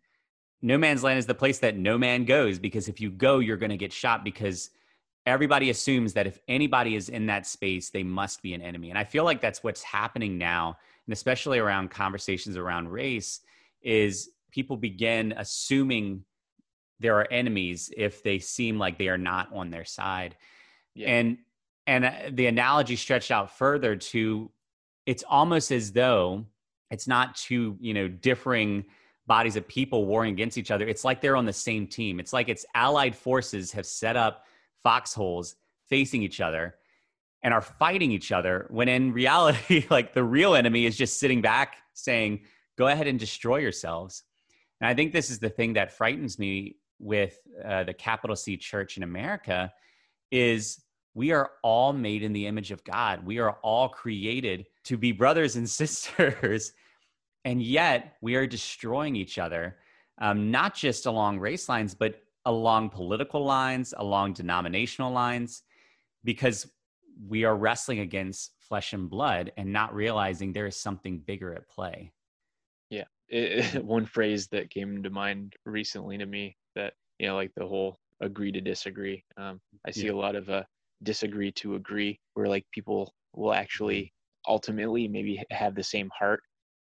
No 0.61 0.77
man's 0.77 1.03
land 1.03 1.19
is 1.19 1.27
the 1.27 1.35
place 1.35 1.59
that 1.59 1.77
no 1.77 1.97
man 1.97 2.25
goes 2.25 2.57
because 2.57 2.87
if 2.87 2.99
you 2.99 3.11
go 3.11 3.39
you're 3.39 3.57
going 3.57 3.69
to 3.69 3.77
get 3.77 3.93
shot 3.93 4.23
because 4.23 4.71
everybody 5.27 5.69
assumes 5.69 6.13
that 6.13 6.27
if 6.27 6.39
anybody 6.47 6.95
is 6.95 7.09
in 7.09 7.27
that 7.27 7.45
space 7.45 7.91
they 7.91 8.03
must 8.03 8.41
be 8.41 8.55
an 8.55 8.61
enemy. 8.61 8.89
And 8.89 8.97
i 8.97 9.03
feel 9.03 9.23
like 9.23 9.39
that's 9.39 9.63
what's 9.63 9.83
happening 9.83 10.39
now 10.39 10.77
and 11.05 11.13
especially 11.13 11.59
around 11.59 11.91
conversations 11.91 12.57
around 12.57 12.89
race 12.89 13.41
is 13.83 14.31
people 14.55 14.77
begin 14.77 15.33
assuming 15.35 16.23
there 17.01 17.19
are 17.19 17.27
enemies 17.29 17.91
if 17.95 18.23
they 18.23 18.39
seem 18.39 18.79
like 18.79 18.97
they 18.97 19.09
are 19.09 19.17
not 19.17 19.49
on 19.53 19.69
their 19.69 19.83
side. 19.83 20.37
Yeah. 20.95 21.09
And 21.09 21.37
and 21.85 22.05
uh, 22.05 22.11
the 22.31 22.47
analogy 22.47 22.95
stretched 22.95 23.31
out 23.31 23.57
further 23.57 23.97
to 23.97 24.49
it's 25.05 25.23
almost 25.27 25.71
as 25.71 25.91
though 25.91 26.45
it's 26.89 27.07
not 27.07 27.35
two, 27.35 27.77
you 27.81 27.93
know, 27.93 28.07
differing 28.07 28.85
bodies 29.27 29.57
of 29.57 29.67
people 29.67 30.05
warring 30.05 30.31
against 30.33 30.57
each 30.57 30.71
other. 30.71 30.87
It's 30.87 31.03
like 31.03 31.19
they're 31.19 31.35
on 31.35 31.45
the 31.45 31.53
same 31.53 31.85
team. 31.85 32.19
It's 32.19 32.31
like 32.31 32.47
it's 32.47 32.65
allied 32.73 33.15
forces 33.15 33.73
have 33.73 33.85
set 33.85 34.15
up 34.15 34.45
foxholes 34.83 35.55
facing 35.89 36.23
each 36.23 36.39
other 36.39 36.75
and 37.43 37.53
are 37.53 37.61
fighting 37.61 38.11
each 38.11 38.31
other 38.31 38.67
when 38.69 38.87
in 38.87 39.11
reality 39.11 39.85
like 39.89 40.13
the 40.13 40.23
real 40.23 40.55
enemy 40.55 40.85
is 40.85 40.95
just 40.95 41.19
sitting 41.19 41.41
back 41.41 41.77
saying 41.93 42.41
go 42.77 42.87
ahead 42.87 43.07
and 43.07 43.19
destroy 43.19 43.57
yourselves 43.57 44.23
and 44.81 44.87
I 44.87 44.93
think 44.93 45.13
this 45.13 45.29
is 45.29 45.39
the 45.39 45.49
thing 45.49 45.73
that 45.73 45.91
frightens 45.91 46.37
me 46.37 46.75
with 46.99 47.37
uh, 47.63 47.83
the 47.83 47.93
capital 47.93 48.35
C 48.35 48.57
church 48.57 48.97
in 48.97 49.03
America 49.03 49.71
is 50.31 50.81
we 51.13 51.31
are 51.31 51.51
all 51.63 51.93
made 51.93 52.23
in 52.23 52.33
the 52.33 52.45
image 52.45 52.71
of 52.71 52.83
God. 52.83 53.25
We 53.25 53.39
are 53.39 53.51
all 53.63 53.89
created 53.89 54.65
to 54.85 54.97
be 54.97 55.11
brothers 55.11 55.55
and 55.55 55.69
sisters. 55.81 56.73
and 57.45 57.61
yet 57.61 58.15
we 58.21 58.35
are 58.35 58.47
destroying 58.47 59.15
each 59.15 59.37
other, 59.37 59.77
um, 60.19 60.51
not 60.51 60.75
just 60.75 61.05
along 61.05 61.39
race 61.39 61.69
lines, 61.69 61.95
but 61.95 62.21
along 62.45 62.89
political 62.89 63.43
lines, 63.43 63.93
along 63.97 64.33
denominational 64.33 65.11
lines, 65.11 65.63
because 66.23 66.67
we 67.27 67.43
are 67.43 67.55
wrestling 67.55 67.99
against 67.99 68.51
flesh 68.59 68.93
and 68.93 69.09
blood 69.09 69.51
and 69.57 69.71
not 69.71 69.95
realizing 69.95 70.51
there 70.51 70.67
is 70.67 70.75
something 70.75 71.19
bigger 71.19 71.53
at 71.53 71.69
play 71.69 72.11
it, 73.29 73.83
one 73.83 74.05
phrase 74.05 74.47
that 74.47 74.69
came 74.69 75.03
to 75.03 75.09
mind 75.09 75.53
recently 75.65 76.17
to 76.17 76.25
me 76.25 76.55
that 76.75 76.93
you 77.19 77.27
know 77.27 77.35
like 77.35 77.51
the 77.55 77.65
whole 77.65 77.97
agree 78.21 78.51
to 78.51 78.61
disagree 78.61 79.23
um, 79.37 79.59
i 79.85 79.91
see 79.91 80.05
yeah. 80.05 80.11
a 80.11 80.15
lot 80.15 80.35
of 80.35 80.49
uh, 80.49 80.63
disagree 81.03 81.51
to 81.51 81.75
agree 81.75 82.19
where 82.33 82.47
like 82.47 82.65
people 82.71 83.13
will 83.33 83.53
actually 83.53 84.13
ultimately 84.47 85.07
maybe 85.07 85.41
have 85.51 85.75
the 85.75 85.83
same 85.83 86.09
heart 86.17 86.41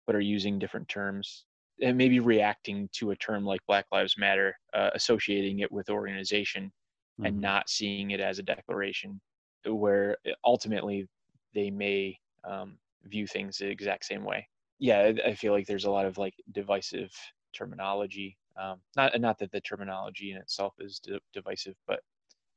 but 0.07 0.15
are 0.15 0.21
using 0.21 0.57
different 0.57 0.87
terms 0.87 1.45
and 1.81 1.97
maybe 1.97 2.19
reacting 2.19 2.89
to 2.91 3.11
a 3.11 3.15
term 3.17 3.45
like 3.45 3.61
black 3.67 3.85
lives 3.91 4.15
matter 4.17 4.55
uh, 4.73 4.89
associating 4.93 5.59
it 5.59 5.71
with 5.71 5.89
organization 5.89 6.65
mm-hmm. 6.65 7.25
and 7.25 7.39
not 7.39 7.69
seeing 7.69 8.11
it 8.11 8.19
as 8.19 8.39
a 8.39 8.43
declaration 8.43 9.19
where 9.65 10.17
uh, 10.27 10.31
ultimately 10.45 11.07
they 11.53 11.69
may 11.69 12.17
um, 12.43 12.77
view 13.05 13.27
things 13.27 13.57
the 13.57 13.67
exact 13.67 14.05
same 14.05 14.23
way 14.23 14.47
yeah, 14.79 15.11
I 15.25 15.33
feel 15.33 15.53
like 15.53 15.67
there's 15.67 15.85
a 15.85 15.91
lot 15.91 16.05
of 16.05 16.17
like 16.17 16.35
divisive 16.51 17.11
terminology. 17.53 18.37
Um, 18.59 18.79
not 18.95 19.19
not 19.19 19.37
that 19.39 19.51
the 19.51 19.61
terminology 19.61 20.31
in 20.31 20.37
itself 20.37 20.73
is 20.79 21.01
divisive, 21.33 21.75
but 21.87 22.01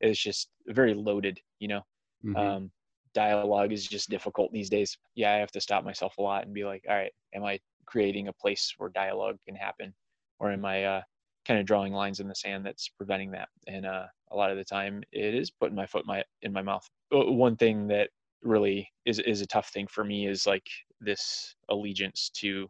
it's 0.03 0.21
just 0.21 0.49
very 0.67 0.93
loaded 0.93 1.41
you 1.61 1.69
know 1.69 1.81
mm-hmm. 2.25 2.37
um, 2.37 2.71
dialogue 3.15 3.73
is 3.73 3.87
just 3.87 4.11
difficult 4.11 4.53
these 4.53 4.69
days 4.69 4.99
yeah 5.15 5.33
i 5.33 5.37
have 5.37 5.53
to 5.53 5.61
stop 5.61 5.85
myself 5.85 6.19
a 6.19 6.23
lot 6.23 6.45
and 6.45 6.53
be 6.53 6.65
like 6.65 6.85
all 6.89 6.97
right 6.97 7.13
am 7.35 7.45
i 7.45 7.59
creating 7.87 8.29
a 8.29 8.33
place 8.33 8.75
where 8.79 8.91
dialogue 8.91 9.39
can 9.47 9.55
happen 9.55 9.95
or 10.41 10.51
am 10.51 10.65
i 10.65 10.85
uh, 10.85 11.03
kind 11.47 11.59
of 11.59 11.67
drawing 11.67 11.93
lines 11.93 12.21
in 12.21 12.29
the 12.29 12.35
sand 12.35 12.67
that's 12.67 12.89
preventing 12.89 13.31
that 13.31 13.49
and 13.67 13.87
uh, 13.87 14.07
a 14.31 14.37
lot 14.37 14.51
of 14.51 14.57
the 14.57 14.65
time 14.65 15.03
it 15.13 15.35
is 15.35 15.51
putting 15.51 15.77
my 15.77 15.87
foot 15.87 16.03
in 16.03 16.09
my 16.09 16.25
in 16.43 16.53
my 16.53 16.63
mouth 16.63 16.89
one 17.11 17.57
thing 17.57 17.87
that 17.87 18.11
really 18.43 18.89
is 19.05 19.19
is 19.21 19.41
a 19.41 19.47
tough 19.47 19.69
thing 19.69 19.87
for 19.87 20.05
me 20.05 20.27
is 20.27 20.47
like 20.47 20.67
this 21.05 21.55
allegiance 21.69 22.31
to 22.35 22.69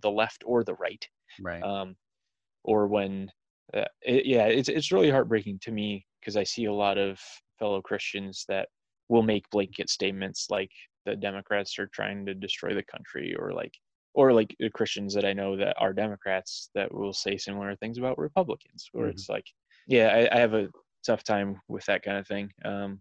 the 0.00 0.10
left 0.10 0.42
or 0.46 0.64
the 0.64 0.74
right. 0.74 1.06
Right. 1.40 1.62
Um 1.62 1.96
or 2.64 2.86
when 2.86 3.30
uh, 3.74 3.84
it, 4.02 4.26
yeah 4.26 4.46
it's 4.46 4.68
it's 4.68 4.92
really 4.92 5.10
heartbreaking 5.10 5.58
to 5.58 5.70
me 5.70 6.04
because 6.20 6.36
i 6.36 6.42
see 6.42 6.64
a 6.64 6.72
lot 6.72 6.98
of 6.98 7.20
fellow 7.58 7.80
christians 7.80 8.44
that 8.48 8.68
will 9.08 9.22
make 9.22 9.48
blanket 9.50 9.88
statements 9.88 10.48
like 10.50 10.70
the 11.06 11.14
democrats 11.14 11.78
are 11.78 11.88
trying 11.88 12.26
to 12.26 12.34
destroy 12.34 12.74
the 12.74 12.82
country 12.82 13.34
or 13.38 13.52
like 13.52 13.72
or 14.14 14.32
like 14.32 14.54
the 14.58 14.70
christians 14.70 15.14
that 15.14 15.24
i 15.24 15.32
know 15.32 15.56
that 15.56 15.76
are 15.78 15.92
democrats 15.92 16.70
that 16.74 16.92
will 16.92 17.12
say 17.12 17.36
similar 17.36 17.74
things 17.76 17.98
about 17.98 18.18
republicans 18.18 18.88
where 18.92 19.06
mm-hmm. 19.06 19.12
it's 19.12 19.28
like 19.28 19.46
yeah 19.86 20.08
I, 20.08 20.36
I, 20.36 20.40
have 20.40 20.54
a 20.54 20.68
tough 21.04 21.22
time 21.22 21.60
with 21.68 21.84
that 21.84 22.02
kind 22.02 22.16
of 22.16 22.26
thing. 22.26 22.50
Um 22.64 23.00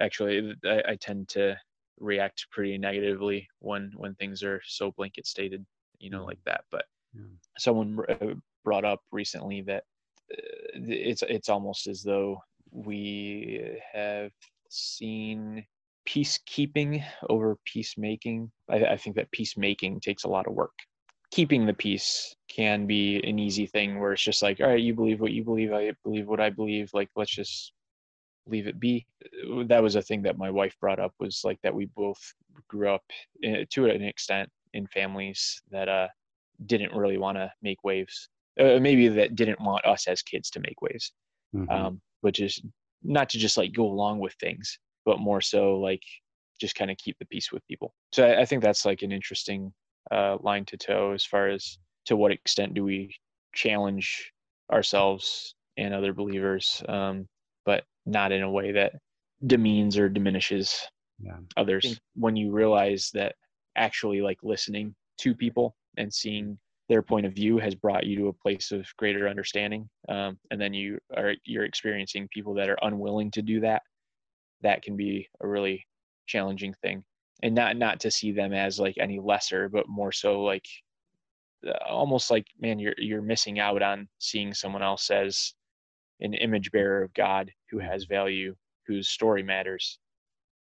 actually 0.00 0.54
I, 0.64 0.82
I 0.88 0.96
tend 0.96 1.28
to 1.30 1.56
react 2.00 2.46
pretty 2.50 2.78
negatively 2.78 3.48
when 3.60 3.92
when 3.96 4.14
things 4.14 4.42
are 4.42 4.60
so 4.64 4.92
blanket 4.92 5.26
stated 5.26 5.64
you 5.98 6.10
know 6.10 6.24
like 6.24 6.38
that. 6.46 6.62
But 6.70 6.84
yeah. 7.14 7.22
someone 7.58 7.98
uh, 8.08 8.34
brought 8.64 8.84
up 8.84 9.00
recently 9.12 9.62
that 9.62 9.84
uh, 10.32 10.36
it's 10.74 11.22
it's 11.28 11.48
almost 11.48 11.86
as 11.86 12.02
though 12.02 12.38
we 12.70 13.78
have 13.92 14.30
seen 14.70 15.64
peacekeeping 16.08 17.04
over 17.28 17.56
peacemaking. 17.66 18.50
I, 18.70 18.84
I 18.84 18.96
think 18.96 19.16
that 19.16 19.30
peacemaking 19.30 20.00
takes 20.00 20.24
a 20.24 20.28
lot 20.28 20.46
of 20.46 20.54
work. 20.54 20.72
Keeping 21.30 21.66
the 21.66 21.74
peace 21.74 22.34
can 22.48 22.86
be 22.86 23.16
an 23.28 23.38
easy 23.38 23.66
thing 23.66 24.00
where 24.00 24.12
it's 24.12 24.22
just 24.22 24.42
like 24.42 24.60
all 24.60 24.68
right 24.68 24.80
you 24.80 24.94
believe 24.94 25.20
what 25.20 25.32
you 25.32 25.44
believe 25.44 25.72
i 25.72 25.92
believe 26.02 26.26
what 26.26 26.40
i 26.40 26.48
believe 26.48 26.88
like 26.94 27.10
let's 27.14 27.30
just 27.30 27.72
leave 28.48 28.66
it 28.66 28.80
be. 28.80 29.06
That 29.66 29.82
was 29.82 29.96
a 29.96 30.02
thing 30.02 30.22
that 30.22 30.38
my 30.38 30.50
wife 30.50 30.76
brought 30.80 30.98
up 30.98 31.14
was 31.18 31.42
like 31.44 31.58
that 31.62 31.74
we 31.74 31.86
both 31.86 32.18
grew 32.68 32.90
up 32.90 33.04
in, 33.42 33.56
eh, 33.56 33.64
to 33.70 33.86
an 33.86 34.02
extent 34.02 34.48
in 34.74 34.86
families 34.88 35.62
that 35.70 35.88
uh, 35.88 36.08
didn't 36.66 36.94
really 36.94 37.18
want 37.18 37.36
to 37.38 37.52
make 37.62 37.84
waves. 37.84 38.28
Uh, 38.58 38.78
maybe 38.80 39.08
that 39.08 39.36
didn't 39.36 39.60
want 39.60 39.84
us 39.86 40.08
as 40.08 40.22
kids 40.22 40.50
to 40.50 40.60
make 40.60 40.80
waves, 40.82 41.12
mm-hmm. 41.54 41.70
um, 41.70 42.00
but 42.22 42.34
just 42.34 42.64
not 43.02 43.28
to 43.30 43.38
just 43.38 43.56
like 43.56 43.72
go 43.72 43.84
along 43.84 44.18
with 44.18 44.34
things, 44.34 44.78
but 45.04 45.20
more 45.20 45.40
so 45.40 45.76
like 45.78 46.02
just 46.60 46.74
kind 46.74 46.90
of 46.90 46.96
keep 46.96 47.16
the 47.18 47.26
peace 47.26 47.52
with 47.52 47.66
people. 47.68 47.94
So 48.12 48.26
I, 48.26 48.40
I 48.40 48.44
think 48.44 48.62
that's 48.62 48.84
like 48.84 49.02
an 49.02 49.12
interesting 49.12 49.72
uh, 50.10 50.38
line 50.40 50.64
to 50.66 50.76
toe 50.76 51.12
as 51.12 51.24
far 51.24 51.48
as 51.48 51.78
to 52.06 52.16
what 52.16 52.32
extent 52.32 52.74
do 52.74 52.84
we 52.84 53.14
challenge 53.54 54.32
ourselves 54.72 55.54
and 55.76 55.94
other 55.94 56.12
believers 56.12 56.82
um, 56.88 57.26
but 57.68 57.84
not 58.06 58.32
in 58.32 58.40
a 58.40 58.50
way 58.50 58.72
that 58.72 58.94
demeans 59.46 59.98
or 59.98 60.08
diminishes 60.08 60.80
yeah. 61.20 61.36
others. 61.58 62.00
When 62.14 62.34
you 62.34 62.50
realize 62.50 63.10
that 63.12 63.34
actually 63.76 64.22
like 64.22 64.38
listening 64.42 64.94
to 65.18 65.34
people 65.34 65.76
and 65.98 66.10
seeing 66.10 66.58
their 66.88 67.02
point 67.02 67.26
of 67.26 67.34
view 67.34 67.58
has 67.58 67.74
brought 67.74 68.06
you 68.06 68.16
to 68.16 68.28
a 68.28 68.32
place 68.32 68.72
of 68.72 68.86
greater 68.96 69.28
understanding, 69.28 69.86
um, 70.08 70.38
and 70.50 70.58
then 70.58 70.72
you 70.72 70.98
are 71.14 71.34
you're 71.44 71.66
experiencing 71.66 72.26
people 72.32 72.54
that 72.54 72.70
are 72.70 72.78
unwilling 72.80 73.30
to 73.32 73.42
do 73.42 73.60
that. 73.60 73.82
That 74.62 74.80
can 74.80 74.96
be 74.96 75.28
a 75.42 75.46
really 75.46 75.86
challenging 76.26 76.72
thing, 76.80 77.04
and 77.42 77.54
not 77.54 77.76
not 77.76 78.00
to 78.00 78.10
see 78.10 78.32
them 78.32 78.54
as 78.54 78.80
like 78.80 78.96
any 78.98 79.20
lesser, 79.20 79.68
but 79.68 79.90
more 79.90 80.10
so 80.10 80.40
like 80.40 80.64
uh, 81.66 81.72
almost 81.86 82.30
like 82.30 82.46
man, 82.58 82.78
you're 82.78 82.94
you're 82.96 83.20
missing 83.20 83.58
out 83.58 83.82
on 83.82 84.08
seeing 84.18 84.54
someone 84.54 84.82
else 84.82 85.10
as 85.10 85.52
an 86.20 86.34
image 86.34 86.70
bearer 86.70 87.02
of 87.02 87.14
God 87.14 87.50
who 87.70 87.78
has 87.78 88.04
value, 88.04 88.54
whose 88.86 89.08
story 89.08 89.42
matters. 89.42 89.98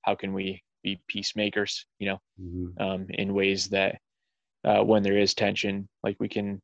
How 0.04 0.16
can 0.16 0.34
we 0.34 0.62
be 0.84 1.02
peacemakers, 1.08 1.86
you 2.00 2.10
know, 2.10 2.20
mm-hmm. 2.42 2.82
um, 2.82 3.06
in 3.10 3.34
ways 3.34 3.70
that 3.70 3.98
uh, 4.66 4.84
when 4.84 5.04
there 5.04 5.18
is 5.18 5.34
tension, 5.34 5.88
like 6.04 6.18
we 6.20 6.28
can, 6.28 6.62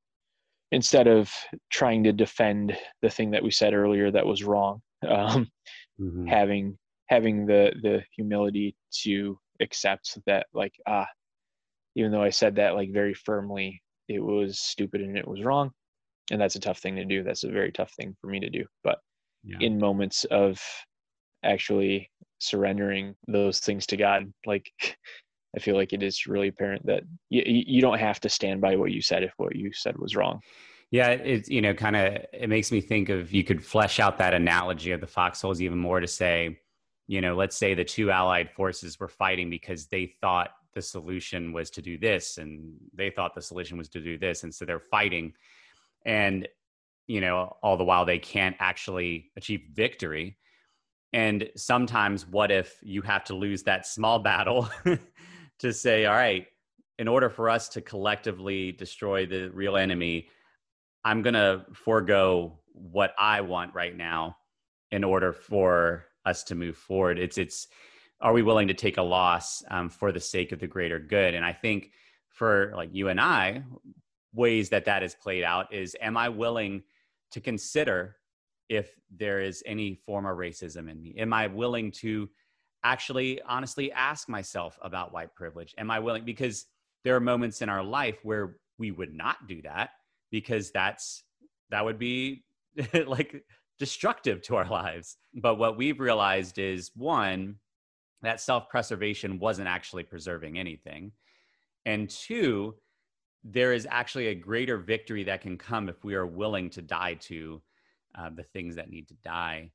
instead 0.71 1.07
of 1.07 1.31
trying 1.71 2.03
to 2.03 2.13
defend 2.13 2.77
the 3.01 3.09
thing 3.09 3.31
that 3.31 3.43
we 3.43 3.51
said 3.51 3.73
earlier 3.73 4.11
that 4.11 4.25
was 4.25 4.43
wrong, 4.43 4.81
um, 5.07 5.47
mm-hmm. 5.99 6.27
having 6.27 6.77
having 7.07 7.45
the 7.45 7.71
the 7.81 8.03
humility 8.15 8.75
to 9.03 9.37
accept 9.61 10.17
that, 10.25 10.47
like, 10.53 10.73
ah, 10.87 11.07
even 11.95 12.11
though 12.11 12.21
I 12.21 12.29
said 12.29 12.55
that 12.55 12.75
like 12.75 12.91
very 12.91 13.13
firmly, 13.13 13.81
it 14.07 14.19
was 14.19 14.59
stupid 14.59 15.01
and 15.01 15.17
it 15.17 15.27
was 15.27 15.43
wrong 15.43 15.71
and 16.31 16.39
that's 16.39 16.55
a 16.55 16.59
tough 16.59 16.79
thing 16.79 16.95
to 16.95 17.05
do. 17.05 17.23
That's 17.23 17.43
a 17.43 17.51
very 17.51 17.71
tough 17.71 17.91
thing 17.93 18.15
for 18.21 18.27
me 18.27 18.39
to 18.39 18.49
do. 18.49 18.65
But 18.83 18.99
yeah. 19.43 19.57
in 19.59 19.79
moments 19.79 20.25
of 20.25 20.61
actually 21.43 22.09
surrendering 22.39 23.15
those 23.27 23.59
things 23.59 23.85
to 23.85 23.97
god 23.97 24.31
like 24.45 24.71
i 25.55 25.59
feel 25.59 25.75
like 25.75 25.93
it 25.93 26.03
is 26.03 26.25
really 26.25 26.49
apparent 26.49 26.85
that 26.85 27.03
you, 27.29 27.41
you 27.45 27.81
don't 27.81 27.99
have 27.99 28.19
to 28.19 28.29
stand 28.29 28.61
by 28.61 28.75
what 28.75 28.91
you 28.91 29.01
said 29.01 29.23
if 29.23 29.33
what 29.37 29.55
you 29.55 29.71
said 29.73 29.97
was 29.97 30.15
wrong. 30.15 30.39
Yeah 30.91 31.09
it's 31.09 31.49
you 31.49 31.61
know 31.61 31.73
kind 31.73 31.95
of 31.95 32.25
it 32.33 32.49
makes 32.49 32.71
me 32.71 32.81
think 32.81 33.09
of 33.09 33.31
you 33.31 33.43
could 33.43 33.63
flesh 33.63 33.99
out 33.99 34.17
that 34.17 34.33
analogy 34.33 34.91
of 34.91 35.01
the 35.01 35.07
foxholes 35.07 35.61
even 35.61 35.77
more 35.77 35.99
to 35.99 36.07
say 36.07 36.59
you 37.07 37.21
know 37.21 37.35
let's 37.35 37.55
say 37.55 37.73
the 37.73 37.83
two 37.83 38.11
allied 38.11 38.49
forces 38.51 38.99
were 38.99 39.07
fighting 39.07 39.49
because 39.49 39.87
they 39.87 40.13
thought 40.19 40.51
the 40.73 40.81
solution 40.81 41.51
was 41.51 41.69
to 41.71 41.81
do 41.81 41.97
this 41.97 42.37
and 42.37 42.73
they 42.93 43.09
thought 43.09 43.35
the 43.35 43.41
solution 43.41 43.77
was 43.77 43.89
to 43.89 43.99
do 43.99 44.17
this. 44.17 44.43
And 44.43 44.53
so 44.53 44.65
they're 44.65 44.79
fighting 44.79 45.33
and 46.05 46.47
you 47.07 47.21
know 47.21 47.55
all 47.63 47.77
the 47.77 47.83
while 47.83 48.05
they 48.05 48.19
can't 48.19 48.55
actually 48.59 49.31
achieve 49.35 49.61
victory. 49.73 50.37
And 51.11 51.49
sometimes 51.55 52.27
what 52.27 52.51
if 52.51 52.77
you 52.83 53.01
have 53.01 53.23
to 53.25 53.35
lose 53.35 53.63
that 53.63 53.87
small 53.87 54.19
battle 54.19 54.69
to 55.59 55.73
say 55.73 56.05
all 56.05 56.15
right 56.15 56.45
in 56.99 57.07
order 57.07 57.29
for 57.29 57.49
us 57.49 57.69
to 57.69 57.81
collectively 57.81 58.71
destroy 58.73 59.25
the 59.25 59.49
real 59.49 59.77
enemy 59.77 60.27
i'm 61.03 61.21
going 61.21 61.33
to 61.33 61.65
forego 61.73 62.59
what 62.73 63.13
i 63.17 63.41
want 63.41 63.73
right 63.73 63.95
now 63.95 64.35
in 64.91 65.03
order 65.03 65.33
for 65.33 66.05
us 66.25 66.43
to 66.43 66.55
move 66.55 66.77
forward. 66.77 67.19
It's 67.19 67.37
it's 67.37 67.67
are 68.21 68.33
we 68.33 68.43
willing 68.43 68.67
to 68.67 68.73
take 68.73 68.97
a 68.97 69.01
loss 69.01 69.63
um, 69.71 69.89
for 69.89 70.11
the 70.11 70.19
sake 70.19 70.51
of 70.51 70.59
the 70.59 70.67
greater 70.67 70.99
good? 70.99 71.33
And 71.33 71.45
i 71.45 71.53
think 71.53 71.91
for 72.29 72.71
like 72.75 72.89
you 72.93 73.09
and 73.09 73.19
i 73.19 73.63
ways 74.33 74.69
that 74.69 74.85
that 74.85 75.03
is 75.03 75.15
played 75.15 75.43
out 75.43 75.73
is 75.73 75.95
am 76.01 76.17
I 76.17 76.29
willing 76.29 76.83
to 77.31 77.41
consider 77.41 78.15
if 78.69 78.95
there 79.09 79.41
is 79.41 79.63
any 79.65 79.95
form 79.95 80.25
of 80.25 80.37
racism 80.37 80.89
in 80.89 81.01
me? 81.01 81.15
Am 81.17 81.33
I 81.33 81.47
willing 81.47 81.91
to 81.91 82.29
actually 82.83 83.41
honestly 83.43 83.91
ask 83.91 84.29
myself 84.29 84.77
about 84.81 85.11
white 85.11 85.33
privilege? 85.35 85.73
Am 85.77 85.89
I 85.89 85.99
willing? 85.99 86.25
Because 86.25 86.65
there 87.03 87.15
are 87.15 87.19
moments 87.19 87.61
in 87.61 87.69
our 87.69 87.83
life 87.83 88.19
where 88.23 88.57
we 88.77 88.91
would 88.91 89.13
not 89.13 89.47
do 89.47 89.61
that 89.63 89.91
because 90.31 90.71
that's 90.71 91.23
that 91.71 91.83
would 91.83 91.99
be 91.99 92.43
like 93.05 93.43
destructive 93.79 94.41
to 94.43 94.55
our 94.55 94.67
lives. 94.67 95.17
But 95.33 95.55
what 95.55 95.77
we've 95.77 95.99
realized 95.99 96.59
is 96.59 96.91
one, 96.95 97.55
that 98.21 98.41
self 98.41 98.69
preservation 98.69 99.39
wasn't 99.39 99.67
actually 99.67 100.03
preserving 100.03 100.59
anything. 100.59 101.11
And 101.85 102.09
two, 102.09 102.75
there 103.43 103.73
is 103.73 103.87
actually 103.89 104.27
a 104.27 104.35
greater 104.35 104.77
victory 104.77 105.23
that 105.23 105.41
can 105.41 105.57
come 105.57 105.89
if 105.89 106.03
we 106.03 106.15
are 106.15 106.25
willing 106.25 106.69
to 106.71 106.81
die 106.81 107.15
to 107.15 107.61
uh, 108.15 108.29
the 108.29 108.43
things 108.43 108.75
that 108.75 108.89
need 108.89 109.07
to 109.07 109.13
die. 109.23 109.71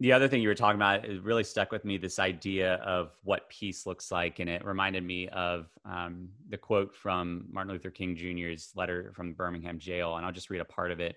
The 0.00 0.12
other 0.12 0.28
thing 0.28 0.40
you 0.40 0.48
were 0.48 0.54
talking 0.54 0.76
about 0.76 1.04
it 1.04 1.22
really 1.22 1.42
stuck 1.42 1.72
with 1.72 1.84
me 1.84 1.96
this 1.96 2.20
idea 2.20 2.74
of 2.76 3.10
what 3.24 3.48
peace 3.48 3.84
looks 3.84 4.12
like. 4.12 4.38
And 4.38 4.48
it 4.48 4.64
reminded 4.64 5.02
me 5.02 5.28
of 5.28 5.66
um, 5.84 6.28
the 6.48 6.56
quote 6.56 6.94
from 6.94 7.46
Martin 7.50 7.72
Luther 7.72 7.90
King 7.90 8.14
Jr.'s 8.14 8.72
letter 8.76 9.12
from 9.14 9.32
Birmingham 9.32 9.78
jail. 9.78 10.16
And 10.16 10.24
I'll 10.24 10.32
just 10.32 10.50
read 10.50 10.60
a 10.60 10.64
part 10.64 10.92
of 10.92 11.00
it. 11.00 11.16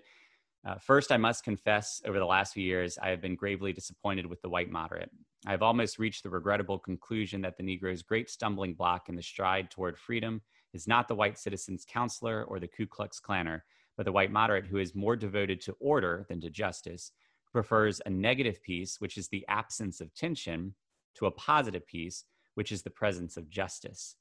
Uh, 0.64 0.76
first, 0.78 1.12
I 1.12 1.16
must 1.16 1.44
confess, 1.44 2.00
over 2.06 2.18
the 2.18 2.24
last 2.24 2.54
few 2.54 2.62
years, 2.64 2.96
I 3.00 3.08
have 3.10 3.20
been 3.20 3.34
gravely 3.34 3.72
disappointed 3.72 4.26
with 4.26 4.42
the 4.42 4.48
white 4.48 4.70
moderate. 4.70 5.10
I 5.44 5.50
have 5.50 5.62
almost 5.62 5.98
reached 5.98 6.22
the 6.22 6.30
regrettable 6.30 6.78
conclusion 6.78 7.40
that 7.42 7.56
the 7.56 7.64
Negro's 7.64 8.02
great 8.02 8.30
stumbling 8.30 8.74
block 8.74 9.08
in 9.08 9.16
the 9.16 9.22
stride 9.22 9.70
toward 9.70 9.98
freedom 9.98 10.40
is 10.72 10.88
not 10.88 11.08
the 11.08 11.14
white 11.14 11.38
citizen's 11.38 11.84
counselor 11.84 12.44
or 12.44 12.58
the 12.58 12.68
Ku 12.68 12.86
Klux 12.86 13.20
Klanner, 13.20 13.60
but 13.96 14.04
the 14.04 14.12
white 14.12 14.32
moderate 14.32 14.66
who 14.66 14.78
is 14.78 14.94
more 14.94 15.16
devoted 15.16 15.60
to 15.62 15.76
order 15.80 16.26
than 16.28 16.40
to 16.40 16.50
justice, 16.50 17.12
who 17.44 17.50
prefers 17.52 18.00
a 18.04 18.10
negative 18.10 18.62
peace, 18.62 18.96
which 19.00 19.16
is 19.16 19.28
the 19.28 19.44
absence 19.48 20.00
of 20.00 20.14
tension, 20.14 20.74
to 21.14 21.26
a 21.26 21.30
positive 21.30 21.86
peace, 21.86 22.24
which 22.54 22.72
is 22.72 22.82
the 22.82 22.90
presence 22.90 23.36
of 23.36 23.50
justice. 23.50 24.16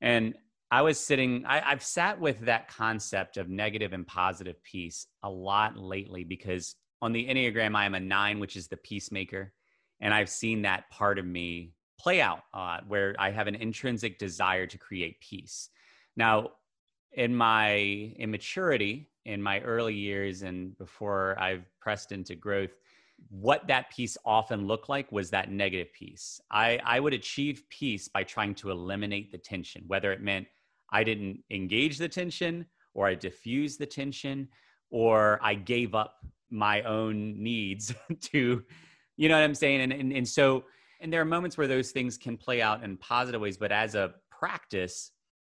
And 0.00 0.34
I 0.70 0.80
was 0.82 0.98
sitting, 0.98 1.44
I, 1.46 1.60
have 1.70 1.82
sat 1.82 2.18
with 2.18 2.40
that 2.40 2.68
concept 2.68 3.36
of 3.36 3.50
negative 3.50 3.92
and 3.92 4.06
positive 4.06 4.62
peace 4.64 5.06
a 5.22 5.28
lot 5.28 5.76
lately 5.76 6.24
because 6.24 6.76
on 7.02 7.12
the 7.12 7.26
Enneagram, 7.26 7.76
I 7.76 7.84
am 7.84 7.94
a 7.94 8.00
nine, 8.00 8.40
which 8.40 8.56
is 8.56 8.68
the 8.68 8.78
peacemaker. 8.78 9.52
And 10.00 10.14
I've 10.14 10.30
seen 10.30 10.62
that 10.62 10.88
part 10.90 11.18
of 11.18 11.26
me 11.26 11.72
play 12.00 12.20
out 12.20 12.40
uh, 12.54 12.78
where 12.88 13.14
I 13.18 13.30
have 13.30 13.48
an 13.48 13.54
intrinsic 13.54 14.18
desire 14.18 14.66
to 14.66 14.78
create 14.78 15.20
peace. 15.20 15.68
Now, 16.16 16.50
in 17.12 17.34
my 17.34 18.14
immaturity, 18.16 19.08
in 19.24 19.42
my 19.42 19.60
early 19.60 19.94
years, 19.94 20.42
and 20.42 20.76
before 20.78 21.38
I've 21.38 21.64
pressed 21.80 22.12
into 22.12 22.34
growth, 22.34 22.72
what 23.28 23.66
that 23.68 23.90
peace 23.90 24.16
often 24.24 24.66
looked 24.66 24.88
like 24.88 25.12
was 25.12 25.30
that 25.30 25.50
negative 25.50 25.92
peace. 25.92 26.40
I, 26.50 26.80
I 26.84 27.00
would 27.00 27.14
achieve 27.14 27.62
peace 27.68 28.08
by 28.08 28.24
trying 28.24 28.54
to 28.56 28.70
eliminate 28.70 29.30
the 29.30 29.38
tension, 29.38 29.84
whether 29.86 30.12
it 30.12 30.20
meant 30.20 30.46
I 30.90 31.04
didn't 31.04 31.42
engage 31.50 31.98
the 31.98 32.08
tension 32.08 32.66
or 32.94 33.06
I 33.06 33.14
diffused 33.14 33.78
the 33.78 33.86
tension 33.86 34.48
or 34.90 35.38
I 35.42 35.54
gave 35.54 35.94
up 35.94 36.24
my 36.50 36.82
own 36.82 37.42
needs 37.42 37.94
to, 38.20 38.62
you 39.16 39.28
know 39.28 39.36
what 39.36 39.44
I'm 39.44 39.54
saying? 39.54 39.80
And, 39.80 39.92
and, 39.92 40.12
and 40.12 40.28
so, 40.28 40.64
and 41.00 41.12
there 41.12 41.20
are 41.20 41.26
moments 41.26 41.56
where 41.56 41.66
those 41.66 41.90
things 41.90 42.18
can 42.18 42.36
play 42.36 42.60
out 42.60 42.84
in 42.84 42.96
positive 42.98 43.40
ways, 43.40 43.56
but 43.56 43.72
as 43.72 43.94
a 43.94 44.14
practice, 44.30 45.12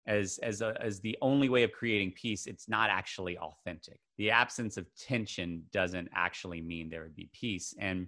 as 0.08 0.39
as 0.43 0.62
a, 0.62 0.76
as 0.80 0.99
the 0.99 1.18
only 1.22 1.49
way 1.49 1.64
of 1.64 1.72
creating 1.72 2.12
peace, 2.12 2.47
it's 2.47 2.70
not 2.70 2.89
actually 2.89 3.38
authentic. 3.38 3.99
The 4.18 4.32
absence 4.32 4.78
of 4.78 4.86
tension 4.95 5.64
doesn't 5.72 6.10
actually 6.14 6.62
mean 6.62 6.89
there 6.89 7.03
would 7.03 7.16
be 7.16 7.30
peace. 7.34 7.74
And 7.80 8.08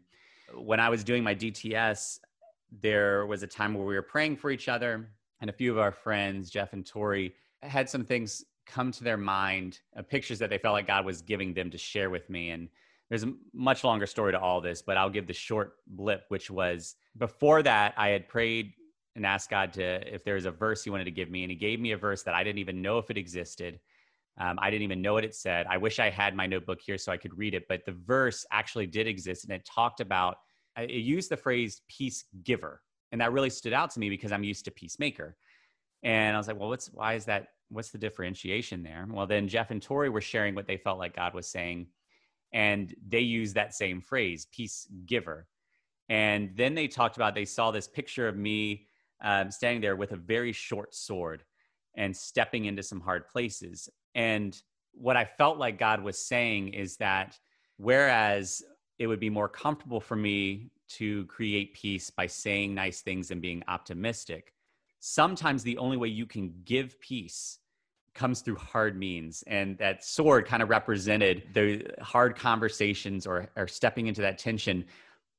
when 0.53 0.79
I 0.79 0.89
was 0.89 1.03
doing 1.03 1.23
my 1.23 1.35
DTS, 1.35 2.19
there 2.81 3.25
was 3.25 3.43
a 3.43 3.47
time 3.47 3.73
where 3.73 3.85
we 3.85 3.95
were 3.95 4.01
praying 4.01 4.37
for 4.37 4.51
each 4.51 4.69
other, 4.69 5.09
and 5.41 5.49
a 5.49 5.53
few 5.53 5.71
of 5.71 5.79
our 5.79 5.91
friends, 5.91 6.49
Jeff 6.49 6.73
and 6.73 6.85
Tori, 6.85 7.33
had 7.63 7.89
some 7.89 8.05
things 8.05 8.45
come 8.65 8.91
to 8.91 9.03
their 9.03 9.17
mind, 9.17 9.79
uh, 9.97 10.01
pictures 10.01 10.39
that 10.39 10.49
they 10.49 10.57
felt 10.57 10.73
like 10.73 10.87
God 10.87 11.05
was 11.05 11.21
giving 11.21 11.53
them 11.53 11.71
to 11.71 11.77
share 11.77 12.09
with 12.09 12.29
me. 12.29 12.49
And 12.49 12.67
there's 13.09 13.23
a 13.23 13.33
much 13.53 13.83
longer 13.83 14.05
story 14.05 14.33
to 14.33 14.39
all 14.39 14.59
this, 14.59 14.81
but 14.81 14.97
I'll 14.97 15.09
give 15.09 15.27
the 15.27 15.33
short 15.33 15.77
blip, 15.87 16.25
which 16.27 16.51
was 16.51 16.95
before 17.17 17.63
that, 17.63 17.93
I 17.97 18.09
had 18.09 18.27
prayed 18.27 18.73
and 19.17 19.25
asked 19.25 19.49
God 19.49 19.73
to, 19.73 20.13
if 20.13 20.23
there 20.23 20.35
was 20.35 20.45
a 20.45 20.51
verse 20.51 20.83
he 20.83 20.89
wanted 20.89 21.05
to 21.05 21.11
give 21.11 21.29
me. 21.29 21.43
And 21.43 21.51
he 21.51 21.57
gave 21.57 21.79
me 21.79 21.91
a 21.91 21.97
verse 21.97 22.23
that 22.23 22.33
I 22.33 22.43
didn't 22.43 22.59
even 22.59 22.81
know 22.81 22.97
if 22.97 23.09
it 23.09 23.17
existed. 23.17 23.79
Um, 24.39 24.57
I 24.61 24.69
didn't 24.69 24.83
even 24.83 25.01
know 25.01 25.13
what 25.13 25.25
it 25.25 25.35
said. 25.35 25.65
I 25.69 25.77
wish 25.77 25.99
I 25.99 26.09
had 26.09 26.35
my 26.35 26.45
notebook 26.45 26.79
here 26.79 26.97
so 26.97 27.11
I 27.11 27.17
could 27.17 27.37
read 27.37 27.53
it, 27.53 27.67
but 27.67 27.85
the 27.85 27.91
verse 28.05 28.45
actually 28.51 28.87
did 28.87 29.07
exist 29.07 29.43
and 29.43 29.53
it 29.53 29.65
talked 29.65 29.99
about, 29.99 30.37
it 30.77 30.91
used 30.91 31.29
the 31.29 31.37
phrase 31.37 31.81
peace 31.89 32.23
giver. 32.43 32.81
And 33.11 33.19
that 33.19 33.33
really 33.33 33.49
stood 33.49 33.73
out 33.73 33.89
to 33.91 33.99
me 33.99 34.09
because 34.09 34.31
I'm 34.31 34.43
used 34.43 34.65
to 34.65 34.71
peacemaker. 34.71 35.35
And 36.03 36.35
I 36.35 36.39
was 36.39 36.47
like, 36.47 36.59
well, 36.59 36.69
what's, 36.69 36.87
why 36.87 37.15
is 37.15 37.25
that? 37.25 37.47
What's 37.69 37.89
the 37.89 37.97
differentiation 37.97 38.83
there? 38.83 39.07
Well, 39.09 39.27
then 39.27 39.47
Jeff 39.47 39.71
and 39.71 39.81
Tori 39.81 40.09
were 40.09 40.21
sharing 40.21 40.55
what 40.55 40.67
they 40.67 40.77
felt 40.77 40.99
like 40.99 41.15
God 41.15 41.33
was 41.33 41.47
saying 41.47 41.87
and 42.53 42.95
they 43.05 43.19
used 43.19 43.55
that 43.55 43.73
same 43.73 43.99
phrase 43.99 44.47
peace 44.51 44.87
giver 45.05 45.47
and 46.09 46.51
then 46.55 46.73
they 46.73 46.87
talked 46.87 47.17
about 47.17 47.35
they 47.35 47.45
saw 47.45 47.71
this 47.71 47.87
picture 47.87 48.27
of 48.27 48.37
me 48.37 48.86
um, 49.21 49.51
standing 49.51 49.81
there 49.81 49.95
with 49.95 50.11
a 50.11 50.17
very 50.17 50.51
short 50.51 50.93
sword 50.93 51.43
and 51.95 52.15
stepping 52.15 52.65
into 52.65 52.83
some 52.83 53.01
hard 53.01 53.27
places. 53.27 53.89
And 54.15 54.59
what 54.99 55.15
i 55.15 55.25
felt 55.25 55.57
like 55.57 55.77
god 55.77 56.01
was 56.01 56.17
saying 56.17 56.69
is 56.69 56.97
that 56.97 57.37
whereas 57.77 58.63
it 58.99 59.07
would 59.07 59.19
be 59.19 59.29
more 59.29 59.47
comfortable 59.47 59.99
for 59.99 60.15
me 60.15 60.71
to 60.87 61.25
create 61.25 61.73
peace 61.73 62.09
by 62.09 62.25
saying 62.25 62.73
nice 62.73 63.01
things 63.01 63.31
and 63.31 63.41
being 63.41 63.63
optimistic 63.67 64.53
sometimes 64.99 65.63
the 65.63 65.77
only 65.77 65.97
way 65.97 66.07
you 66.07 66.25
can 66.25 66.53
give 66.65 66.99
peace 66.99 67.59
comes 68.15 68.41
through 68.41 68.55
hard 68.55 68.97
means. 68.97 69.43
And 69.45 69.77
that 69.77 70.03
sword 70.03 70.47
kind 70.47 70.63
of 70.63 70.69
represented 70.69 71.43
the 71.53 71.85
hard 72.01 72.35
conversations 72.35 73.27
or, 73.27 73.47
or 73.55 73.67
stepping 73.67 74.07
into 74.07 74.21
that 74.21 74.39
tension 74.39 74.83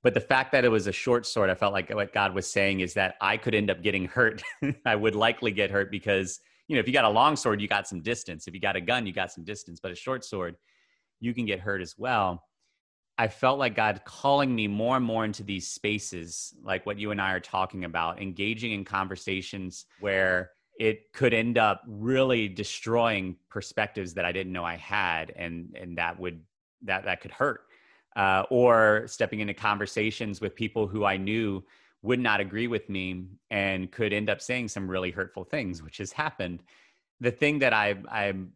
but 0.03 0.15
the 0.15 0.21
fact 0.21 0.53
that 0.53 0.65
it 0.65 0.69
was 0.69 0.87
a 0.87 0.93
short 0.93 1.27
sword 1.27 1.51
i 1.51 1.55
felt 1.55 1.73
like 1.73 1.91
what 1.91 2.13
god 2.13 2.35
was 2.35 2.51
saying 2.51 2.81
is 2.81 2.95
that 2.95 3.17
i 3.21 3.37
could 3.37 3.55
end 3.55 3.71
up 3.71 3.83
getting 3.83 4.07
hurt. 4.07 4.43
I 4.87 4.97
would 4.97 5.15
likely 5.15 5.53
get 5.53 5.71
hurt 5.71 5.91
because 5.91 6.41
you 6.67 6.77
know 6.77 6.81
if 6.81 6.87
you 6.87 6.93
got 6.93 7.05
a 7.05 7.11
long 7.11 7.37
sword 7.37 7.61
you 7.61 7.69
got 7.69 7.89
some 7.89 8.03
distance. 8.03 8.47
If 8.47 8.55
you 8.55 8.61
got 8.61 8.77
a 8.77 8.81
gun 8.81 9.07
you 9.07 9.13
got 9.13 9.33
some 9.33 9.45
distance. 9.45 9.81
But 9.81 9.93
a 9.93 9.97
short 9.97 10.25
sword 10.25 10.57
you 11.21 11.35
can 11.35 11.47
get 11.47 11.61
hurt 11.61 11.83
as 11.83 11.97
well. 11.99 12.45
I 13.17 13.29
felt 13.29 13.59
like 13.59 13.75
god 13.75 14.03
calling 14.05 14.55
me 14.55 14.69
more 14.69 14.97
and 14.97 15.05
more 15.05 15.25
into 15.25 15.43
these 15.43 15.67
spaces 15.67 16.55
like 16.63 16.87
what 16.87 16.99
you 16.99 17.11
and 17.11 17.21
i 17.21 17.33
are 17.33 17.41
talking 17.41 17.85
about 17.85 18.23
engaging 18.23 18.73
in 18.73 18.85
conversations 18.85 19.87
where 20.01 20.51
it 20.79 21.13
could 21.13 21.35
end 21.35 21.59
up 21.59 21.83
really 21.87 22.49
destroying 22.49 23.37
perspectives 23.51 24.15
that 24.15 24.25
I 24.25 24.33
didn't 24.33 24.53
know 24.53 24.65
I 24.65 24.77
had, 24.77 25.33
and 25.37 25.77
and 25.79 25.99
that 25.99 26.19
would 26.19 26.41
that 26.83 27.05
that 27.05 27.21
could 27.21 27.33
hurt. 27.33 27.63
Uh, 28.17 28.43
or 28.51 29.05
stepping 29.07 29.39
into 29.41 29.55
conversations 29.55 30.41
with 30.41 30.55
people 30.57 30.89
who 30.89 31.05
I 31.05 31.17
knew 31.17 31.63
would 32.03 32.21
not 32.21 32.41
agree 32.41 32.67
with 32.67 32.89
me 32.89 33.27
and 33.51 33.91
could 33.91 34.13
end 34.13 34.31
up 34.31 34.41
saying 34.41 34.69
some 34.69 34.91
really 34.91 35.11
hurtful 35.11 35.45
things, 35.45 35.83
which 35.83 35.99
has 35.99 36.13
happened. 36.13 36.63
The 37.21 37.31
thing 37.31 37.61
that 37.61 37.73
I, 37.73 37.97
I'm 38.11 38.53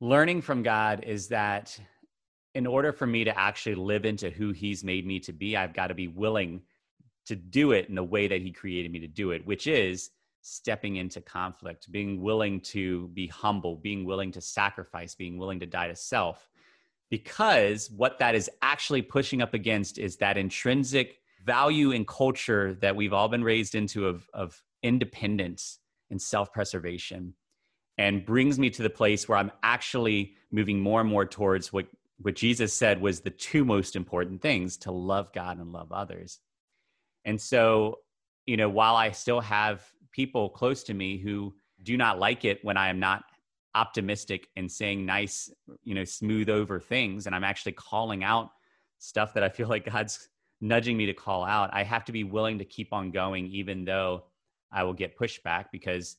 learning 0.00 0.42
from 0.42 0.62
God 0.62 1.04
is 1.04 1.28
that 1.28 1.78
in 2.54 2.66
order 2.66 2.92
for 2.92 3.06
me 3.06 3.24
to 3.24 3.38
actually 3.38 3.76
live 3.76 4.04
into 4.04 4.30
who 4.30 4.52
He's 4.52 4.84
made 4.84 5.06
me 5.06 5.20
to 5.20 5.32
be, 5.32 5.56
I've 5.56 5.74
got 5.74 5.88
to 5.88 5.94
be 5.94 6.08
willing 6.08 6.62
to 7.26 7.36
do 7.36 7.72
it 7.72 7.88
in 7.88 7.94
the 7.94 8.04
way 8.04 8.28
that 8.28 8.42
He 8.42 8.50
created 8.50 8.92
me 8.92 8.98
to 9.00 9.08
do 9.08 9.30
it, 9.30 9.46
which 9.46 9.66
is 9.66 10.10
stepping 10.42 10.96
into 10.96 11.20
conflict, 11.20 11.90
being 11.90 12.20
willing 12.20 12.60
to 12.60 13.08
be 13.08 13.28
humble, 13.28 13.76
being 13.76 14.04
willing 14.04 14.32
to 14.32 14.40
sacrifice, 14.40 15.14
being 15.14 15.38
willing 15.38 15.60
to 15.60 15.66
die 15.66 15.86
to 15.88 15.96
self. 15.96 16.50
Because 17.12 17.90
what 17.90 18.20
that 18.20 18.34
is 18.34 18.48
actually 18.62 19.02
pushing 19.02 19.42
up 19.42 19.52
against 19.52 19.98
is 19.98 20.16
that 20.16 20.38
intrinsic 20.38 21.18
value 21.44 21.92
and 21.92 22.08
culture 22.08 22.72
that 22.80 22.96
we've 22.96 23.12
all 23.12 23.28
been 23.28 23.44
raised 23.44 23.74
into 23.74 24.06
of, 24.06 24.30
of 24.32 24.62
independence 24.82 25.78
and 26.10 26.22
self 26.22 26.54
preservation, 26.54 27.34
and 27.98 28.24
brings 28.24 28.58
me 28.58 28.70
to 28.70 28.82
the 28.82 28.88
place 28.88 29.28
where 29.28 29.36
I'm 29.36 29.52
actually 29.62 30.36
moving 30.50 30.80
more 30.80 31.02
and 31.02 31.10
more 31.10 31.26
towards 31.26 31.70
what, 31.70 31.84
what 32.16 32.34
Jesus 32.34 32.72
said 32.72 32.98
was 32.98 33.20
the 33.20 33.28
two 33.28 33.66
most 33.66 33.94
important 33.94 34.40
things 34.40 34.78
to 34.78 34.90
love 34.90 35.34
God 35.34 35.58
and 35.58 35.70
love 35.70 35.92
others. 35.92 36.40
And 37.26 37.38
so, 37.38 37.98
you 38.46 38.56
know, 38.56 38.70
while 38.70 38.96
I 38.96 39.10
still 39.10 39.42
have 39.42 39.84
people 40.12 40.48
close 40.48 40.82
to 40.84 40.94
me 40.94 41.18
who 41.18 41.52
do 41.82 41.98
not 41.98 42.18
like 42.18 42.46
it 42.46 42.64
when 42.64 42.78
I 42.78 42.88
am 42.88 43.00
not 43.00 43.24
optimistic 43.74 44.48
and 44.56 44.70
saying 44.70 45.04
nice, 45.04 45.50
you 45.82 45.94
know, 45.94 46.04
smooth 46.04 46.48
over 46.48 46.78
things. 46.78 47.26
And 47.26 47.34
I'm 47.34 47.44
actually 47.44 47.72
calling 47.72 48.22
out 48.22 48.50
stuff 48.98 49.34
that 49.34 49.42
I 49.42 49.48
feel 49.48 49.68
like 49.74 49.90
God's 49.90 50.28
nudging 50.60 50.96
me 50.96 51.06
to 51.06 51.14
call 51.14 51.44
out. 51.44 51.70
I 51.72 51.82
have 51.82 52.04
to 52.06 52.12
be 52.12 52.24
willing 52.24 52.58
to 52.58 52.64
keep 52.64 52.92
on 52.92 53.10
going, 53.10 53.46
even 53.48 53.84
though 53.84 54.24
I 54.70 54.84
will 54.84 54.94
get 54.94 55.18
pushback 55.18 55.66
because 55.72 56.16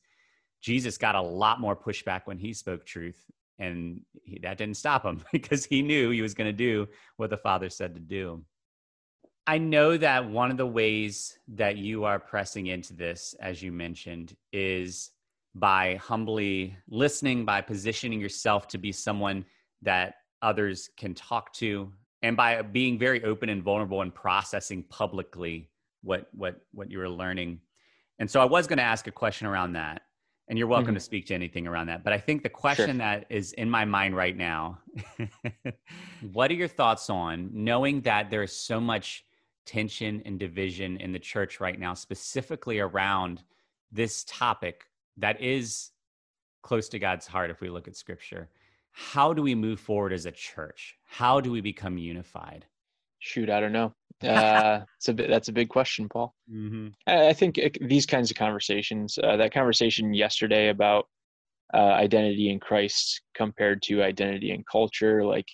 Jesus 0.60 0.98
got 0.98 1.14
a 1.14 1.20
lot 1.20 1.60
more 1.60 1.76
pushback 1.76 2.22
when 2.26 2.38
he 2.38 2.52
spoke 2.52 2.84
truth. 2.84 3.22
And 3.58 4.00
he, 4.24 4.38
that 4.42 4.58
didn't 4.58 4.76
stop 4.76 5.04
him 5.04 5.22
because 5.32 5.64
he 5.64 5.82
knew 5.82 6.10
he 6.10 6.22
was 6.22 6.34
going 6.34 6.48
to 6.48 6.52
do 6.52 6.88
what 7.16 7.30
the 7.30 7.36
Father 7.36 7.68
said 7.68 7.94
to 7.94 8.00
do. 8.00 8.44
I 9.46 9.58
know 9.58 9.96
that 9.98 10.28
one 10.28 10.50
of 10.50 10.56
the 10.56 10.66
ways 10.66 11.38
that 11.48 11.76
you 11.76 12.04
are 12.04 12.18
pressing 12.18 12.68
into 12.68 12.94
this, 12.94 13.34
as 13.40 13.62
you 13.62 13.72
mentioned, 13.72 14.34
is 14.52 15.10
by 15.54 15.96
humbly 15.96 16.76
listening, 16.88 17.44
by 17.44 17.60
positioning 17.60 18.20
yourself 18.20 18.66
to 18.68 18.78
be 18.78 18.92
someone 18.92 19.44
that 19.82 20.16
others 20.42 20.90
can 20.96 21.14
talk 21.14 21.52
to, 21.54 21.92
and 22.22 22.36
by 22.36 22.60
being 22.62 22.98
very 22.98 23.22
open 23.24 23.48
and 23.48 23.62
vulnerable 23.62 24.02
and 24.02 24.14
processing 24.14 24.82
publicly 24.84 25.70
what 26.02 26.28
what 26.32 26.60
what 26.72 26.90
you 26.90 26.98
were 26.98 27.08
learning. 27.08 27.60
And 28.18 28.30
so 28.30 28.40
I 28.40 28.44
was 28.44 28.66
going 28.66 28.78
to 28.78 28.84
ask 28.84 29.06
a 29.06 29.12
question 29.12 29.46
around 29.46 29.72
that, 29.72 30.02
and 30.48 30.58
you're 30.58 30.68
welcome 30.68 30.88
mm-hmm. 30.88 30.94
to 30.94 31.00
speak 31.00 31.26
to 31.26 31.34
anything 31.34 31.66
around 31.66 31.86
that. 31.86 32.04
But 32.04 32.12
I 32.12 32.18
think 32.18 32.42
the 32.42 32.48
question 32.48 32.86
sure. 32.86 32.98
that 32.98 33.26
is 33.28 33.52
in 33.52 33.68
my 33.68 33.84
mind 33.84 34.16
right 34.16 34.36
now, 34.36 34.78
what 36.32 36.50
are 36.50 36.54
your 36.54 36.68
thoughts 36.68 37.10
on 37.10 37.50
knowing 37.52 38.00
that 38.02 38.30
there 38.30 38.42
is 38.42 38.52
so 38.52 38.80
much 38.80 39.24
tension 39.66 40.22
and 40.24 40.38
division 40.38 40.98
in 40.98 41.12
the 41.12 41.18
church 41.18 41.60
right 41.60 41.78
now, 41.78 41.94
specifically 41.94 42.78
around 42.78 43.42
this 43.90 44.24
topic 44.24 44.84
that 45.18 45.40
is 45.40 45.90
close 46.62 46.88
to 46.90 46.98
God's 46.98 47.26
heart 47.26 47.50
if 47.50 47.60
we 47.60 47.68
look 47.68 47.88
at 47.88 47.96
scripture. 47.96 48.48
How 48.92 49.32
do 49.32 49.42
we 49.42 49.54
move 49.54 49.80
forward 49.80 50.12
as 50.12 50.26
a 50.26 50.30
church? 50.30 50.96
How 51.04 51.40
do 51.40 51.50
we 51.50 51.60
become 51.60 51.98
unified? 51.98 52.64
Shoot, 53.18 53.50
I 53.50 53.60
don't 53.60 53.72
know. 53.72 53.92
Uh, 54.24 54.80
it's 54.96 55.08
a 55.08 55.12
bit, 55.12 55.28
that's 55.28 55.48
a 55.48 55.52
big 55.52 55.68
question, 55.68 56.08
Paul. 56.08 56.34
Mm-hmm. 56.50 56.88
I 57.06 57.34
think 57.34 57.60
these 57.82 58.06
kinds 58.06 58.30
of 58.30 58.38
conversations, 58.38 59.18
uh, 59.22 59.36
that 59.36 59.52
conversation 59.52 60.14
yesterday 60.14 60.68
about 60.68 61.08
uh, 61.74 61.78
identity 61.78 62.48
in 62.48 62.58
Christ 62.58 63.20
compared 63.34 63.82
to 63.82 64.02
identity 64.02 64.50
in 64.50 64.64
culture, 64.70 65.26
like 65.26 65.48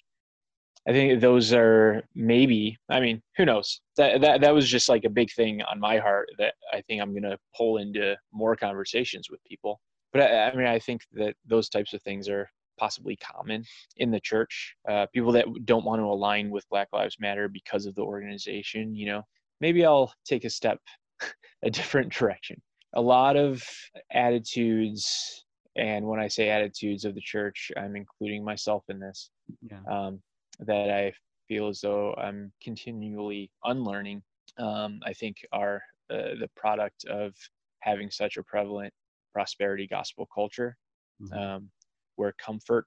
I 0.89 0.93
think 0.93 1.21
those 1.21 1.53
are 1.53 2.03
maybe. 2.15 2.79
I 2.89 3.01
mean, 3.01 3.23
who 3.37 3.45
knows? 3.45 3.81
That 3.97 4.21
that 4.23 4.41
that 4.41 4.55
was 4.55 4.69
just 4.69 4.89
like 4.89 5.05
a 5.05 5.11
big 5.11 5.31
thing 5.33 5.63
on 5.63 5.79
my 5.79 5.99
heart 5.99 6.29
that 6.39 6.55
I 6.73 6.81
think 6.83 7.03
I'm 7.03 7.15
gonna 7.15 7.39
pull 7.57 7.79
into 7.79 8.17
more 8.33 8.57
conversations 8.57 9.29
with 9.31 9.45
people. 9.45 9.81
But 10.13 10.23
I, 10.23 10.51
I 10.51 10.57
mean, 10.57 10.67
I 10.67 10.79
think 10.79 11.03
that 11.13 11.35
those 11.47 11.69
types 11.69 11.93
of 11.93 12.03
things 12.03 12.29
are 12.29 12.49
possibly 12.79 13.17
common 13.17 13.65
in 13.99 14.11
the 14.11 14.21
church. 14.21 14.75
Uh, 14.89 15.07
people 15.13 15.33
that 15.33 15.45
don't 15.67 15.85
want 15.85 16.01
to 16.01 16.07
align 16.07 16.51
with 16.51 16.69
Black 16.71 16.89
Lives 16.93 17.17
Matter 17.21 17.49
because 17.49 17.85
of 17.85 17.95
the 17.95 18.03
organization, 18.03 18.95
you 18.95 19.07
know, 19.07 19.23
maybe 19.61 19.85
I'll 19.85 20.13
take 20.25 20.45
a 20.45 20.51
step 20.51 20.81
a 21.63 21.71
different 21.71 22.13
direction. 22.13 22.61
A 22.95 23.01
lot 23.01 23.37
of 23.37 23.63
attitudes, 24.11 25.45
and 25.77 26.07
when 26.07 26.19
I 26.19 26.27
say 26.27 26.49
attitudes 26.49 27.05
of 27.05 27.15
the 27.15 27.21
church, 27.21 27.71
I'm 27.77 27.95
including 27.95 28.43
myself 28.43 28.83
in 28.89 28.99
this, 28.99 29.31
yeah. 29.63 29.79
um, 29.89 30.21
that 30.67 30.91
I 30.91 31.13
feel 31.49 31.69
as 31.69 31.81
though 31.81 32.15
I'm 32.15 32.53
continually 32.63 33.51
unlearning. 33.65 34.23
Um, 34.59 35.01
I 35.05 35.13
think 35.13 35.37
are 35.53 35.83
uh, 36.11 36.35
the 36.41 36.49
product 36.57 37.05
of 37.07 37.35
having 37.81 38.11
such 38.11 38.37
a 38.37 38.43
prevalent 38.43 38.93
prosperity 39.33 39.87
gospel 39.87 40.29
culture 40.35 40.77
mm-hmm. 41.23 41.39
um, 41.39 41.71
where 42.17 42.35
comfort 42.45 42.87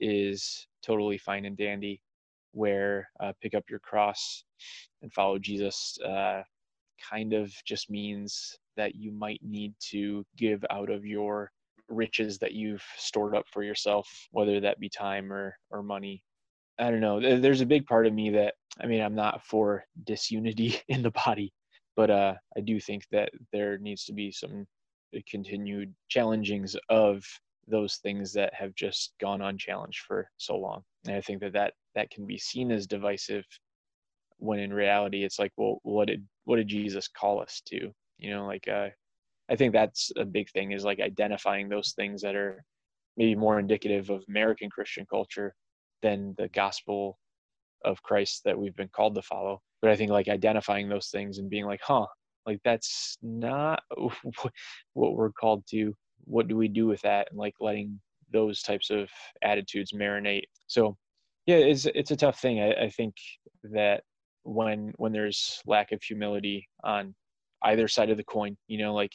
is 0.00 0.66
totally 0.82 1.18
fine 1.18 1.44
and 1.44 1.56
dandy, 1.56 2.00
where 2.52 3.08
uh, 3.20 3.32
pick 3.40 3.54
up 3.54 3.64
your 3.68 3.80
cross 3.80 4.44
and 5.02 5.12
follow 5.12 5.38
Jesus 5.38 5.98
uh, 6.06 6.42
kind 7.10 7.32
of 7.32 7.52
just 7.64 7.90
means 7.90 8.56
that 8.76 8.94
you 8.94 9.12
might 9.12 9.40
need 9.42 9.74
to 9.90 10.24
give 10.36 10.64
out 10.70 10.90
of 10.90 11.04
your 11.04 11.50
riches 11.88 12.38
that 12.38 12.52
you've 12.52 12.84
stored 12.96 13.34
up 13.36 13.46
for 13.52 13.62
yourself, 13.62 14.08
whether 14.30 14.60
that 14.60 14.80
be 14.80 14.88
time 14.88 15.32
or, 15.32 15.56
or 15.70 15.82
money. 15.82 16.22
I 16.78 16.90
don't 16.90 17.00
know. 17.00 17.20
There's 17.20 17.60
a 17.60 17.66
big 17.66 17.86
part 17.86 18.06
of 18.06 18.12
me 18.12 18.30
that, 18.30 18.54
I 18.82 18.86
mean, 18.86 19.00
I'm 19.00 19.14
not 19.14 19.44
for 19.44 19.84
disunity 20.04 20.80
in 20.88 21.02
the 21.02 21.12
body, 21.12 21.52
but 21.96 22.10
uh, 22.10 22.34
I 22.56 22.60
do 22.60 22.80
think 22.80 23.04
that 23.12 23.30
there 23.52 23.78
needs 23.78 24.04
to 24.06 24.12
be 24.12 24.32
some 24.32 24.66
continued 25.28 25.94
challengings 26.08 26.76
of 26.88 27.24
those 27.68 27.96
things 27.96 28.32
that 28.32 28.52
have 28.52 28.74
just 28.74 29.12
gone 29.20 29.40
unchallenged 29.40 30.00
for 30.00 30.28
so 30.36 30.56
long. 30.56 30.82
And 31.06 31.14
I 31.14 31.20
think 31.20 31.40
that 31.40 31.52
that, 31.52 31.74
that 31.94 32.10
can 32.10 32.26
be 32.26 32.38
seen 32.38 32.72
as 32.72 32.86
divisive 32.86 33.44
when 34.38 34.58
in 34.58 34.72
reality 34.72 35.22
it's 35.24 35.38
like, 35.38 35.52
well, 35.56 35.78
what 35.84 36.08
did, 36.08 36.26
what 36.44 36.56
did 36.56 36.66
Jesus 36.66 37.08
call 37.08 37.40
us 37.40 37.62
to? 37.66 37.90
You 38.18 38.30
know, 38.30 38.46
like, 38.46 38.66
uh, 38.66 38.88
I 39.48 39.56
think 39.56 39.72
that's 39.72 40.10
a 40.16 40.24
big 40.24 40.50
thing 40.50 40.72
is 40.72 40.84
like 40.84 41.00
identifying 41.00 41.68
those 41.68 41.92
things 41.92 42.22
that 42.22 42.34
are 42.34 42.64
maybe 43.16 43.36
more 43.36 43.60
indicative 43.60 44.10
of 44.10 44.24
American 44.28 44.68
Christian 44.68 45.06
culture 45.08 45.54
than 46.02 46.34
the 46.38 46.48
gospel 46.48 47.18
of 47.84 48.02
Christ 48.02 48.42
that 48.44 48.58
we've 48.58 48.76
been 48.76 48.88
called 48.88 49.14
to 49.14 49.22
follow. 49.22 49.60
But 49.82 49.90
I 49.90 49.96
think 49.96 50.10
like 50.10 50.28
identifying 50.28 50.88
those 50.88 51.08
things 51.08 51.38
and 51.38 51.50
being 51.50 51.66
like, 51.66 51.80
huh, 51.82 52.06
like 52.46 52.60
that's 52.64 53.18
not 53.22 53.82
what 54.94 55.16
we're 55.16 55.32
called 55.32 55.64
to. 55.70 55.94
What 56.24 56.48
do 56.48 56.56
we 56.56 56.68
do 56.68 56.86
with 56.86 57.02
that? 57.02 57.28
And 57.30 57.38
like 57.38 57.54
letting 57.60 58.00
those 58.32 58.62
types 58.62 58.90
of 58.90 59.08
attitudes 59.42 59.92
marinate. 59.92 60.44
So 60.66 60.96
yeah 61.46 61.56
it's 61.56 61.86
it's 61.86 62.10
a 62.10 62.16
tough 62.16 62.40
thing. 62.40 62.60
I, 62.60 62.84
I 62.84 62.90
think 62.90 63.14
that 63.64 64.02
when 64.44 64.92
when 64.96 65.12
there's 65.12 65.60
lack 65.66 65.92
of 65.92 66.02
humility 66.02 66.68
on 66.82 67.14
either 67.62 67.88
side 67.88 68.10
of 68.10 68.18
the 68.18 68.24
coin 68.24 68.56
you 68.66 68.78
know 68.78 68.94
like 68.94 69.12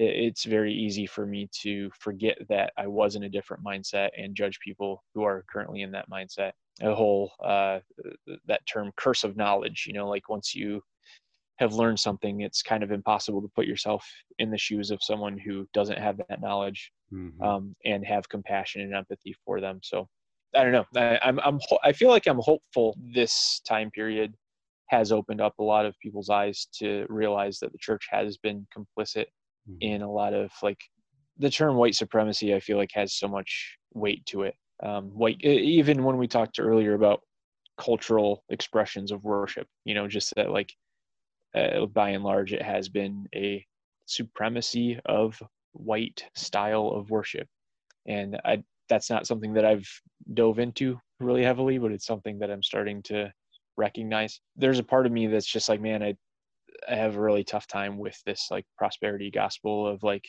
it's 0.00 0.44
very 0.44 0.72
easy 0.72 1.06
for 1.06 1.26
me 1.26 1.48
to 1.52 1.90
forget 1.98 2.38
that 2.48 2.72
i 2.78 2.86
was 2.86 3.16
in 3.16 3.24
a 3.24 3.28
different 3.28 3.64
mindset 3.64 4.10
and 4.16 4.34
judge 4.34 4.58
people 4.60 5.02
who 5.14 5.24
are 5.24 5.44
currently 5.50 5.82
in 5.82 5.90
that 5.90 6.08
mindset 6.10 6.52
a 6.82 6.94
whole 6.94 7.32
uh 7.44 7.78
that 8.46 8.60
term 8.66 8.92
curse 8.96 9.24
of 9.24 9.36
knowledge 9.36 9.84
you 9.86 9.92
know 9.92 10.08
like 10.08 10.28
once 10.28 10.54
you 10.54 10.80
have 11.58 11.74
learned 11.74 11.98
something, 11.98 12.40
it's 12.40 12.62
kind 12.62 12.82
of 12.82 12.92
impossible 12.92 13.42
to 13.42 13.48
put 13.48 13.66
yourself 13.66 14.06
in 14.38 14.50
the 14.50 14.58
shoes 14.58 14.90
of 14.90 15.02
someone 15.02 15.36
who 15.36 15.66
doesn't 15.74 15.98
have 15.98 16.16
that 16.16 16.40
knowledge 16.40 16.92
mm-hmm. 17.12 17.42
um, 17.42 17.74
and 17.84 18.06
have 18.06 18.28
compassion 18.28 18.80
and 18.80 18.94
empathy 18.94 19.34
for 19.44 19.60
them. 19.60 19.80
So 19.82 20.08
I 20.54 20.62
don't 20.62 20.72
know. 20.72 20.84
I, 20.96 21.18
I'm, 21.22 21.40
I'm, 21.40 21.58
I 21.82 21.92
feel 21.92 22.10
like 22.10 22.26
I'm 22.26 22.38
hopeful 22.38 22.96
this 23.12 23.60
time 23.68 23.90
period 23.90 24.34
has 24.86 25.12
opened 25.12 25.40
up 25.40 25.54
a 25.58 25.62
lot 25.62 25.84
of 25.84 25.98
people's 26.00 26.30
eyes 26.30 26.68
to 26.78 27.04
realize 27.08 27.58
that 27.58 27.72
the 27.72 27.78
church 27.78 28.06
has 28.10 28.38
been 28.38 28.66
complicit. 28.76 29.26
In 29.80 30.02
a 30.02 30.10
lot 30.10 30.34
of 30.34 30.50
like 30.62 30.80
the 31.38 31.50
term 31.50 31.76
white 31.76 31.94
supremacy. 31.94 32.54
I 32.54 32.60
feel 32.60 32.76
like 32.76 32.90
has 32.94 33.14
so 33.14 33.28
much 33.28 33.76
weight 33.94 34.24
to 34.26 34.42
it. 34.42 34.54
Um, 34.82 35.06
white, 35.06 35.40
even 35.42 36.04
when 36.04 36.18
we 36.18 36.28
talked 36.28 36.58
earlier 36.58 36.94
about 36.94 37.20
cultural 37.78 38.44
expressions 38.48 39.12
of 39.12 39.24
worship, 39.24 39.66
you 39.84 39.94
know, 39.94 40.08
just 40.08 40.34
that 40.36 40.50
like 40.50 40.72
uh, 41.54 41.86
by 41.86 42.10
and 42.10 42.24
large, 42.24 42.52
it 42.52 42.62
has 42.62 42.88
been 42.88 43.26
a 43.34 43.64
supremacy 44.06 44.98
of 45.06 45.40
white 45.72 46.24
style 46.34 46.88
of 46.88 47.10
worship. 47.10 47.48
And 48.06 48.40
I, 48.44 48.62
that's 48.88 49.10
not 49.10 49.26
something 49.26 49.52
that 49.54 49.64
I've 49.64 49.88
dove 50.34 50.58
into 50.58 50.98
really 51.20 51.44
heavily, 51.44 51.78
but 51.78 51.92
it's 51.92 52.06
something 52.06 52.38
that 52.38 52.50
I'm 52.50 52.62
starting 52.62 53.02
to 53.04 53.32
recognize. 53.76 54.40
There's 54.56 54.78
a 54.78 54.84
part 54.84 55.06
of 55.06 55.12
me 55.12 55.26
that's 55.26 55.46
just 55.46 55.68
like, 55.68 55.80
man, 55.80 56.02
I, 56.02 56.14
I 56.88 56.96
have 56.96 57.16
a 57.16 57.20
really 57.20 57.44
tough 57.44 57.66
time 57.66 57.98
with 57.98 58.20
this 58.24 58.48
like 58.50 58.66
prosperity 58.76 59.30
gospel 59.30 59.86
of 59.86 60.02
like, 60.02 60.26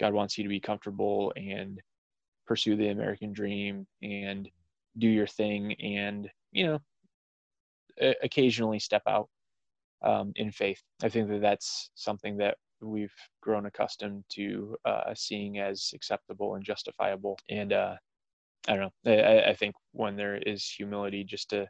God 0.00 0.14
wants 0.14 0.36
you 0.36 0.44
to 0.44 0.48
be 0.48 0.60
comfortable 0.60 1.32
and 1.36 1.80
pursue 2.46 2.76
the 2.76 2.88
American 2.88 3.32
dream 3.32 3.86
and 4.02 4.48
do 4.98 5.08
your 5.08 5.26
thing 5.26 5.74
and, 5.80 6.28
you 6.50 6.66
know, 6.66 6.78
occasionally 8.22 8.78
step 8.78 9.02
out 9.06 9.28
um, 10.02 10.32
in 10.36 10.50
faith. 10.50 10.80
I 11.02 11.08
think 11.08 11.28
that 11.28 11.40
that's 11.40 11.90
something 11.94 12.36
that 12.38 12.56
we've 12.80 13.14
grown 13.40 13.66
accustomed 13.66 14.24
to 14.30 14.76
uh, 14.84 15.14
seeing 15.14 15.58
as 15.58 15.90
acceptable 15.94 16.56
and 16.56 16.64
justifiable. 16.64 17.38
And 17.48 17.72
uh, 17.72 17.94
I 18.68 18.76
don't 18.76 18.92
know. 19.04 19.12
I, 19.12 19.50
I, 19.50 19.54
think 19.54 19.74
when 19.92 20.16
there 20.16 20.36
is 20.36 20.68
humility, 20.68 21.24
just 21.24 21.50
to 21.50 21.68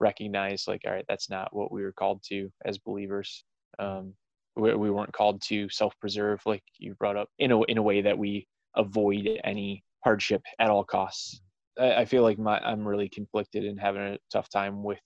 recognize, 0.00 0.64
like, 0.66 0.82
all 0.86 0.92
right, 0.92 1.04
that's 1.08 1.30
not 1.30 1.54
what 1.54 1.70
we 1.70 1.82
were 1.82 1.92
called 1.92 2.22
to 2.28 2.50
as 2.64 2.78
believers. 2.78 3.44
Um, 3.78 4.14
we, 4.56 4.74
we 4.74 4.90
weren't 4.90 5.12
called 5.12 5.40
to 5.42 5.68
self-preserve, 5.68 6.40
like 6.46 6.62
you 6.78 6.94
brought 6.94 7.16
up, 7.16 7.28
in 7.38 7.52
a 7.52 7.62
in 7.64 7.78
a 7.78 7.82
way 7.82 8.02
that 8.02 8.18
we 8.18 8.46
avoid 8.76 9.28
any 9.44 9.84
hardship 10.04 10.42
at 10.58 10.70
all 10.70 10.84
costs. 10.84 11.40
I, 11.78 11.94
I 11.96 12.04
feel 12.04 12.22
like 12.22 12.38
my 12.38 12.58
I'm 12.60 12.86
really 12.86 13.08
conflicted 13.08 13.64
and 13.64 13.78
having 13.78 14.02
a 14.02 14.18
tough 14.32 14.48
time 14.48 14.82
with 14.82 14.98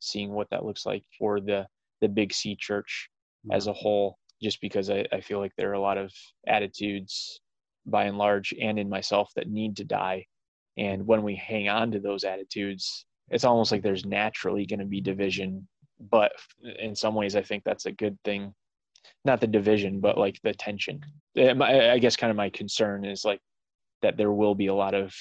seeing 0.00 0.32
what 0.32 0.48
that 0.50 0.64
looks 0.64 0.86
like 0.86 1.04
for 1.18 1.40
the 1.40 1.66
the 2.00 2.08
Big 2.08 2.32
C 2.32 2.56
church 2.58 3.08
as 3.50 3.66
a 3.66 3.72
whole, 3.72 4.18
just 4.42 4.60
because 4.60 4.90
I, 4.90 5.04
I 5.12 5.20
feel 5.20 5.38
like 5.38 5.52
there 5.56 5.70
are 5.70 5.74
a 5.74 5.80
lot 5.80 5.98
of 5.98 6.12
attitudes 6.46 7.40
by 7.86 8.04
and 8.04 8.18
large 8.18 8.54
and 8.60 8.78
in 8.78 8.88
myself 8.88 9.30
that 9.34 9.48
need 9.48 9.76
to 9.76 9.84
die. 9.84 10.24
And 10.78 11.06
when 11.06 11.22
we 11.22 11.34
hang 11.34 11.68
on 11.68 11.90
to 11.92 12.00
those 12.00 12.24
attitudes, 12.24 13.04
it's 13.30 13.44
almost 13.44 13.72
like 13.72 13.82
there's 13.82 14.04
naturally 14.04 14.66
going 14.66 14.80
to 14.80 14.86
be 14.86 15.00
division. 15.00 15.66
But 16.10 16.32
in 16.78 16.94
some 16.94 17.14
ways, 17.14 17.36
I 17.36 17.42
think 17.42 17.62
that's 17.64 17.86
a 17.86 17.92
good 17.92 18.18
thing. 18.24 18.54
Not 19.24 19.40
the 19.40 19.46
division, 19.46 20.00
but 20.00 20.18
like 20.18 20.38
the 20.42 20.52
tension. 20.52 21.00
Eh, 21.36 21.54
I 21.54 21.98
guess 21.98 22.16
kind 22.16 22.30
of 22.30 22.36
my 22.36 22.50
concern 22.50 23.04
is 23.04 23.24
like 23.24 23.40
that 24.02 24.16
there 24.16 24.32
will 24.32 24.54
be 24.54 24.66
a 24.66 24.74
lot 24.74 24.94
of 24.94 25.14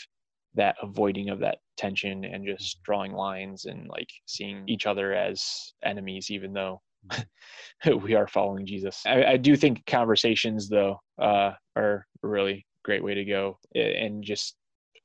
that 0.56 0.76
avoiding 0.82 1.30
of 1.30 1.40
that 1.40 1.60
tension 1.78 2.26
and 2.26 2.46
just 2.46 2.78
mm-hmm. 2.78 2.84
drawing 2.84 3.14
lines 3.14 3.66
and 3.66 3.88
like 3.88 4.10
seeing 4.26 4.64
each 4.68 4.86
other 4.86 5.14
as 5.14 5.74
enemies 5.84 6.30
even 6.30 6.54
though 6.54 6.82
mm-hmm. 7.12 7.98
we 8.04 8.16
are 8.16 8.28
following 8.28 8.66
jesus 8.66 9.02
I, 9.06 9.24
I, 9.24 9.38
do 9.38 9.56
think 9.56 9.86
conversations 9.86 10.68
though 10.68 11.00
uh, 11.20 11.52
are 11.76 12.06
a 12.24 12.28
really 12.28 12.66
great 12.84 13.04
way 13.04 13.14
to 13.14 13.26
go 13.26 13.58
eh, 13.76 14.06
and 14.06 14.24
just 14.24 14.56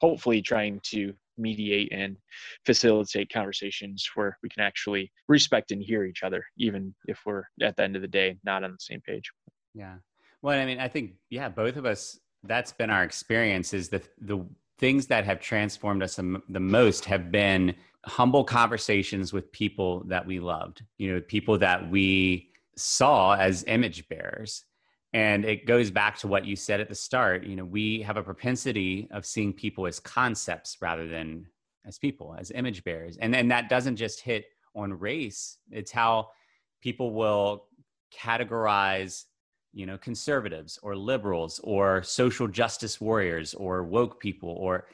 hopefully 0.00 0.42
trying 0.42 0.80
to 0.90 1.14
mediate 1.38 1.92
and 1.92 2.16
facilitate 2.64 3.30
conversations 3.32 4.08
where 4.14 4.38
we 4.42 4.48
can 4.48 4.62
actually 4.62 5.10
respect 5.28 5.70
and 5.70 5.82
hear 5.82 6.04
each 6.04 6.22
other 6.22 6.44
even 6.58 6.94
if 7.06 7.20
we're 7.26 7.44
at 7.62 7.76
the 7.76 7.82
end 7.82 7.96
of 7.96 8.02
the 8.02 8.08
day 8.08 8.36
not 8.44 8.64
on 8.64 8.70
the 8.72 8.78
same 8.80 9.00
page 9.00 9.30
yeah 9.74 9.94
well 10.42 10.58
i 10.58 10.64
mean 10.64 10.80
i 10.80 10.88
think 10.88 11.12
yeah 11.30 11.48
both 11.48 11.76
of 11.76 11.84
us 11.84 12.18
that's 12.44 12.72
been 12.72 12.90
our 12.90 13.04
experience 13.04 13.74
is 13.74 13.88
the 13.88 14.02
the 14.20 14.44
things 14.78 15.06
that 15.06 15.24
have 15.24 15.40
transformed 15.40 16.02
us 16.02 16.16
the 16.16 16.60
most 16.60 17.04
have 17.06 17.32
been 17.32 17.74
humble 18.06 18.44
conversations 18.44 19.32
with 19.32 19.50
people 19.52 20.04
that 20.06 20.24
we 20.24 20.38
loved, 20.38 20.82
you 20.96 21.12
know, 21.12 21.20
people 21.20 21.58
that 21.58 21.90
we 21.90 22.50
saw 22.76 23.34
as 23.34 23.64
image 23.66 24.08
bearers. 24.08 24.64
And 25.16 25.46
it 25.46 25.64
goes 25.64 25.90
back 25.90 26.18
to 26.18 26.28
what 26.28 26.44
you 26.44 26.56
said 26.56 26.78
at 26.78 26.90
the 26.90 26.94
start. 26.94 27.46
You 27.46 27.56
know, 27.56 27.64
we 27.64 28.02
have 28.02 28.18
a 28.18 28.22
propensity 28.22 29.08
of 29.10 29.24
seeing 29.24 29.54
people 29.54 29.86
as 29.86 29.98
concepts 29.98 30.76
rather 30.82 31.08
than 31.08 31.46
as 31.86 31.98
people, 31.98 32.36
as 32.38 32.50
image 32.50 32.84
bearers. 32.84 33.16
And 33.16 33.32
then 33.32 33.48
that 33.48 33.70
doesn't 33.70 33.96
just 33.96 34.20
hit 34.20 34.44
on 34.74 34.92
race, 34.92 35.56
it's 35.70 35.90
how 35.90 36.28
people 36.82 37.14
will 37.14 37.64
categorize 38.14 39.24
you 39.72 39.86
know 39.86 39.96
conservatives 39.98 40.78
or 40.82 40.94
liberals 40.94 41.60
or 41.64 42.02
social 42.02 42.46
justice 42.46 43.00
warriors 43.00 43.52
or 43.54 43.82
woke 43.82 44.20
people 44.20 44.50
or 44.50 44.86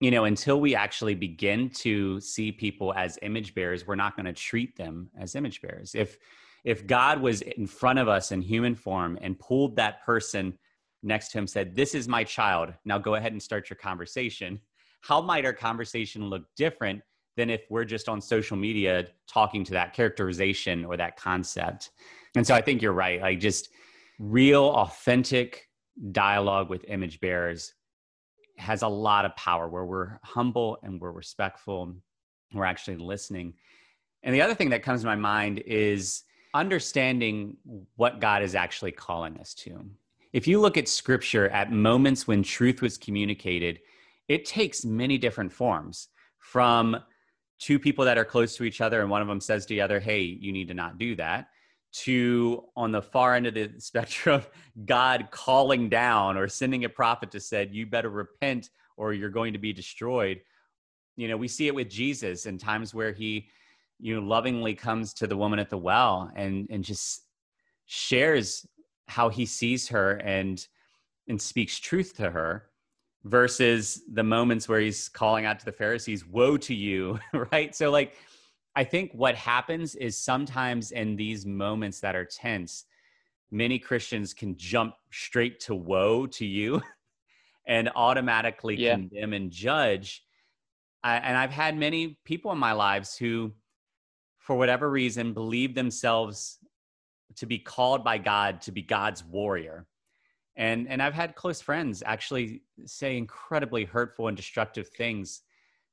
you 0.00 0.10
know 0.10 0.24
until 0.24 0.60
we 0.60 0.74
actually 0.74 1.14
begin 1.14 1.70
to 1.70 2.20
see 2.20 2.52
people 2.52 2.92
as 2.94 3.18
image 3.22 3.54
bearers 3.54 3.86
we're 3.86 3.96
not 3.96 4.14
going 4.14 4.26
to 4.26 4.32
treat 4.32 4.76
them 4.76 5.08
as 5.18 5.34
image 5.34 5.62
bearers 5.62 5.94
if 5.94 6.18
if 6.64 6.86
god 6.86 7.20
was 7.20 7.42
in 7.42 7.66
front 7.66 7.98
of 7.98 8.08
us 8.08 8.32
in 8.32 8.42
human 8.42 8.74
form 8.74 9.18
and 9.20 9.38
pulled 9.38 9.76
that 9.76 10.02
person 10.04 10.56
next 11.02 11.30
to 11.30 11.38
him 11.38 11.46
said, 11.46 11.74
This 11.74 11.94
is 11.94 12.08
my 12.08 12.24
child. 12.24 12.72
Now 12.84 12.98
go 12.98 13.14
ahead 13.14 13.32
and 13.32 13.42
start 13.42 13.70
your 13.70 13.76
conversation. 13.76 14.60
How 15.00 15.20
might 15.20 15.44
our 15.44 15.52
conversation 15.52 16.28
look 16.28 16.44
different 16.56 17.00
than 17.36 17.48
if 17.48 17.62
we're 17.70 17.84
just 17.84 18.08
on 18.08 18.20
social 18.20 18.56
media 18.56 19.06
talking 19.26 19.64
to 19.64 19.72
that 19.72 19.94
characterization 19.94 20.84
or 20.84 20.96
that 20.96 21.16
concept? 21.16 21.90
And 22.36 22.46
so 22.46 22.54
I 22.54 22.60
think 22.60 22.82
you're 22.82 22.92
right. 22.92 23.20
Like 23.20 23.40
just 23.40 23.70
real, 24.18 24.64
authentic 24.64 25.68
dialogue 26.12 26.68
with 26.68 26.84
image 26.88 27.20
bearers 27.20 27.74
has 28.58 28.82
a 28.82 28.88
lot 28.88 29.24
of 29.24 29.34
power 29.36 29.68
where 29.68 29.86
we're 29.86 30.18
humble 30.22 30.78
and 30.82 31.00
we're 31.00 31.12
respectful. 31.12 31.84
and 31.84 32.00
We're 32.52 32.66
actually 32.66 32.98
listening. 32.98 33.54
And 34.22 34.34
the 34.34 34.42
other 34.42 34.54
thing 34.54 34.70
that 34.70 34.82
comes 34.82 35.00
to 35.00 35.06
my 35.06 35.16
mind 35.16 35.60
is 35.60 36.24
understanding 36.54 37.56
what 37.96 38.20
God 38.20 38.42
is 38.42 38.54
actually 38.54 38.92
calling 38.92 39.38
us 39.38 39.54
to. 39.54 39.84
If 40.32 40.46
you 40.46 40.60
look 40.60 40.76
at 40.76 40.88
scripture 40.88 41.48
at 41.48 41.72
moments 41.72 42.26
when 42.26 42.42
truth 42.42 42.82
was 42.82 42.96
communicated, 42.96 43.80
it 44.28 44.44
takes 44.44 44.84
many 44.84 45.18
different 45.18 45.52
forms 45.52 46.08
from 46.38 46.96
two 47.58 47.78
people 47.78 48.04
that 48.04 48.16
are 48.16 48.24
close 48.24 48.56
to 48.56 48.64
each 48.64 48.80
other 48.80 49.00
and 49.00 49.10
one 49.10 49.22
of 49.22 49.28
them 49.28 49.40
says 49.40 49.66
to 49.66 49.74
the 49.74 49.80
other, 49.80 50.00
Hey, 50.00 50.20
you 50.20 50.52
need 50.52 50.68
to 50.68 50.74
not 50.74 50.98
do 50.98 51.14
that, 51.16 51.48
to 51.92 52.64
on 52.76 52.92
the 52.92 53.02
far 53.02 53.34
end 53.34 53.46
of 53.46 53.54
the 53.54 53.72
spectrum, 53.78 54.42
God 54.84 55.28
calling 55.30 55.88
down 55.88 56.36
or 56.36 56.48
sending 56.48 56.84
a 56.84 56.88
prophet 56.88 57.30
to 57.32 57.40
said, 57.40 57.74
You 57.74 57.86
better 57.86 58.10
repent 58.10 58.70
or 58.96 59.12
you're 59.12 59.30
going 59.30 59.52
to 59.52 59.58
be 59.58 59.72
destroyed. 59.72 60.40
You 61.16 61.28
know, 61.28 61.36
we 61.36 61.48
see 61.48 61.66
it 61.66 61.74
with 61.74 61.90
Jesus 61.90 62.46
in 62.46 62.56
times 62.56 62.94
where 62.94 63.12
he 63.12 63.48
you 64.00 64.14
know 64.14 64.26
lovingly 64.26 64.74
comes 64.74 65.12
to 65.14 65.26
the 65.26 65.36
woman 65.36 65.58
at 65.58 65.70
the 65.70 65.78
well 65.78 66.30
and 66.34 66.66
and 66.70 66.82
just 66.82 67.26
shares 67.86 68.66
how 69.08 69.28
he 69.28 69.44
sees 69.44 69.88
her 69.88 70.12
and 70.24 70.66
and 71.28 71.40
speaks 71.40 71.78
truth 71.78 72.16
to 72.16 72.30
her 72.30 72.70
versus 73.24 74.02
the 74.12 74.22
moments 74.22 74.68
where 74.68 74.80
he's 74.80 75.08
calling 75.08 75.44
out 75.44 75.58
to 75.58 75.64
the 75.64 75.72
pharisees 75.72 76.26
woe 76.26 76.56
to 76.56 76.74
you 76.74 77.18
right 77.52 77.74
so 77.74 77.90
like 77.90 78.14
i 78.76 78.84
think 78.84 79.10
what 79.12 79.34
happens 79.34 79.94
is 79.96 80.16
sometimes 80.16 80.92
in 80.92 81.16
these 81.16 81.44
moments 81.44 82.00
that 82.00 82.16
are 82.16 82.24
tense 82.24 82.84
many 83.50 83.78
christians 83.78 84.32
can 84.32 84.56
jump 84.56 84.94
straight 85.10 85.60
to 85.60 85.74
woe 85.74 86.26
to 86.26 86.46
you 86.46 86.80
and 87.66 87.90
automatically 87.94 88.76
yeah. 88.76 88.94
condemn 88.94 89.34
and 89.34 89.50
judge 89.50 90.22
I, 91.02 91.16
and 91.16 91.36
i've 91.36 91.50
had 91.50 91.76
many 91.76 92.18
people 92.24 92.52
in 92.52 92.58
my 92.58 92.72
lives 92.72 93.16
who 93.16 93.52
for 94.50 94.56
whatever 94.56 94.90
reason, 94.90 95.32
believe 95.32 95.76
themselves 95.76 96.58
to 97.36 97.46
be 97.46 97.56
called 97.56 98.02
by 98.02 98.18
God 98.18 98.60
to 98.62 98.72
be 98.72 98.82
God's 98.82 99.22
warrior. 99.22 99.86
And, 100.56 100.88
and 100.88 101.00
I've 101.00 101.14
had 101.14 101.36
close 101.36 101.60
friends 101.60 102.02
actually 102.04 102.64
say 102.84 103.16
incredibly 103.16 103.84
hurtful 103.84 104.26
and 104.26 104.36
destructive 104.36 104.88
things 104.88 105.42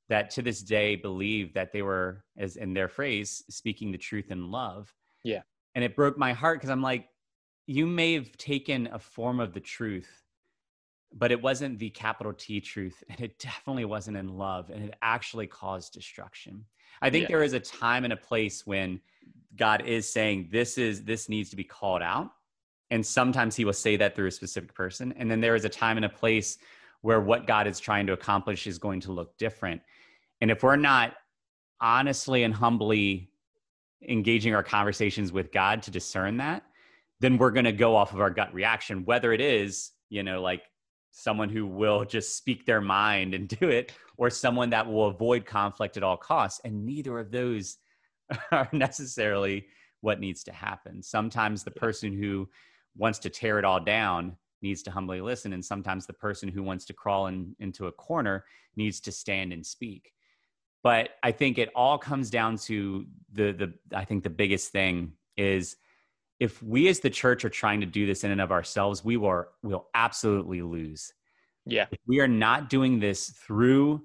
that 0.10 0.32
to 0.32 0.42
this 0.42 0.64
day 0.64 0.96
believe 0.96 1.54
that 1.54 1.72
they 1.72 1.84
were, 1.84 2.24
as 2.36 2.56
in 2.56 2.74
their 2.74 2.88
phrase, 2.88 3.44
speaking 3.48 3.92
the 3.92 3.98
truth 4.00 4.32
in 4.32 4.50
love. 4.50 4.92
Yeah. 5.24 5.42
And 5.76 5.84
it 5.84 5.96
broke 5.96 6.18
my 6.18 6.34
heart 6.34 6.58
because 6.58 6.72
I'm 6.72 6.82
like, 6.82 7.10
you 7.68 7.86
may 7.86 8.16
have 8.16 8.36
taken 8.38 8.90
a 8.92 8.98
form 8.98 9.40
of 9.40 9.54
the 9.54 9.60
truth, 9.60 10.10
but 11.14 11.32
it 11.32 11.44
wasn't 11.44 11.78
the 11.78 11.92
capital 11.92 12.34
T 12.34 12.60
truth. 12.60 13.04
And 13.08 13.22
it 13.22 13.38
definitely 13.38 13.86
wasn't 13.86 14.18
in 14.18 14.30
love. 14.30 14.72
And 14.72 14.84
it 14.86 14.96
actually 15.04 15.46
caused 15.46 15.94
destruction. 15.94 16.66
I 17.02 17.10
think 17.10 17.24
yeah. 17.24 17.28
there 17.30 17.44
is 17.44 17.54
a 17.54 17.60
time 17.60 18.04
and 18.04 18.14
a 18.14 18.18
place 18.18 18.66
when 18.66 19.00
God 19.56 19.86
is 19.86 20.10
saying 20.12 20.50
this 20.52 20.78
is 20.78 21.04
this 21.04 21.30
needs 21.30 21.50
to 21.50 21.56
be 21.56 21.64
called 21.64 22.02
out. 22.02 22.32
And 22.90 23.06
sometimes 23.06 23.56
he 23.56 23.66
will 23.66 23.74
say 23.74 23.98
that 23.98 24.16
through 24.16 24.28
a 24.28 24.32
specific 24.32 24.74
person. 24.74 25.14
And 25.18 25.30
then 25.30 25.42
there 25.42 25.56
is 25.56 25.66
a 25.66 25.70
time 25.70 25.98
and 25.98 26.06
a 26.06 26.10
place 26.10 26.58
where 27.02 27.20
what 27.20 27.46
God 27.46 27.68
is 27.68 27.80
trying 27.80 28.08
to 28.08 28.14
accomplish 28.14 28.66
is 28.66 28.78
going 28.78 29.02
to 29.02 29.12
look 29.12 29.38
different. 29.38 29.82
And 30.42 30.50
if 30.50 30.64
we're 30.64 30.78
not 30.78 31.14
honestly 31.82 32.44
and 32.44 32.54
humbly 32.54 33.30
engaging 34.08 34.56
our 34.56 34.64
conversations 34.64 35.32
with 35.32 35.52
God 35.52 35.82
to 35.84 35.92
discern 35.92 36.38
that, 36.38 36.64
then 37.20 37.38
we're 37.38 37.52
going 37.52 37.66
to 37.66 37.72
go 37.72 37.96
off 37.96 38.14
of 38.14 38.22
our 38.22 38.30
gut 38.30 38.54
reaction, 38.54 39.04
whether 39.06 39.34
it 39.34 39.42
is, 39.42 39.92
you 40.10 40.24
know, 40.24 40.42
like 40.42 40.62
someone 41.18 41.50
who 41.50 41.66
will 41.66 42.06
just 42.06 42.38
speak 42.38 42.66
their 42.66 42.82
mind 42.82 43.34
and 43.34 43.48
do 43.60 43.70
it, 43.70 43.92
or 44.18 44.30
someone 44.30 44.70
that 44.70 44.88
will 44.88 45.08
avoid 45.08 45.46
conflict 45.46 45.98
at 45.98 46.04
all 46.04 46.18
costs. 46.18 46.62
And 46.64 46.86
neither 46.86 47.18
of 47.20 47.32
those 47.32 47.78
are 48.52 48.70
necessarily 48.72 49.66
what 50.02 50.20
needs 50.20 50.44
to 50.44 50.52
happen. 50.52 51.02
Sometimes 51.02 51.64
the 51.64 51.72
person 51.72 52.14
who 52.14 52.48
wants 52.96 53.20
to 53.20 53.30
tear 53.30 53.58
it 53.58 53.66
all 53.66 53.80
down 53.80 54.38
needs 54.62 54.84
to 54.84 54.92
humbly 54.92 55.22
listen. 55.22 55.54
And 55.54 55.64
sometimes 55.64 56.06
the 56.06 56.14
person 56.14 56.50
who 56.50 56.64
wants 56.64 56.86
to 56.86 56.94
crawl 56.94 57.28
in, 57.28 57.56
into 57.60 57.88
a 57.88 57.92
corner 57.92 58.46
needs 58.76 59.00
to 59.02 59.12
stand 59.12 59.54
and 59.54 59.66
speak. 59.66 60.14
But 60.84 61.10
I 61.24 61.32
think 61.32 61.58
it 61.58 61.70
all 61.76 61.98
comes 61.98 62.30
down 62.30 62.58
to 62.58 63.06
the 63.34 63.52
the 63.52 63.74
I 63.94 64.06
think 64.06 64.24
the 64.24 64.30
biggest 64.30 64.72
thing 64.72 65.14
is 65.36 65.76
if 66.40 66.62
we 66.62 66.88
as 66.88 67.00
the 67.00 67.10
church 67.10 67.46
are 67.46 67.50
trying 67.50 67.80
to 67.82 67.86
do 67.86 68.06
this 68.06 68.24
in 68.24 68.32
and 68.32 68.42
of 68.42 68.52
ourselves, 68.52 69.04
we 69.04 69.18
will 69.18 69.46
will 69.64 69.88
absolutely 69.94 70.62
lose. 70.62 71.14
Yeah. 71.66 71.88
If 71.92 72.00
we 72.08 72.20
are 72.20 72.28
not 72.28 72.70
doing 72.70 73.00
this 73.00 73.30
through 73.30 74.04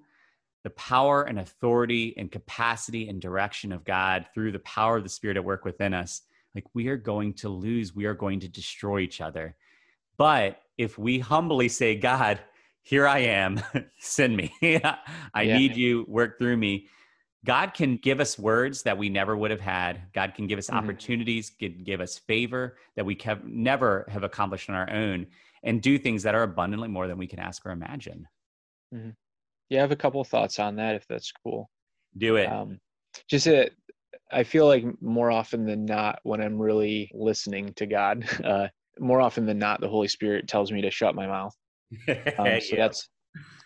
the 0.64 0.70
power 0.70 1.24
and 1.24 1.38
authority 1.38 2.14
and 2.16 2.30
capacity 2.30 3.08
and 3.08 3.20
direction 3.20 3.72
of 3.72 3.84
God, 3.84 4.26
through 4.32 4.52
the 4.52 4.60
power 4.60 4.96
of 4.96 5.02
the 5.02 5.08
Spirit 5.08 5.36
at 5.36 5.44
work 5.44 5.64
within 5.64 5.92
us, 5.92 6.22
like 6.54 6.64
we 6.74 6.88
are 6.88 6.96
going 6.96 7.34
to 7.34 7.48
lose, 7.48 7.94
we 7.94 8.04
are 8.06 8.14
going 8.14 8.40
to 8.40 8.48
destroy 8.48 9.00
each 9.00 9.20
other. 9.20 9.56
But 10.16 10.60
if 10.78 10.98
we 10.98 11.18
humbly 11.18 11.68
say, 11.68 11.96
God, 11.96 12.40
here 12.82 13.06
I 13.06 13.20
am, 13.20 13.60
send 13.98 14.36
me. 14.36 14.52
I 14.62 15.42
yeah. 15.42 15.58
need 15.58 15.76
you, 15.76 16.04
work 16.08 16.38
through 16.38 16.56
me 16.56 16.88
God 17.44 17.74
can 17.74 17.96
give 17.96 18.20
us 18.20 18.38
words 18.38 18.82
that 18.84 18.96
we 18.96 19.08
never 19.08 19.36
would 19.36 19.50
have 19.50 19.60
had. 19.60 20.02
God 20.14 20.34
can 20.34 20.46
give 20.46 20.58
us 20.58 20.68
mm-hmm. 20.68 20.78
opportunities, 20.78 21.50
can 21.50 21.82
give 21.82 22.00
us 22.00 22.18
favor 22.18 22.76
that 22.96 23.04
we 23.04 23.14
can 23.14 23.40
never 23.44 24.06
have 24.08 24.22
accomplished 24.22 24.70
on 24.70 24.76
our 24.76 24.90
own, 24.90 25.26
and 25.64 25.82
do 25.82 25.98
things 25.98 26.22
that 26.22 26.34
are 26.34 26.44
abundantly 26.44 26.88
more 26.88 27.08
than 27.08 27.18
we 27.18 27.26
can 27.26 27.40
ask 27.40 27.64
or 27.66 27.70
imagine. 27.70 28.26
Mm-hmm. 28.94 29.10
Yeah, 29.70 29.78
I 29.78 29.80
have 29.82 29.92
a 29.92 29.96
couple 29.96 30.22
thoughts 30.22 30.58
on 30.58 30.76
that, 30.76 30.94
if 30.94 31.06
that's 31.08 31.32
cool. 31.42 31.68
Do 32.16 32.36
it. 32.36 32.46
Um, 32.46 32.78
just 33.28 33.46
that 33.46 33.72
I 34.30 34.44
feel 34.44 34.66
like 34.66 34.84
more 35.00 35.30
often 35.30 35.66
than 35.66 35.84
not, 35.84 36.20
when 36.22 36.40
I'm 36.40 36.60
really 36.60 37.10
listening 37.14 37.72
to 37.74 37.86
God, 37.86 38.24
uh, 38.44 38.68
more 38.98 39.20
often 39.20 39.46
than 39.46 39.58
not, 39.58 39.80
the 39.80 39.88
Holy 39.88 40.08
Spirit 40.08 40.46
tells 40.46 40.70
me 40.70 40.82
to 40.82 40.90
shut 40.90 41.14
my 41.14 41.26
mouth. 41.26 41.54
Um, 42.38 42.46
so 42.60 42.76
yeah. 42.76 42.76
that's 42.76 43.10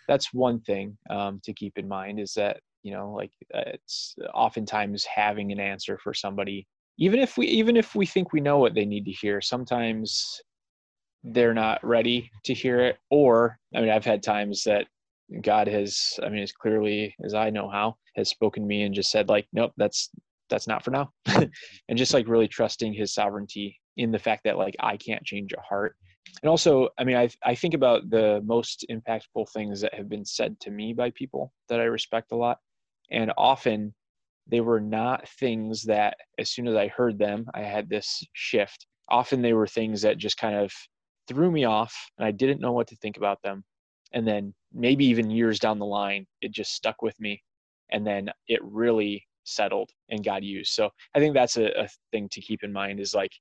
that's 0.09 0.33
one 0.33 0.59
thing 0.61 0.97
um, 1.09 1.39
to 1.45 1.53
keep 1.53 1.77
in 1.77 1.87
mind 1.87 2.19
is 2.19 2.33
that 2.33 2.59
you 2.87 2.93
know 2.93 3.11
like 3.11 3.31
uh, 3.53 3.63
it's 3.75 4.15
oftentimes 4.33 5.03
having 5.05 5.51
an 5.51 5.59
answer 5.59 5.99
for 6.03 6.13
somebody 6.13 6.67
even 6.97 7.19
if 7.19 7.37
we 7.37 7.45
even 7.47 7.75
if 7.75 7.95
we 7.95 8.05
think 8.05 8.31
we 8.31 8.41
know 8.41 8.57
what 8.59 8.73
they 8.73 8.85
need 8.85 9.05
to 9.05 9.11
hear 9.11 9.41
sometimes 9.41 10.41
they're 11.23 11.53
not 11.53 11.83
ready 11.83 12.29
to 12.45 12.53
hear 12.53 12.79
it 12.79 12.97
or 13.11 13.57
i 13.75 13.81
mean 13.81 13.89
i've 13.89 14.05
had 14.05 14.23
times 14.23 14.63
that 14.63 14.85
god 15.41 15.67
has 15.67 16.19
i 16.23 16.29
mean 16.29 16.43
as 16.43 16.53
clearly 16.53 17.13
as 17.25 17.33
i 17.33 17.49
know 17.49 17.69
how 17.69 17.95
has 18.15 18.29
spoken 18.29 18.63
to 18.63 18.67
me 18.67 18.83
and 18.83 18.95
just 18.95 19.11
said 19.11 19.27
like 19.27 19.45
nope 19.53 19.73
that's 19.77 20.09
that's 20.49 20.67
not 20.67 20.83
for 20.83 20.91
now. 20.91 21.11
And 21.89 21.97
just 21.97 22.13
like 22.13 22.27
really 22.27 22.47
trusting 22.47 22.93
his 22.93 23.13
sovereignty 23.13 23.79
in 23.97 24.11
the 24.11 24.19
fact 24.19 24.43
that 24.43 24.57
like 24.57 24.75
i 24.79 24.97
can't 24.97 25.23
change 25.23 25.53
a 25.53 25.61
heart. 25.61 25.95
And 26.41 26.49
also 26.49 26.89
i 26.97 27.03
mean 27.03 27.15
I, 27.15 27.29
I 27.43 27.55
think 27.55 27.73
about 27.73 28.09
the 28.09 28.41
most 28.45 28.85
impactful 28.91 29.49
things 29.53 29.81
that 29.81 29.93
have 29.93 30.09
been 30.09 30.25
said 30.25 30.59
to 30.61 30.71
me 30.71 30.93
by 30.93 31.11
people 31.11 31.53
that 31.69 31.79
i 31.79 31.85
respect 31.85 32.31
a 32.31 32.35
lot 32.35 32.59
and 33.11 33.31
often 33.37 33.93
they 34.47 34.61
were 34.61 34.79
not 34.79 35.27
things 35.39 35.83
that, 35.83 36.17
as 36.37 36.49
soon 36.49 36.67
as 36.67 36.75
I 36.75 36.87
heard 36.87 37.17
them, 37.19 37.45
I 37.53 37.61
had 37.61 37.89
this 37.89 38.23
shift. 38.33 38.87
Often 39.09 39.41
they 39.41 39.53
were 39.53 39.67
things 39.67 40.01
that 40.01 40.17
just 40.17 40.37
kind 40.37 40.55
of 40.55 40.71
threw 41.27 41.51
me 41.51 41.65
off 41.65 41.93
and 42.17 42.25
I 42.25 42.31
didn't 42.31 42.61
know 42.61 42.71
what 42.71 42.87
to 42.87 42.95
think 42.97 43.17
about 43.17 43.41
them. 43.43 43.63
And 44.13 44.25
then 44.25 44.53
maybe 44.73 45.05
even 45.05 45.29
years 45.29 45.59
down 45.59 45.79
the 45.79 45.85
line, 45.85 46.25
it 46.41 46.53
just 46.53 46.73
stuck 46.73 47.01
with 47.01 47.19
me. 47.19 47.41
And 47.91 48.07
then 48.07 48.29
it 48.47 48.59
really 48.63 49.25
settled 49.43 49.89
and 50.09 50.23
got 50.23 50.43
used. 50.43 50.73
So 50.73 50.89
I 51.13 51.19
think 51.19 51.33
that's 51.33 51.57
a, 51.57 51.83
a 51.83 51.89
thing 52.11 52.29
to 52.31 52.41
keep 52.41 52.63
in 52.63 52.71
mind 52.71 52.99
is 52.99 53.13
like 53.13 53.31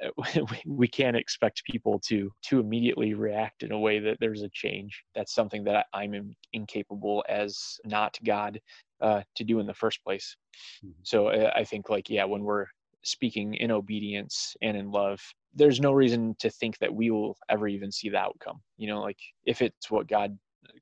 we 0.66 0.86
can't 0.86 1.16
expect 1.16 1.64
people 1.64 2.00
to 2.06 2.30
to 2.42 2.60
immediately 2.60 3.14
react 3.14 3.62
in 3.62 3.72
a 3.72 3.78
way 3.78 3.98
that 3.98 4.16
there's 4.20 4.42
a 4.42 4.48
change 4.52 5.02
that's 5.14 5.34
something 5.34 5.64
that 5.64 5.86
i'm 5.92 6.14
in, 6.14 6.34
incapable 6.52 7.24
as 7.28 7.78
not 7.84 8.16
god 8.24 8.60
uh, 9.00 9.22
to 9.36 9.44
do 9.44 9.60
in 9.60 9.66
the 9.66 9.74
first 9.74 10.02
place 10.04 10.36
mm-hmm. 10.84 10.92
so 11.02 11.28
uh, 11.28 11.52
i 11.54 11.64
think 11.64 11.88
like 11.88 12.08
yeah 12.08 12.24
when 12.24 12.42
we're 12.42 12.66
speaking 13.04 13.54
in 13.54 13.70
obedience 13.70 14.56
and 14.60 14.76
in 14.76 14.90
love 14.90 15.20
there's 15.54 15.80
no 15.80 15.92
reason 15.92 16.34
to 16.38 16.50
think 16.50 16.76
that 16.78 16.92
we 16.92 17.10
will 17.10 17.36
ever 17.48 17.68
even 17.68 17.92
see 17.92 18.08
the 18.08 18.18
outcome 18.18 18.60
you 18.76 18.88
know 18.88 19.00
like 19.00 19.18
if 19.44 19.62
it's 19.62 19.90
what 19.90 20.08
god 20.08 20.36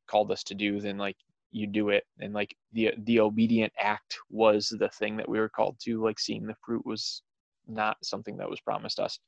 called 0.08 0.30
us 0.30 0.42
to 0.42 0.54
do 0.54 0.80
then 0.80 0.96
like 0.96 1.16
you 1.52 1.66
do 1.66 1.90
it 1.90 2.04
and 2.20 2.34
like 2.34 2.54
the 2.72 2.92
the 3.04 3.20
obedient 3.20 3.72
act 3.78 4.18
was 4.30 4.74
the 4.78 4.88
thing 4.90 5.16
that 5.16 5.28
we 5.28 5.38
were 5.38 5.48
called 5.48 5.76
to 5.80 6.02
like 6.02 6.18
seeing 6.18 6.46
the 6.46 6.54
fruit 6.64 6.84
was 6.84 7.22
not 7.66 7.96
something 8.02 8.36
that 8.36 8.48
was 8.48 8.60
promised 8.60 9.00
us. 9.00 9.18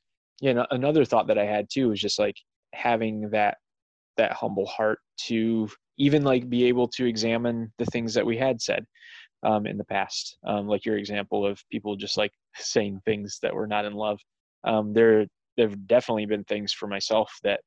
Yeah, 0.41 0.63
another 0.71 1.05
thought 1.05 1.27
that 1.27 1.37
I 1.37 1.45
had 1.45 1.67
too 1.69 1.89
was 1.89 1.99
just 1.99 2.19
like 2.19 2.37
having 2.73 3.29
that 3.31 3.57
that 4.17 4.31
humble 4.33 4.65
heart 4.65 4.99
to 5.27 5.69
even 5.99 6.23
like 6.23 6.49
be 6.49 6.63
able 6.63 6.87
to 6.87 7.05
examine 7.05 7.71
the 7.77 7.85
things 7.85 8.13
that 8.13 8.25
we 8.25 8.37
had 8.37 8.59
said 8.61 8.83
um, 9.43 9.67
in 9.67 9.77
the 9.77 9.85
past 9.85 10.37
um, 10.47 10.67
like 10.67 10.85
your 10.85 10.97
example 10.97 11.45
of 11.45 11.61
people 11.71 11.95
just 11.95 12.17
like 12.17 12.31
saying 12.55 12.99
things 13.05 13.37
that 13.41 13.53
were 13.53 13.67
not 13.67 13.85
in 13.85 13.93
love. 13.93 14.19
Um, 14.63 14.93
there 14.93 15.27
there 15.59 15.67
have 15.67 15.87
definitely 15.87 16.25
been 16.25 16.45
things 16.45 16.73
for 16.73 16.87
myself 16.87 17.31
that 17.43 17.59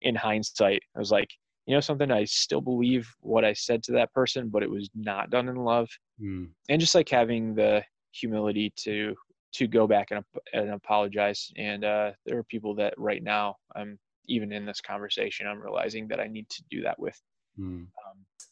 in 0.00 0.14
hindsight 0.14 0.82
i 0.96 0.98
was 0.98 1.10
like 1.10 1.28
you 1.66 1.74
know 1.74 1.80
something 1.80 2.10
i 2.10 2.24
still 2.24 2.60
believe 2.60 3.06
what 3.20 3.44
i 3.44 3.52
said 3.52 3.82
to 3.82 3.92
that 3.92 4.12
person 4.12 4.48
but 4.48 4.62
it 4.62 4.70
was 4.70 4.88
not 4.94 5.30
done 5.30 5.48
in 5.48 5.56
love. 5.56 5.88
Mm. 6.22 6.48
and 6.68 6.80
just 6.80 6.94
like 6.94 7.08
having 7.08 7.54
the 7.54 7.82
humility 8.12 8.72
to 8.76 9.14
to 9.52 9.68
go 9.68 9.86
back 9.86 10.08
and, 10.10 10.24
and 10.52 10.70
apologize. 10.70 11.52
And 11.56 11.84
uh, 11.84 12.10
there 12.26 12.38
are 12.38 12.44
people 12.44 12.74
that 12.76 12.94
right 12.96 13.22
now 13.22 13.56
i'm 13.76 13.98
even 14.26 14.52
in 14.52 14.64
this 14.64 14.80
conversation 14.80 15.46
i'm 15.46 15.60
realizing 15.60 16.08
that 16.08 16.20
i 16.20 16.26
need 16.26 16.48
to 16.48 16.62
do 16.70 16.82
that 16.82 16.98
with 16.98 17.20
mm. 17.58 17.62
um, 17.62 17.88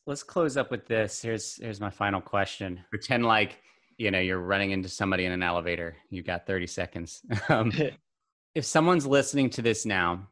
let's 0.06 0.22
close 0.22 0.56
up 0.56 0.70
with 0.70 0.86
this. 0.86 1.22
Here's 1.22 1.56
here's 1.56 1.80
my 1.80 1.90
final 1.90 2.20
question. 2.20 2.80
Pretend 2.90 3.24
like 3.24 3.60
you 3.98 4.10
know 4.10 4.18
you're 4.18 4.40
running 4.40 4.70
into 4.70 4.88
somebody 4.88 5.24
in 5.24 5.32
an 5.32 5.42
elevator. 5.42 5.96
You've 6.10 6.26
got 6.26 6.46
30 6.46 6.66
seconds. 6.66 7.22
Um, 7.48 7.72
if 8.54 8.64
someone's 8.64 9.06
listening 9.06 9.48
to 9.50 9.62
this 9.62 9.86
now 9.86 10.28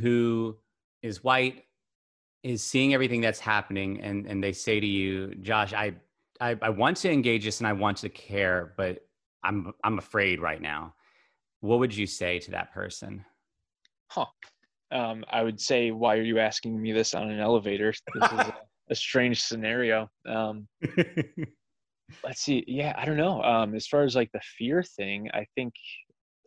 who 0.00 0.56
is 1.02 1.22
white 1.22 1.64
is 2.42 2.62
seeing 2.62 2.94
everything 2.94 3.20
that's 3.20 3.40
happening 3.40 4.00
and 4.00 4.26
and 4.26 4.42
they 4.42 4.52
say 4.52 4.80
to 4.80 4.86
you 4.86 5.34
josh 5.42 5.74
i 5.74 5.92
i, 6.40 6.56
I 6.62 6.70
want 6.70 6.96
to 6.98 7.10
engage 7.10 7.44
this 7.44 7.58
and 7.58 7.66
i 7.66 7.72
want 7.72 7.98
to 7.98 8.08
care 8.08 8.72
but 8.78 9.00
i'm 9.44 9.72
i'm 9.84 9.98
afraid 9.98 10.40
right 10.40 10.62
now 10.62 10.94
what 11.60 11.78
would 11.78 11.94
you 11.94 12.06
say 12.06 12.38
to 12.40 12.50
that 12.52 12.72
person? 12.72 13.24
Huh 14.08 14.26
um, 14.92 15.24
i 15.30 15.42
would 15.42 15.60
say 15.60 15.90
why 15.90 16.16
are 16.16 16.22
you 16.22 16.38
asking 16.38 16.80
me 16.80 16.92
this 16.92 17.14
on 17.14 17.30
an 17.30 17.40
elevator? 17.40 17.92
This 18.14 18.32
is 18.32 18.38
a, 18.38 18.54
a 18.90 18.94
strange 18.94 19.42
scenario. 19.42 20.08
Um, 20.28 20.66
let's 22.24 22.42
see. 22.42 22.64
Yeah 22.66 22.94
i 22.96 23.04
don't 23.04 23.16
know. 23.16 23.42
Um, 23.42 23.74
as 23.74 23.86
far 23.86 24.02
as 24.02 24.16
like 24.16 24.30
the 24.32 24.40
fear 24.58 24.82
thing 24.82 25.30
i 25.32 25.46
think 25.54 25.74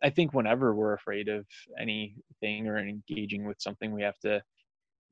i 0.02 0.10
think 0.10 0.34
whenever 0.34 0.74
we're 0.74 0.94
afraid 0.94 1.28
of 1.28 1.46
anything 1.80 2.68
or 2.68 2.78
engaging 2.78 3.46
with 3.46 3.56
something 3.60 3.92
we 3.92 4.02
have 4.02 4.18
to 4.20 4.42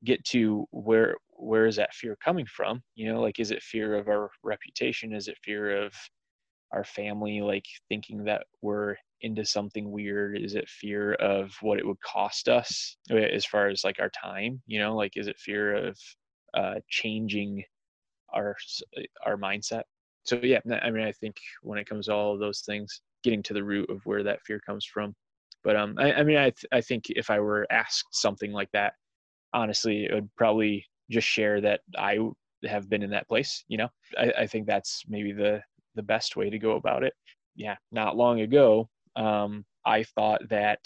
get 0.03 0.23
to 0.25 0.67
where 0.71 1.15
where 1.31 1.65
is 1.65 1.75
that 1.77 1.93
fear 1.93 2.17
coming 2.23 2.45
from? 2.45 2.81
You 2.95 3.11
know 3.11 3.21
like 3.21 3.39
is 3.39 3.51
it 3.51 3.61
fear 3.63 3.95
of 3.95 4.07
our 4.07 4.29
reputation? 4.43 5.13
Is 5.13 5.27
it 5.27 5.37
fear 5.43 5.83
of 5.83 5.93
our 6.73 6.83
family 6.83 7.41
like 7.41 7.65
thinking 7.89 8.23
that 8.25 8.45
we're 8.61 8.95
into 9.21 9.45
something 9.45 9.89
weird? 9.91 10.37
Is 10.37 10.55
it 10.55 10.67
fear 10.67 11.13
of 11.13 11.51
what 11.61 11.79
it 11.79 11.87
would 11.87 12.01
cost 12.01 12.49
us 12.49 12.97
uh, 13.11 13.15
as 13.15 13.45
far 13.45 13.67
as 13.69 13.83
like 13.83 13.99
our 13.99 14.09
time 14.09 14.61
you 14.67 14.79
know? 14.79 14.95
Like 14.95 15.15
is 15.15 15.27
it 15.27 15.37
fear 15.39 15.75
of 15.75 15.97
uh 16.53 16.75
changing 16.89 17.63
our 18.33 18.55
our 19.25 19.37
mindset? 19.37 19.83
So 20.25 20.39
yeah 20.41 20.59
i 20.81 20.89
mean 20.89 21.05
i 21.05 21.11
think 21.11 21.35
when 21.61 21.77
it 21.79 21.87
comes 21.87 22.05
to 22.05 22.13
all 22.13 22.33
of 22.33 22.39
those 22.39 22.61
things 22.61 23.01
getting 23.23 23.43
to 23.43 23.53
the 23.53 23.63
root 23.63 23.89
of 23.89 24.05
where 24.05 24.23
that 24.23 24.41
fear 24.45 24.59
comes 24.65 24.85
from. 24.85 25.15
But 25.63 25.75
um 25.75 25.95
i, 25.99 26.13
I 26.13 26.23
mean 26.23 26.37
i 26.37 26.49
th- 26.49 26.65
i 26.71 26.81
think 26.81 27.05
if 27.09 27.29
i 27.29 27.39
were 27.39 27.67
asked 27.71 28.07
something 28.11 28.51
like 28.51 28.71
that 28.73 28.93
honestly 29.53 30.05
it 30.05 30.13
would 30.13 30.29
probably 30.35 30.85
just 31.09 31.27
share 31.27 31.61
that 31.61 31.81
i 31.97 32.17
have 32.65 32.89
been 32.89 33.03
in 33.03 33.09
that 33.11 33.27
place 33.27 33.63
you 33.67 33.77
know? 33.77 33.89
I, 34.17 34.33
I 34.43 34.47
think 34.47 34.65
that's 34.65 35.03
maybe 35.07 35.33
the 35.33 35.61
the 35.95 36.03
best 36.03 36.35
way 36.35 36.49
to 36.49 36.59
go 36.59 36.75
about 36.75 37.03
it. 37.03 37.13
Yeah 37.55 37.75
not 37.91 38.17
long 38.17 38.41
ago 38.41 38.89
um 39.15 39.63
i 39.85 40.03
thought 40.03 40.41
that 40.49 40.79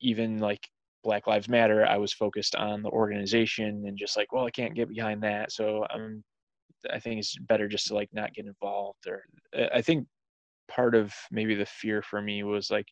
even 0.00 0.38
like 0.38 0.66
black 1.04 1.26
lives 1.26 1.48
matter 1.48 1.84
i 1.86 1.96
was 1.98 2.12
focused 2.12 2.54
on 2.54 2.82
the 2.82 2.88
organization 2.88 3.84
and 3.86 3.98
just 3.98 4.16
like 4.16 4.32
well 4.32 4.46
i 4.46 4.50
can't 4.50 4.74
get 4.74 4.88
behind 4.88 5.22
that. 5.22 5.52
So 5.52 5.84
i'm 5.90 6.24
i 6.90 6.98
think 6.98 7.18
it's 7.18 7.36
better 7.38 7.68
just 7.68 7.88
to 7.88 7.94
like 7.94 8.08
not 8.12 8.32
get 8.34 8.46
involved 8.46 9.06
or 9.06 9.24
i 9.74 9.82
think 9.82 10.06
part 10.68 10.94
of 10.94 11.12
maybe 11.30 11.54
the 11.54 11.66
fear 11.66 12.00
for 12.02 12.22
me 12.22 12.42
was 12.44 12.70
like 12.70 12.86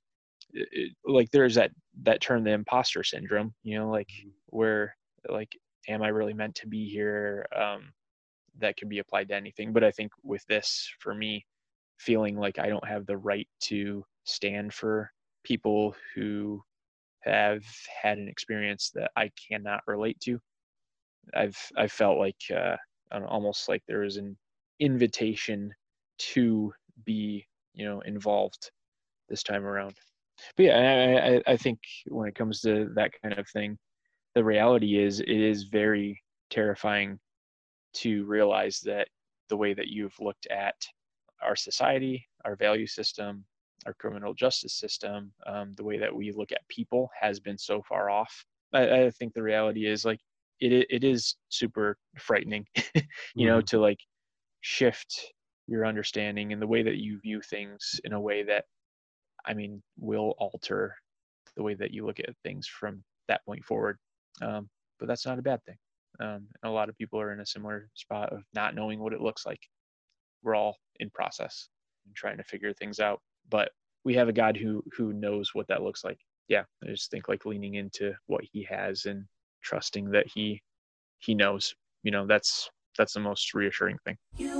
it, 0.52 0.92
like 1.06 1.30
there's 1.30 1.54
that 1.54 1.70
that 2.02 2.20
term 2.20 2.44
the 2.44 2.50
imposter 2.50 3.02
syndrome 3.02 3.54
you 3.62 3.78
know 3.78 3.88
like 3.88 4.08
mm-hmm. 4.08 4.28
where 4.48 4.94
like 5.28 5.56
am 5.88 6.02
i 6.02 6.08
really 6.08 6.34
meant 6.34 6.54
to 6.54 6.66
be 6.66 6.88
here? 6.88 7.46
Um 7.56 7.92
that 8.60 8.76
can 8.76 8.88
be 8.88 8.98
applied 8.98 9.28
to 9.28 9.34
anything 9.34 9.72
but 9.72 9.84
i 9.84 9.90
think 9.90 10.12
with 10.22 10.44
this 10.48 10.88
for 10.98 11.14
me 11.14 11.44
feeling 11.98 12.36
like 12.36 12.58
i 12.58 12.68
don't 12.68 12.86
have 12.86 13.06
the 13.06 13.16
right 13.16 13.48
to 13.60 14.04
stand 14.24 14.72
for 14.72 15.10
people 15.44 15.94
who 16.14 16.62
have 17.20 17.62
had 18.02 18.18
an 18.18 18.28
experience 18.28 18.90
that 18.94 19.10
i 19.16 19.30
cannot 19.48 19.82
relate 19.86 20.18
to 20.20 20.38
i've 21.34 21.58
i 21.76 21.86
felt 21.86 22.18
like 22.18 22.40
uh 22.54 22.76
almost 23.28 23.68
like 23.68 23.82
there 23.86 24.00
was 24.00 24.16
an 24.16 24.36
invitation 24.78 25.72
to 26.18 26.72
be 27.04 27.46
you 27.74 27.84
know 27.84 28.00
involved 28.00 28.70
this 29.30 29.42
time 29.42 29.64
around. 29.64 29.94
But 30.56 30.66
yeah, 30.66 31.40
I, 31.46 31.52
I 31.52 31.56
think 31.56 31.78
when 32.08 32.28
it 32.28 32.34
comes 32.34 32.60
to 32.62 32.90
that 32.96 33.12
kind 33.22 33.38
of 33.38 33.48
thing, 33.48 33.78
the 34.34 34.44
reality 34.44 34.98
is 34.98 35.20
it 35.20 35.28
is 35.28 35.64
very 35.64 36.20
terrifying 36.50 37.18
to 37.94 38.24
realize 38.24 38.80
that 38.80 39.08
the 39.48 39.56
way 39.56 39.74
that 39.74 39.88
you've 39.88 40.18
looked 40.20 40.46
at 40.46 40.74
our 41.42 41.56
society, 41.56 42.26
our 42.44 42.56
value 42.56 42.86
system, 42.86 43.44
our 43.86 43.94
criminal 43.94 44.34
justice 44.34 44.74
system, 44.74 45.32
um, 45.46 45.72
the 45.76 45.84
way 45.84 45.98
that 45.98 46.14
we 46.14 46.32
look 46.32 46.52
at 46.52 46.68
people 46.68 47.10
has 47.18 47.40
been 47.40 47.58
so 47.58 47.82
far 47.82 48.10
off. 48.10 48.44
I, 48.72 49.04
I 49.04 49.10
think 49.10 49.34
the 49.34 49.42
reality 49.42 49.86
is 49.86 50.04
like 50.04 50.20
it 50.60 50.86
it 50.90 51.04
is 51.04 51.36
super 51.48 51.96
frightening, 52.18 52.66
you 52.76 52.82
mm-hmm. 53.02 53.46
know, 53.46 53.60
to 53.62 53.80
like 53.80 53.98
shift 54.60 55.32
your 55.66 55.86
understanding 55.86 56.52
and 56.52 56.60
the 56.60 56.66
way 56.66 56.82
that 56.82 56.96
you 56.96 57.18
view 57.20 57.40
things 57.40 58.00
in 58.04 58.12
a 58.12 58.20
way 58.20 58.42
that 58.42 58.64
I 59.46 59.54
mean, 59.54 59.82
will 59.98 60.34
alter 60.38 60.94
the 61.56 61.62
way 61.62 61.74
that 61.74 61.92
you 61.92 62.06
look 62.06 62.20
at 62.20 62.36
things 62.44 62.66
from 62.66 63.02
that 63.28 63.44
point 63.44 63.64
forward. 63.64 63.98
Um, 64.42 64.68
but 64.98 65.08
that's 65.08 65.26
not 65.26 65.38
a 65.38 65.42
bad 65.42 65.64
thing. 65.64 65.76
Um, 66.20 66.46
a 66.62 66.68
lot 66.70 66.88
of 66.88 66.96
people 66.96 67.20
are 67.20 67.32
in 67.32 67.40
a 67.40 67.46
similar 67.46 67.88
spot 67.94 68.32
of 68.32 68.42
not 68.54 68.74
knowing 68.74 69.00
what 69.00 69.12
it 69.12 69.20
looks 69.20 69.46
like. 69.46 69.60
We're 70.42 70.54
all 70.54 70.76
in 70.98 71.10
process 71.10 71.68
and 72.06 72.14
trying 72.14 72.36
to 72.36 72.44
figure 72.44 72.72
things 72.72 73.00
out, 73.00 73.20
but 73.48 73.70
we 74.04 74.14
have 74.14 74.28
a 74.28 74.32
God 74.32 74.56
who 74.56 74.82
who 74.96 75.12
knows 75.12 75.50
what 75.54 75.66
that 75.68 75.82
looks 75.82 76.04
like. 76.04 76.18
Yeah, 76.48 76.64
I 76.82 76.88
just 76.88 77.10
think 77.10 77.28
like 77.28 77.46
leaning 77.46 77.74
into 77.74 78.14
what 78.26 78.44
He 78.52 78.62
has 78.64 79.06
and 79.06 79.24
trusting 79.62 80.10
that 80.10 80.26
He 80.32 80.62
He 81.18 81.34
knows. 81.34 81.74
You 82.02 82.10
know, 82.10 82.26
that's 82.26 82.70
that's 82.98 83.14
the 83.14 83.20
most 83.20 83.54
reassuring 83.54 83.98
thing. 84.04 84.16
You 84.36 84.59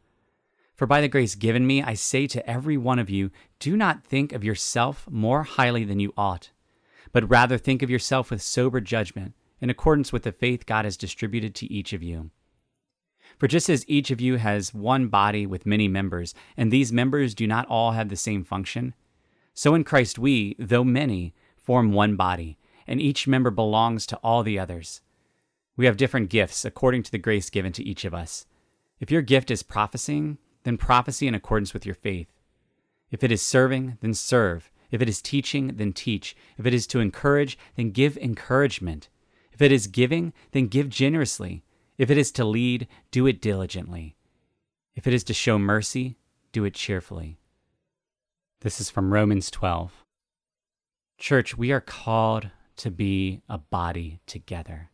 For 0.81 0.87
by 0.87 0.99
the 0.99 1.07
grace 1.07 1.35
given 1.35 1.67
me, 1.67 1.83
I 1.83 1.93
say 1.93 2.25
to 2.25 2.49
every 2.49 2.75
one 2.75 2.97
of 2.97 3.07
you, 3.07 3.29
do 3.59 3.77
not 3.77 4.03
think 4.03 4.33
of 4.33 4.43
yourself 4.43 5.07
more 5.11 5.43
highly 5.43 5.83
than 5.83 5.99
you 5.99 6.11
ought, 6.17 6.49
but 7.11 7.29
rather 7.29 7.59
think 7.59 7.83
of 7.83 7.91
yourself 7.91 8.31
with 8.31 8.41
sober 8.41 8.81
judgment, 8.81 9.35
in 9.59 9.69
accordance 9.69 10.11
with 10.11 10.23
the 10.23 10.31
faith 10.31 10.65
God 10.65 10.85
has 10.85 10.97
distributed 10.97 11.53
to 11.53 11.71
each 11.71 11.93
of 11.93 12.01
you. 12.01 12.31
For 13.37 13.47
just 13.47 13.69
as 13.69 13.85
each 13.87 14.09
of 14.09 14.19
you 14.19 14.37
has 14.37 14.73
one 14.73 15.07
body 15.07 15.45
with 15.45 15.67
many 15.67 15.87
members, 15.87 16.33
and 16.57 16.71
these 16.71 16.91
members 16.91 17.35
do 17.35 17.45
not 17.45 17.67
all 17.67 17.91
have 17.91 18.09
the 18.09 18.15
same 18.15 18.43
function, 18.43 18.95
so 19.53 19.75
in 19.75 19.83
Christ 19.83 20.17
we, 20.17 20.55
though 20.57 20.83
many, 20.83 21.35
form 21.57 21.91
one 21.91 22.15
body, 22.15 22.57
and 22.87 22.99
each 22.99 23.27
member 23.27 23.51
belongs 23.51 24.07
to 24.07 24.17
all 24.23 24.41
the 24.41 24.57
others. 24.57 25.01
We 25.77 25.85
have 25.85 25.95
different 25.95 26.31
gifts 26.31 26.65
according 26.65 27.03
to 27.03 27.11
the 27.11 27.19
grace 27.19 27.51
given 27.51 27.71
to 27.73 27.83
each 27.83 28.03
of 28.03 28.15
us. 28.15 28.47
If 28.99 29.11
your 29.11 29.21
gift 29.21 29.51
is 29.51 29.61
prophesying, 29.61 30.39
then 30.63 30.77
prophecy 30.77 31.27
in 31.27 31.35
accordance 31.35 31.73
with 31.73 31.85
your 31.85 31.95
faith. 31.95 32.27
If 33.09 33.23
it 33.23 33.31
is 33.31 33.41
serving, 33.41 33.97
then 34.01 34.13
serve 34.13 34.71
If 34.91 35.01
it 35.01 35.07
is 35.07 35.21
teaching, 35.21 35.77
then 35.77 35.93
teach. 35.93 36.35
If 36.57 36.65
it 36.65 36.73
is 36.73 36.85
to 36.87 36.99
encourage, 36.99 37.57
then 37.75 37.91
give 37.91 38.17
encouragement. 38.17 39.07
If 39.53 39.61
it 39.61 39.71
is 39.71 39.87
giving, 39.87 40.33
then 40.51 40.67
give 40.67 40.89
generously. 40.89 41.63
If 41.97 42.11
it 42.11 42.17
is 42.17 42.31
to 42.33 42.43
lead, 42.43 42.87
do 43.09 43.25
it 43.25 43.41
diligently. 43.41 44.17
If 44.95 45.07
it 45.07 45.13
is 45.13 45.23
to 45.25 45.33
show 45.33 45.57
mercy, 45.57 46.17
do 46.51 46.65
it 46.65 46.73
cheerfully. 46.73 47.39
This 48.59 48.81
is 48.81 48.89
from 48.89 49.13
Romans 49.13 49.49
12. 49.49 50.03
Church, 51.17 51.57
we 51.57 51.71
are 51.71 51.79
called 51.79 52.49
to 52.77 52.91
be 52.91 53.41
a 53.47 53.57
body 53.57 54.19
together. 54.25 54.89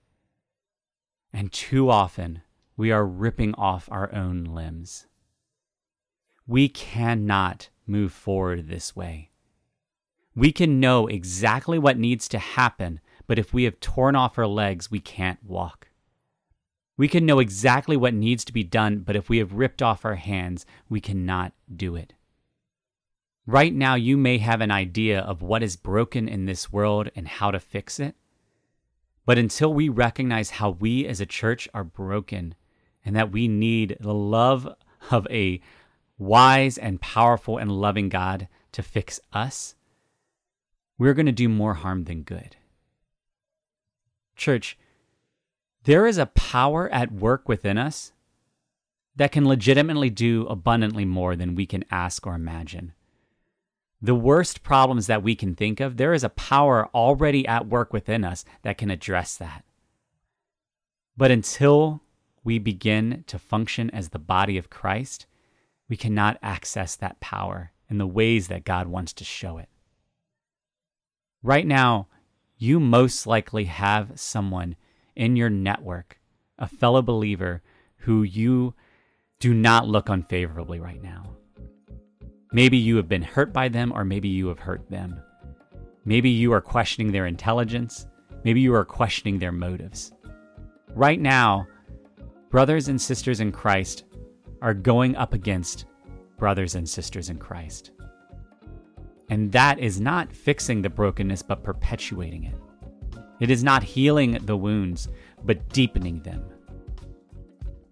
And 1.33 1.51
too 1.51 1.89
often, 1.89 2.41
we 2.75 2.91
are 2.91 3.05
ripping 3.05 3.55
off 3.55 3.89
our 3.91 4.13
own 4.13 4.43
limbs. 4.43 5.07
We 6.47 6.69
cannot 6.69 7.69
move 7.85 8.13
forward 8.13 8.67
this 8.69 8.95
way. 8.95 9.31
We 10.33 10.53
can 10.53 10.79
know 10.79 11.07
exactly 11.07 11.77
what 11.77 11.97
needs 11.97 12.29
to 12.29 12.39
happen, 12.39 13.01
but 13.27 13.37
if 13.37 13.53
we 13.53 13.63
have 13.63 13.79
torn 13.81 14.15
off 14.15 14.37
our 14.37 14.47
legs, 14.47 14.89
we 14.89 14.99
can't 14.99 15.43
walk. 15.43 15.89
We 16.95 17.07
can 17.07 17.25
know 17.25 17.39
exactly 17.39 17.97
what 17.97 18.13
needs 18.13 18.45
to 18.45 18.53
be 18.53 18.63
done, 18.63 18.99
but 18.99 19.15
if 19.15 19.29
we 19.29 19.39
have 19.39 19.53
ripped 19.53 19.81
off 19.81 20.05
our 20.05 20.15
hands, 20.15 20.65
we 20.89 21.01
cannot 21.01 21.53
do 21.75 21.95
it. 21.95 22.13
Right 23.45 23.73
now, 23.73 23.95
you 23.95 24.17
may 24.17 24.37
have 24.39 24.61
an 24.61 24.71
idea 24.71 25.19
of 25.19 25.41
what 25.41 25.63
is 25.63 25.75
broken 25.75 26.27
in 26.27 26.45
this 26.45 26.71
world 26.71 27.09
and 27.15 27.27
how 27.27 27.51
to 27.51 27.59
fix 27.59 27.99
it. 27.99 28.15
But 29.25 29.37
until 29.37 29.73
we 29.73 29.89
recognize 29.89 30.51
how 30.51 30.71
we 30.71 31.05
as 31.05 31.19
a 31.19 31.25
church 31.25 31.67
are 31.73 31.83
broken 31.83 32.55
and 33.03 33.15
that 33.15 33.31
we 33.31 33.47
need 33.47 33.97
the 33.99 34.13
love 34.13 34.67
of 35.11 35.27
a 35.29 35.61
wise 36.17 36.77
and 36.77 37.01
powerful 37.01 37.57
and 37.57 37.71
loving 37.71 38.09
God 38.09 38.47
to 38.71 38.83
fix 38.83 39.19
us, 39.33 39.75
we're 40.97 41.13
going 41.13 41.25
to 41.27 41.31
do 41.31 41.49
more 41.49 41.75
harm 41.75 42.05
than 42.05 42.23
good. 42.23 42.55
Church, 44.35 44.77
there 45.83 46.05
is 46.05 46.17
a 46.17 46.25
power 46.25 46.89
at 46.89 47.11
work 47.11 47.47
within 47.47 47.77
us 47.77 48.11
that 49.15 49.31
can 49.31 49.47
legitimately 49.47 50.09
do 50.09 50.45
abundantly 50.47 51.05
more 51.05 51.35
than 51.35 51.55
we 51.55 51.65
can 51.65 51.83
ask 51.89 52.25
or 52.27 52.35
imagine. 52.35 52.93
The 53.99 54.15
worst 54.15 54.61
problems 54.61 55.07
that 55.07 55.23
we 55.23 55.35
can 55.35 55.55
think 55.55 55.79
of, 55.79 55.97
there 55.97 56.13
is 56.13 56.23
a 56.23 56.29
power 56.29 56.87
already 56.93 57.47
at 57.47 57.67
work 57.67 57.93
within 57.93 58.23
us 58.23 58.45
that 58.61 58.77
can 58.77 58.91
address 58.91 59.35
that. 59.37 59.63
But 61.15 61.31
until 61.31 62.01
we 62.43 62.59
begin 62.59 63.23
to 63.25 63.39
function 63.39 63.89
as 63.89 64.09
the 64.09 64.19
body 64.19 64.57
of 64.57 64.69
Christ, 64.69 65.25
we 65.89 65.97
cannot 65.97 66.37
access 66.41 66.95
that 66.95 67.19
power 67.19 67.71
in 67.89 67.97
the 67.97 68.07
ways 68.07 68.47
that 68.47 68.65
God 68.65 68.87
wants 68.87 69.13
to 69.13 69.23
show 69.23 69.57
it. 69.57 69.69
Right 71.41 71.65
now, 71.65 72.07
you 72.57 72.79
most 72.79 73.27
likely 73.27 73.65
have 73.65 74.11
someone 74.15 74.75
in 75.15 75.35
your 75.35 75.49
network, 75.49 76.19
a 76.57 76.67
fellow 76.67 77.01
believer 77.01 77.61
who 77.97 78.23
you 78.23 78.73
do 79.39 79.53
not 79.53 79.87
look 79.87 80.09
unfavorably 80.09 80.79
right 80.79 81.01
now. 81.01 81.35
Maybe 82.51 82.77
you 82.77 82.95
have 82.97 83.07
been 83.07 83.21
hurt 83.21 83.53
by 83.53 83.67
them, 83.67 83.91
or 83.93 84.03
maybe 84.03 84.27
you 84.29 84.47
have 84.47 84.59
hurt 84.59 84.89
them. 84.89 85.21
Maybe 86.05 86.29
you 86.29 86.53
are 86.53 86.61
questioning 86.61 87.11
their 87.11 87.25
intelligence. 87.25 88.07
Maybe 88.43 88.61
you 88.61 88.73
are 88.73 88.85
questioning 88.85 89.39
their 89.39 89.51
motives. 89.51 90.11
Right 90.95 91.19
now, 91.19 91.67
brothers 92.49 92.87
and 92.87 92.99
sisters 92.99 93.41
in 93.41 93.51
Christ 93.51 94.05
are 94.61 94.73
going 94.73 95.15
up 95.15 95.33
against 95.33 95.85
brothers 96.37 96.75
and 96.75 96.87
sisters 96.87 97.29
in 97.29 97.37
Christ. 97.37 97.91
And 99.29 99.51
that 99.51 99.79
is 99.79 99.99
not 99.99 100.33
fixing 100.33 100.81
the 100.81 100.89
brokenness, 100.89 101.41
but 101.41 101.63
perpetuating 101.63 102.45
it. 102.45 102.55
It 103.39 103.51
is 103.51 103.63
not 103.63 103.83
healing 103.83 104.39
the 104.45 104.57
wounds, 104.57 105.09
but 105.43 105.69
deepening 105.69 106.21
them. 106.21 106.43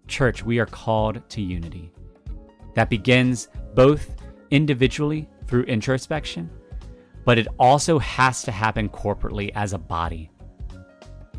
Church, 0.07 0.43
we 0.43 0.59
are 0.59 0.65
called 0.65 1.27
to 1.29 1.41
unity. 1.41 1.91
That 2.75 2.89
begins 2.89 3.47
both 3.73 4.15
individually 4.51 5.27
through 5.47 5.63
introspection, 5.63 6.49
but 7.25 7.37
it 7.37 7.47
also 7.59 7.99
has 7.99 8.43
to 8.43 8.51
happen 8.51 8.89
corporately 8.89 9.51
as 9.55 9.73
a 9.73 9.77
body. 9.77 10.29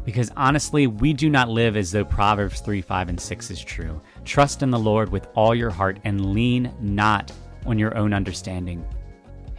Because 0.04 0.30
honestly, 0.36 0.86
we 0.86 1.12
do 1.12 1.28
not 1.28 1.48
live 1.48 1.76
as 1.76 1.90
though 1.90 2.04
Proverbs 2.04 2.60
3, 2.60 2.80
5, 2.80 3.08
and 3.08 3.20
6 3.20 3.50
is 3.50 3.60
true. 3.60 4.00
Trust 4.26 4.62
in 4.64 4.72
the 4.72 4.78
Lord 4.78 5.10
with 5.10 5.28
all 5.36 5.54
your 5.54 5.70
heart 5.70 6.00
and 6.02 6.34
lean 6.34 6.74
not 6.80 7.32
on 7.64 7.78
your 7.78 7.96
own 7.96 8.12
understanding. 8.12 8.84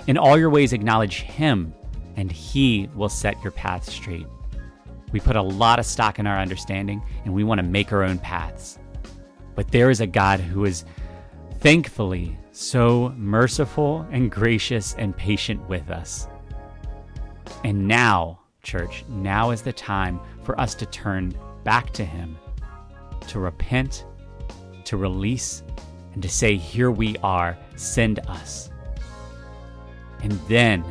In 0.07 0.17
all 0.17 0.37
your 0.37 0.49
ways, 0.49 0.73
acknowledge 0.73 1.21
Him, 1.21 1.73
and 2.17 2.29
He 2.29 2.89
will 2.93 3.09
set 3.09 3.41
your 3.41 3.51
path 3.51 3.89
straight. 3.89 4.27
We 5.13 5.21
put 5.21 5.37
a 5.37 5.41
lot 5.41 5.79
of 5.79 5.85
stock 5.85 6.19
in 6.19 6.27
our 6.27 6.37
understanding, 6.37 7.01
and 7.23 7.33
we 7.33 7.45
want 7.45 7.59
to 7.59 7.65
make 7.65 7.93
our 7.93 8.03
own 8.03 8.19
paths. 8.19 8.77
But 9.55 9.71
there 9.71 9.89
is 9.89 10.01
a 10.01 10.07
God 10.07 10.41
who 10.41 10.65
is 10.65 10.83
thankfully 11.59 12.37
so 12.51 13.13
merciful 13.15 14.05
and 14.11 14.29
gracious 14.29 14.95
and 14.97 15.15
patient 15.15 15.65
with 15.69 15.89
us. 15.89 16.27
And 17.63 17.87
now, 17.87 18.41
church, 18.63 19.05
now 19.07 19.51
is 19.51 19.61
the 19.61 19.71
time 19.71 20.19
for 20.43 20.59
us 20.59 20.75
to 20.75 20.85
turn 20.87 21.33
back 21.63 21.91
to 21.93 22.03
Him, 22.03 22.37
to 23.27 23.39
repent, 23.39 24.05
to 24.87 24.97
release, 24.97 25.63
and 26.13 26.21
to 26.21 26.29
say, 26.29 26.55
Here 26.55 26.91
we 26.91 27.15
are, 27.23 27.57
send 27.75 28.19
us. 28.27 28.69
And 30.23 30.31
then 30.47 30.83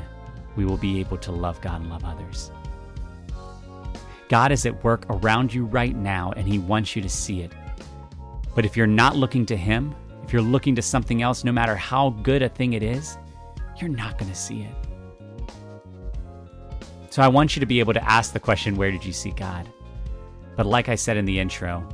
we 0.54 0.64
will 0.64 0.76
be 0.76 1.00
able 1.00 1.18
to 1.18 1.32
love 1.32 1.60
God 1.60 1.80
and 1.80 1.90
love 1.90 2.04
others. 2.04 2.50
God 4.28 4.52
is 4.52 4.66
at 4.66 4.82
work 4.82 5.04
around 5.08 5.52
you 5.52 5.64
right 5.66 5.94
now, 5.94 6.32
and 6.36 6.48
He 6.48 6.58
wants 6.58 6.96
you 6.96 7.02
to 7.02 7.08
see 7.08 7.40
it. 7.40 7.52
But 8.54 8.64
if 8.64 8.76
you're 8.76 8.86
not 8.86 9.16
looking 9.16 9.46
to 9.46 9.56
Him, 9.56 9.94
if 10.24 10.32
you're 10.32 10.42
looking 10.42 10.74
to 10.76 10.82
something 10.82 11.22
else, 11.22 11.44
no 11.44 11.52
matter 11.52 11.76
how 11.76 12.10
good 12.10 12.42
a 12.42 12.48
thing 12.48 12.72
it 12.72 12.82
is, 12.82 13.18
you're 13.80 13.90
not 13.90 14.18
going 14.18 14.30
to 14.30 14.36
see 14.36 14.62
it. 14.62 14.74
So 17.10 17.22
I 17.22 17.28
want 17.28 17.56
you 17.56 17.60
to 17.60 17.66
be 17.66 17.80
able 17.80 17.94
to 17.94 18.10
ask 18.10 18.32
the 18.32 18.40
question, 18.40 18.76
Where 18.76 18.90
did 18.90 19.04
you 19.04 19.12
see 19.12 19.30
God? 19.30 19.68
But 20.56 20.66
like 20.66 20.88
I 20.88 20.94
said 20.94 21.16
in 21.16 21.24
the 21.24 21.38
intro, 21.38 21.88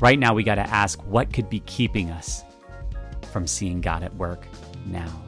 right 0.00 0.18
now 0.18 0.34
we 0.34 0.42
got 0.42 0.56
to 0.56 0.68
ask 0.68 1.00
what 1.06 1.32
could 1.32 1.48
be 1.48 1.60
keeping 1.60 2.10
us 2.10 2.42
from 3.32 3.46
seeing 3.46 3.80
God 3.80 4.02
at 4.02 4.14
work 4.16 4.46
now. 4.86 5.22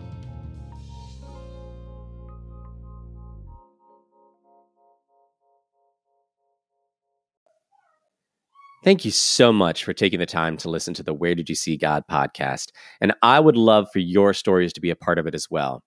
Thank 8.84 9.04
you 9.04 9.12
so 9.12 9.52
much 9.52 9.84
for 9.84 9.92
taking 9.92 10.18
the 10.18 10.26
time 10.26 10.56
to 10.56 10.68
listen 10.68 10.92
to 10.94 11.04
the 11.04 11.14
Where 11.14 11.36
Did 11.36 11.48
You 11.48 11.54
See 11.54 11.76
God 11.76 12.02
podcast. 12.10 12.70
And 13.00 13.14
I 13.22 13.38
would 13.38 13.56
love 13.56 13.86
for 13.92 14.00
your 14.00 14.34
stories 14.34 14.72
to 14.72 14.80
be 14.80 14.90
a 14.90 14.96
part 14.96 15.20
of 15.20 15.28
it 15.28 15.36
as 15.36 15.46
well. 15.48 15.84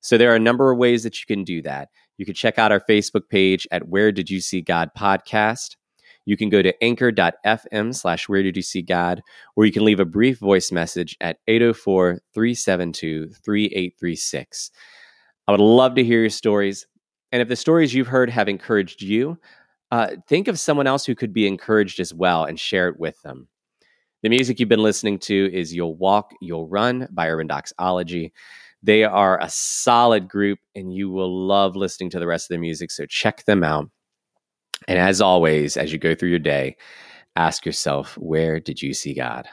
So 0.00 0.16
there 0.16 0.32
are 0.32 0.36
a 0.36 0.40
number 0.40 0.72
of 0.72 0.78
ways 0.78 1.02
that 1.02 1.20
you 1.20 1.26
can 1.26 1.44
do 1.44 1.60
that. 1.62 1.88
You 2.16 2.24
can 2.24 2.34
check 2.34 2.58
out 2.58 2.72
our 2.72 2.80
Facebook 2.88 3.28
page 3.28 3.66
at 3.70 3.88
Where 3.88 4.12
Did 4.12 4.30
You 4.30 4.40
See 4.40 4.62
God 4.62 4.88
podcast. 4.96 5.76
You 6.28 6.36
can 6.36 6.50
go 6.50 6.60
to 6.60 6.84
anchor.fm 6.84 7.94
slash 7.94 8.28
Where 8.28 8.42
Did 8.42 8.54
You 8.54 8.60
See 8.60 8.82
God, 8.82 9.22
or 9.56 9.64
you 9.64 9.72
can 9.72 9.86
leave 9.86 9.98
a 9.98 10.04
brief 10.04 10.38
voice 10.38 10.70
message 10.70 11.16
at 11.22 11.38
804 11.46 12.20
372 12.34 13.30
3836. 13.42 14.70
I 15.46 15.52
would 15.52 15.60
love 15.60 15.94
to 15.94 16.04
hear 16.04 16.20
your 16.20 16.28
stories. 16.28 16.86
And 17.32 17.40
if 17.40 17.48
the 17.48 17.56
stories 17.56 17.94
you've 17.94 18.08
heard 18.08 18.28
have 18.28 18.46
encouraged 18.46 19.00
you, 19.00 19.38
uh, 19.90 20.16
think 20.28 20.48
of 20.48 20.60
someone 20.60 20.86
else 20.86 21.06
who 21.06 21.14
could 21.14 21.32
be 21.32 21.46
encouraged 21.46 21.98
as 21.98 22.12
well 22.12 22.44
and 22.44 22.60
share 22.60 22.90
it 22.90 23.00
with 23.00 23.18
them. 23.22 23.48
The 24.22 24.28
music 24.28 24.60
you've 24.60 24.68
been 24.68 24.82
listening 24.82 25.20
to 25.20 25.50
is 25.50 25.72
You'll 25.72 25.96
Walk, 25.96 26.32
You'll 26.42 26.68
Run 26.68 27.08
by 27.10 27.30
Urban 27.30 27.46
Doxology. 27.46 28.34
They 28.82 29.02
are 29.02 29.40
a 29.40 29.48
solid 29.48 30.28
group, 30.28 30.58
and 30.74 30.92
you 30.92 31.08
will 31.08 31.46
love 31.46 31.74
listening 31.74 32.10
to 32.10 32.18
the 32.18 32.26
rest 32.26 32.50
of 32.50 32.54
the 32.54 32.60
music. 32.60 32.90
So 32.90 33.06
check 33.06 33.46
them 33.46 33.64
out. 33.64 33.88
And 34.86 34.98
as 34.98 35.20
always, 35.20 35.76
as 35.76 35.92
you 35.92 35.98
go 35.98 36.14
through 36.14 36.30
your 36.30 36.38
day, 36.38 36.76
ask 37.36 37.66
yourself, 37.66 38.16
where 38.18 38.60
did 38.60 38.80
you 38.82 38.94
see 38.94 39.14
God? 39.14 39.48